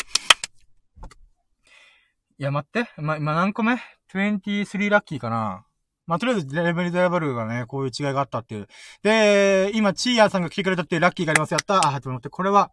[2.38, 2.90] いや、待って。
[2.96, 3.74] ま、今何個目
[4.14, 5.66] ?23 ラッキーかな
[6.10, 8.66] まあ、とりあえず、レベルレベルがね、こういう違いがあったっていう。
[9.04, 11.52] で、今、チーヤーさんが来てくれたっていうラッキーがあります。
[11.52, 11.94] やった。
[11.94, 12.72] あ、と思って、これは、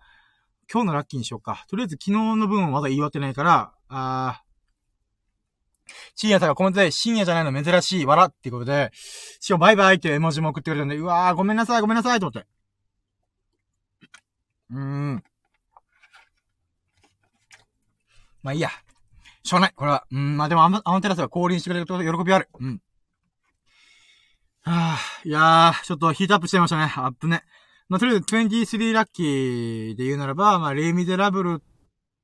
[0.73, 1.63] 今日のラッキーにしようか。
[1.69, 4.41] とりあえず、昨日の分をまだ言い終わってないから、あ
[6.15, 8.89] チーヤーさんがコメントで、深夜じゃないの珍しい、笑っていうことで、
[9.39, 12.47] しかもバイバイって絵文字も送ってくれたんで、うわー、ごめんなさい、ごめんなさい、と思って。
[14.71, 15.23] うーん。
[18.41, 18.71] まあいいや。
[19.43, 19.73] しょうがない。
[19.75, 20.07] これは。
[20.11, 22.49] うん、まあでも、あの、あのテラスが降臨してくれること喜びある。
[22.59, 22.81] うん。
[24.69, 26.91] はぁ、いやー、ちょっとヒートアップしちゃいましたね。
[26.97, 27.43] アップね。
[27.87, 31.63] まあ、とりあえず23ラッキーで言うならば、まあ、レイ・ミゼラブル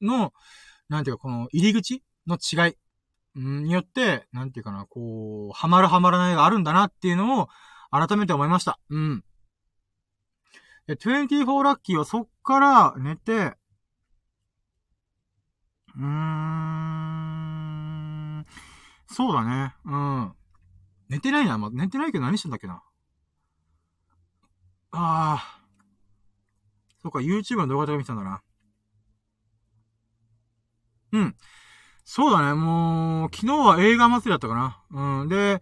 [0.02, 0.34] の、
[0.90, 2.76] なんていうか、この入り口の違い、
[3.36, 7.48] によって、なんていうかな、こう、ハマるハマらないがあるんだなっていうのを、
[7.92, 8.78] 改めて思いました。
[8.90, 9.24] うん。
[10.90, 13.54] 24ラッキーはそっから寝て、
[15.96, 16.06] うー
[18.42, 18.46] ん、
[19.08, 19.76] そうだね。
[19.86, 20.34] うん。
[21.14, 21.60] 寝てないな。
[21.60, 22.82] ま寝てないけど何してんだっけな。
[24.92, 25.60] ああ。
[27.04, 28.42] そっか、YouTube の動画とか見てたんだな。
[31.12, 31.36] うん。
[32.04, 34.56] そうだね、もう、昨日は映画祭りだったか
[34.92, 35.22] な。
[35.22, 35.28] うん。
[35.28, 35.62] で、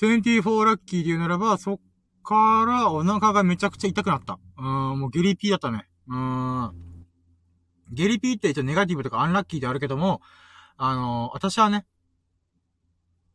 [0.00, 1.80] 24ラッキーで言うならば、そっ
[2.22, 4.38] からお腹がめちゃくちゃ痛くなった。
[4.58, 5.88] うん、もうゲリピーだったね。
[6.06, 6.72] うん。
[7.90, 10.20] ゲリピーって一応ネガティブとかアンラッキーであるけども、
[10.76, 11.84] あの、私はね、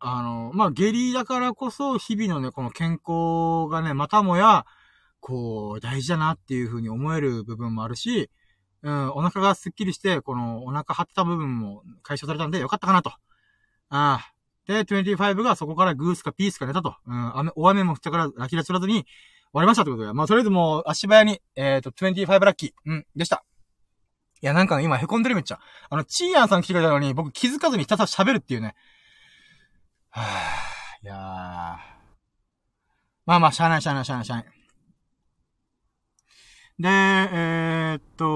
[0.05, 4.65] あの、まあ、下痢だからこそ、日々のね、この健康がね、またもや、
[5.21, 8.29] こう、大事だなっていう風に思える部分もあるし、
[8.81, 13.11] うん、お腹がスッキリして、このお腹張ってた部分も解消されたんでよかったかなと。
[13.11, 14.33] ああ。
[14.67, 16.95] で、25がそこからグースかピースか寝たと。
[17.07, 19.05] うん、雨、大雨も降ったからラキラチらずに終
[19.53, 20.11] わりましたってことで。
[20.11, 23.45] まあ、とりあえずもう足早に、えっ、ー、と、25ラッキー、うん、でした。
[24.41, 25.61] いや、なんか今凹んでるめっちゃ。
[25.89, 28.75] あの、チーヤンさん来てくれたのに、僕気づかずにひたすら喋るっていうね。
[30.15, 31.17] はぁ、いやー。
[33.25, 34.45] まあまあ、しゃあないしゃあないしゃあないしゃあない。
[36.79, 38.33] で、えー、っと、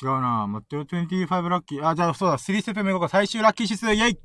[0.00, 1.88] 違うな待ってよ、25ラッキー。
[1.88, 3.08] あ、じゃあそうだ、3ステップ目こうか。
[3.08, 4.16] 最終ラッキー指数、イェイ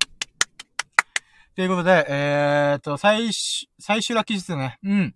[1.56, 4.78] ということで、えー、っと、最終、最終ラッキー指数ね。
[4.84, 5.16] うん。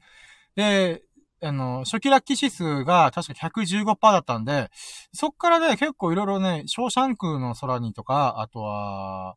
[0.56, 1.04] で、
[1.46, 4.70] あの、初期ラッキー指数が確か115%だったんで、
[5.14, 9.36] そっからね、結構いろいろね、ショーシャンクの空にとか、あとは、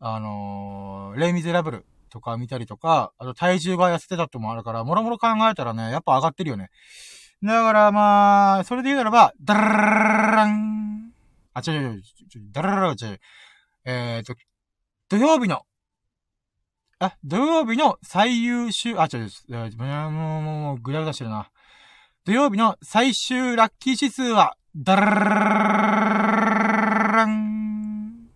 [0.00, 6.70] あのー、レイミゼラブルとか見たりとか、あと体重が痩せてたってもあるから、もろもろ考えたらね、やっぱ上がってるよね。
[7.42, 11.12] だからまあ、それで言うならば、ダラララン
[11.54, 12.02] あ、違う違う違う、
[12.50, 13.20] ダラララ違う。
[13.84, 14.34] えっ、ー、と、
[15.08, 15.62] 土曜日の
[17.02, 21.50] あ、土曜日の最優秀、あ、違う、もう、もう、もう、ぐだぐだしてるな。
[22.24, 25.04] 土曜日の最終ラッキー指数は、ダラ
[27.12, 28.28] ラン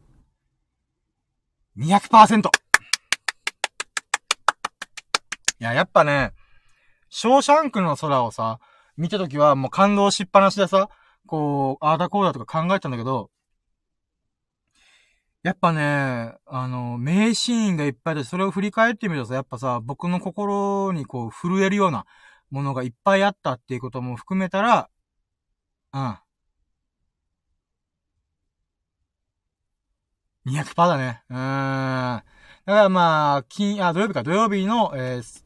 [1.78, 2.48] !200%!
[2.48, 2.50] い
[5.60, 6.32] や、やっぱね、
[7.08, 8.58] ショーシャンクの空をさ、
[8.96, 10.88] 見たときはもう感動しっぱなしでさ、
[11.28, 13.30] こう、ああだこうだとか考えたんだけど、
[15.46, 22.04] やっぱね、あの、名シーンがいっぱいで、それを振り返ってみるとさ、やっぱさ、僕の心にこう、震えるような
[22.50, 24.90] ものがいっぱいあったっていうことも含めたら、
[25.92, 26.18] うん。
[30.46, 31.22] 200%だね。
[31.30, 31.38] うーん。
[31.38, 32.24] だか
[32.66, 35.44] らまあ、金、あ、土曜日か、土曜日の、えー、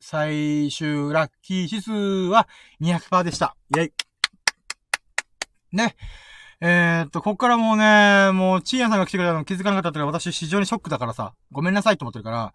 [0.00, 2.48] 最終ラッキー指数は
[2.80, 3.56] 200%でした。
[3.76, 3.92] イェイ。
[5.70, 5.94] ね。
[6.60, 12.54] えー、っと、こっからもうね、もう、チーヤンさんが来てくれたの気づかなかったって私非常にショックだからさ、ごめんなさいと思ってるから、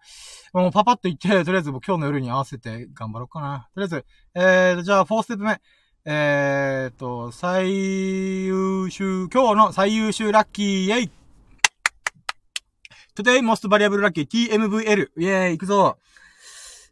[0.52, 3.68] もうパパッと言って、とりあえずもう今日の夜に合わせて頑張ろうかな。
[3.74, 4.04] とりあえず、
[4.34, 5.60] えーと、じゃあ、4ステップ目。
[6.04, 7.70] えーと、最
[8.46, 11.10] 優秀、今日の最優秀ラッキー、イェイ
[13.14, 15.10] !Today most variable lucky TMVL.
[15.16, 15.98] イェイ、行くぞ。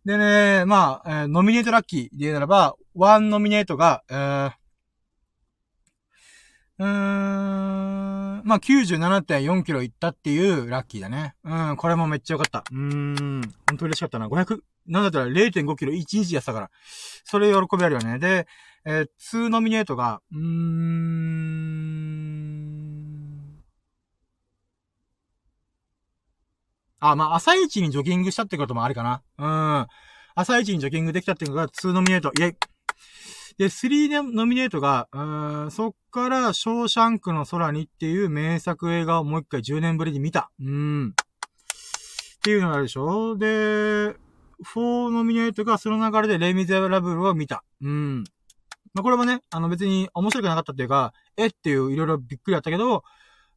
[0.04, 4.52] でね、まあ、えー、ノミネートラッキーで言うならば、ワンノミネートが、えー、
[6.80, 11.34] うーん、まあ、97.4キロいったっていうラッキーだね。
[11.44, 12.64] うん、これもめっちゃ良かった。
[12.72, 14.28] うーん、本当嬉しかったな。
[14.28, 16.70] 500、なんだったら0.5キロ1日やったから。
[17.24, 18.18] それ喜びあるよね。
[18.18, 18.46] で、
[18.86, 20.40] えー、2ノミネートが、うーん、
[27.00, 29.22] あ、まあ、朝一にジョギングしたってこともあるかな。
[29.36, 29.46] う
[29.82, 29.86] ん。
[30.34, 32.30] 朝一にジョギングできたっていうのが2ノミネート。
[32.38, 32.56] イェイ。
[33.60, 35.06] で、3ノミネートが、
[35.70, 40.50] そっから、ショーシャンクの空にっていう名作映画をもう一回10年ぶりに見た。
[40.58, 41.08] うん。
[41.10, 41.12] っ
[42.42, 43.36] ていうのがあるでしょ？
[43.36, 44.16] で、
[44.64, 47.62] 4ノミネートがその流れでレイ・ミゼラブルを見た。
[47.82, 48.24] うん。
[48.94, 53.04] まあ、これもね、あの別に面白くなかったっていうか、えっていういろいろびっくりあったけど、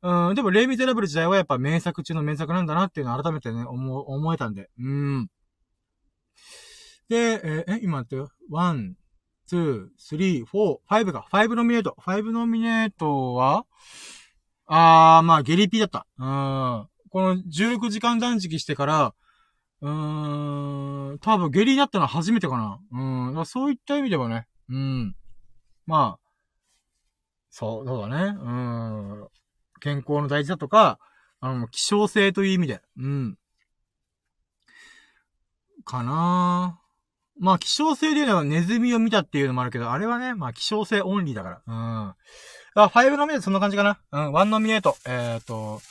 [0.01, 4.69] うん、でもレイ・ミゼラブル自体はやっぱ名作中の名作なんだなっていうのを改めてね、思、思えたんで。
[4.77, 5.27] うん。
[7.07, 8.27] で、え、え、今ってよ。
[8.51, 8.95] 1、
[9.55, 11.27] 2、3、4、5か。
[11.31, 11.95] 5ノミネート。
[11.97, 13.65] 5ノミネートは
[14.65, 16.07] あー、まあ、ゲリピーだった。
[16.17, 16.87] うん。
[17.09, 19.13] この16時間断食してから、
[19.81, 22.79] うーん、多分ゲリになったのは初めてかな。
[23.35, 23.45] うん。
[23.45, 25.15] そういった意味ではね、うん。
[25.85, 26.23] まあ、
[27.49, 28.35] そう、そうだね。
[28.39, 29.27] うん。
[29.79, 30.97] 健康の大事だとか、
[31.39, 33.37] あの、希少性という意味で、うん。
[35.85, 36.79] かな
[37.39, 41.61] まあ、希少性で言うのはネズミを見たっていうのもあるけど、あれはね、まあ、希少性オンリーだから。
[41.65, 41.73] うん。
[41.75, 42.15] あ、
[42.75, 43.99] 5ノミネートそんな感じかな？
[44.11, 44.95] うん、1ノミネート。
[45.05, 45.81] えっ、ー、と、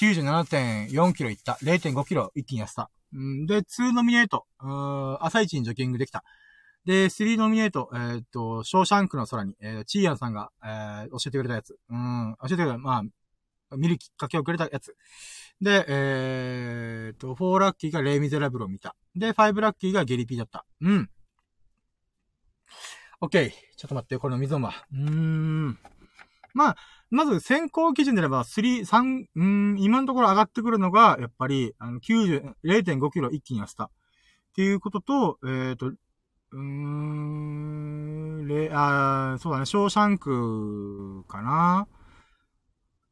[0.00, 1.58] 97.4キロいった。
[1.62, 2.90] 0.5キロ一気に痩せた。
[3.14, 4.46] うん、で、2ノミネート。
[4.60, 6.24] うん、朝一にジョギングできた。
[6.84, 7.90] で、3ノミネート。
[7.94, 11.76] えっ、ー、と、ショーシャンクの空に、えー、チーヤンさんが、えー、教えてくれたやつ。
[11.90, 13.02] うん、教えてくれた、まあ、
[13.76, 14.96] 見るきっかけをくれたやつ。
[15.60, 18.96] で、えー、と、4ラッキーがレイ・ミゼラブルを見た。
[19.14, 20.64] で、5ラッキーがゲリピーだった。
[20.80, 21.10] うん。
[23.20, 23.50] オッケー。
[23.76, 24.72] ちょっと待って、この溝は。
[24.92, 25.78] うーん。
[26.54, 26.76] まあ、
[27.10, 33.84] まず先行基準であれば、3、3、うん、今のところ上がってくるのが、やっぱり、あの、90、0.5キロ一気に痩せた。
[33.84, 33.90] っ
[34.54, 41.86] ていうことと、えっ、ー、と、うーん、レ、あそうだね、ショーシャンクかな。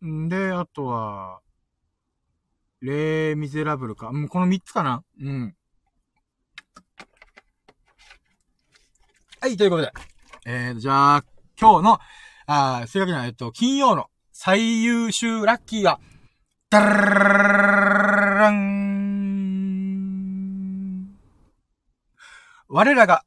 [0.06, 1.40] んで、あとは、
[2.80, 4.10] レー・ミゼラブルか。
[4.12, 5.04] もう、この3つかな。
[5.20, 5.54] うん。
[9.40, 9.92] はい、ということで。
[10.46, 11.24] えー、じゃあ、
[11.58, 11.98] 今日の、
[12.46, 16.00] あそういうわけでは、えっと、金曜の最優秀ラッキーは、
[16.70, 18.70] ダラン
[22.68, 23.24] 我らが、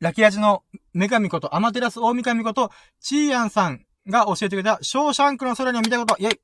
[0.00, 0.64] ラキラジの
[0.94, 2.70] 女神こと、アマテラス大神こと、
[3.00, 6.40] チーアンさんが教えてくれた、ショーシャンクの空にを見たこと、イェイ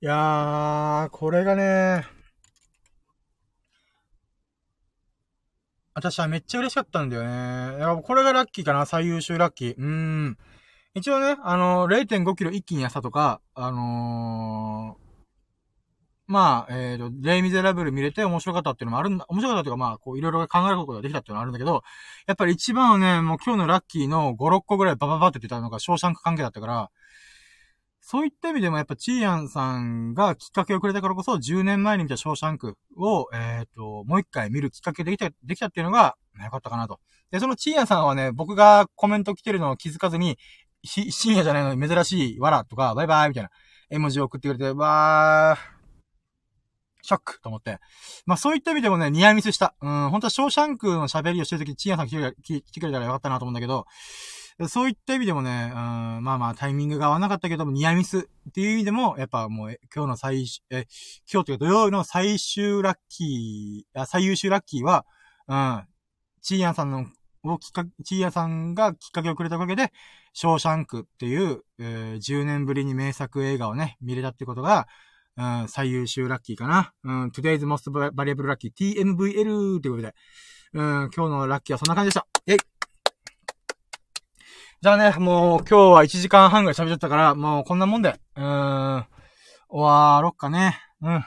[0.00, 2.06] いやー、これがね、
[5.94, 7.78] 私はめっちゃ嬉しかったんだよね。
[7.78, 9.74] やこれがラッキーかな最優秀ラッキー。
[9.76, 10.38] うーん。
[10.94, 15.03] 一応ね、あのー、0.5キロ一気に痩せたとか、あのー、
[16.26, 21.82] まあ、えっ、ー、と、レイ・ミゼラブル見れて面白かったっていうのもあるんだ、面白かったっていうか、まあ、こう、いろいろ考えることができたっていうのはあるんだけど、
[22.26, 26.90] やっぱり一番はね、もう今日のラッキーの5、6個ぐらいバババって言ってたのが、ショーシャンク関係だったから、
[28.06, 37.00] そういった意味でもやっぱチーアンさんがきっかけをくれたからこそ、10年前に見たショーシャンクを、えっ、ー、と、もう一回見るきっかけできた、できたっていうのが、よかったかなと。
[37.30, 40.38] で、そのチーアンさんはね、僕がコメント来てるのを気づかずに、
[40.84, 43.50] し、深夜じゃないのに珍しい、わらとか、バイバイみたいな
[43.88, 45.73] 絵文字を送ってくれて、わー、
[47.04, 47.78] ショックと思って。
[48.24, 49.74] まあそういった意味でもね、ニアミスした。
[49.80, 53.86] うん、本当はショーシャンクの喋りをしてるとき、チーアンさん来て来てくれたらよかったなと思うんだけど、
[54.68, 60.86] そういった意味でもね、うん、まあまあタイミングが合わなかったけども、ニアミスっていう意味でも、やっぱもう今日の最終、え、
[61.30, 65.04] 今日というか土曜日の最終ラッキー、あ最優秀ラッキーは、
[65.48, 65.84] うん、
[66.40, 67.06] チーヤンさんの、
[67.42, 69.92] をきっかけ、チーヤンさんがきっかけをくれたおかげで、
[70.32, 74.86] ショーシャンクっていう、えー、10年ぶりに名作映画をね、見れたってことが、
[75.36, 76.92] うん、最優秀ラッキーかな。
[77.02, 80.14] うん、Today's Most Valuable Lucky TMVL ということで、
[80.74, 82.26] うん、今日のラッキーはそんな感じでした。
[82.46, 82.58] えい
[84.80, 89.06] じゃあね、もう今日は1時間半ぐらい喋っちゃったから、もうこんなもんで、うん、終
[89.70, 90.78] わろっかね。
[91.00, 91.24] うん。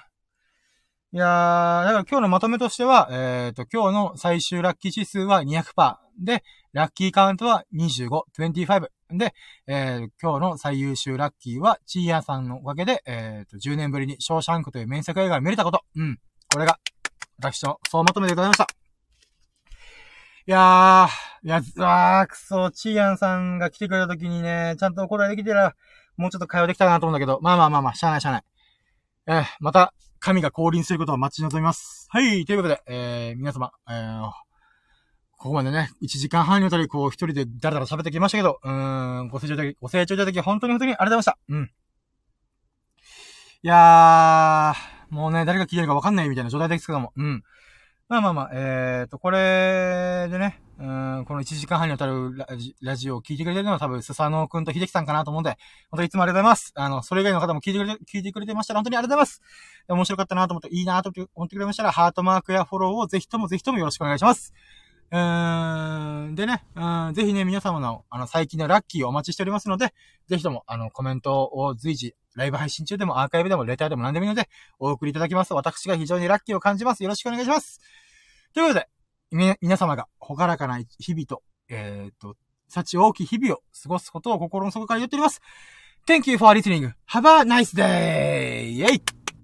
[1.13, 6.06] いやー、だから今日のまとめとしては、えっ、ー、と、今日の最終ラッキー指数は200%。
[6.19, 8.88] で、ラッキーカウントは25、25。
[9.10, 9.34] で、
[9.68, 15.81] えー、今日の最優秀ラッキーは、チーヤさんのおかげで、えっ、ー、と、10年ぶりにショーシャンクという名作映画を見れたこと。
[15.95, 16.19] うん。
[16.52, 16.80] これが、
[17.38, 18.68] 私の総まとめでございました。
[20.45, 25.76] いやー、いや、あー、くそ、チーアンさんが来てくれた時にね、ちゃんとこれできてたら、
[26.18, 28.44] もうちょっと会話できたなと思うんだけど、まあまあまあまあ、しゃあないしゃあない。
[29.27, 32.07] えー、また、神が降臨することを待ち望みます。
[32.10, 34.31] はい、ということで、えー、皆様、えー、
[35.38, 41.38] ここまでね、1時間半にわたり、こう、一人でだらだら喋ってきましたけど、うーん、ご清聴いただき、ご清聴いただき、本当に本当にありがとうございました。
[41.49, 41.72] うん。
[43.64, 47.43] いやー、もうね、誰が聞いてるかわかんないみたいな状態ですけども、うん。
[48.09, 52.34] まあまあまあ、えーと、これでね、うん、この1時間半にわたる
[52.81, 55.51] ラジオを聞いてくれてるのは多分、スサノオくんと秀樹さんかなと思うんで、
[55.91, 56.72] 本当にいつもありがとうございます。
[56.76, 59.41] あの、それ以外の方も聞いてくれて、聞いてくれてましたら本当にありがとうございます。
[59.89, 64.53] 面白かったなと思って、いいなと思ってくれましたら、ハートマークやフォローをぜひともぜひともよろしくお願いします。
[65.09, 69.93] うーん、でね、うん、ぜひね、皆様の、あの、最近のラッキーをお待ちしておりますので、
[70.27, 77.03] ぜひとも、あの、コメントを随時、ライブ配信中でもアーカイブでもレターでも何でもいいので、お送りいただきます私が非常にラッキーを感じます。
[77.03, 77.79] よろしくお願いします。
[78.53, 78.89] ということで、
[79.31, 82.35] み、皆様が、ほからかな日々と、えー、っと、
[82.67, 85.41] 幸大きい日々を過ごすことを心の底から言っております。
[86.05, 86.93] Thank you for listening.
[87.09, 88.71] Have a nice day!
[88.71, 89.03] イェイ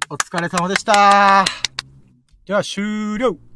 [0.10, 1.44] お疲れ様でした
[2.46, 3.53] では終了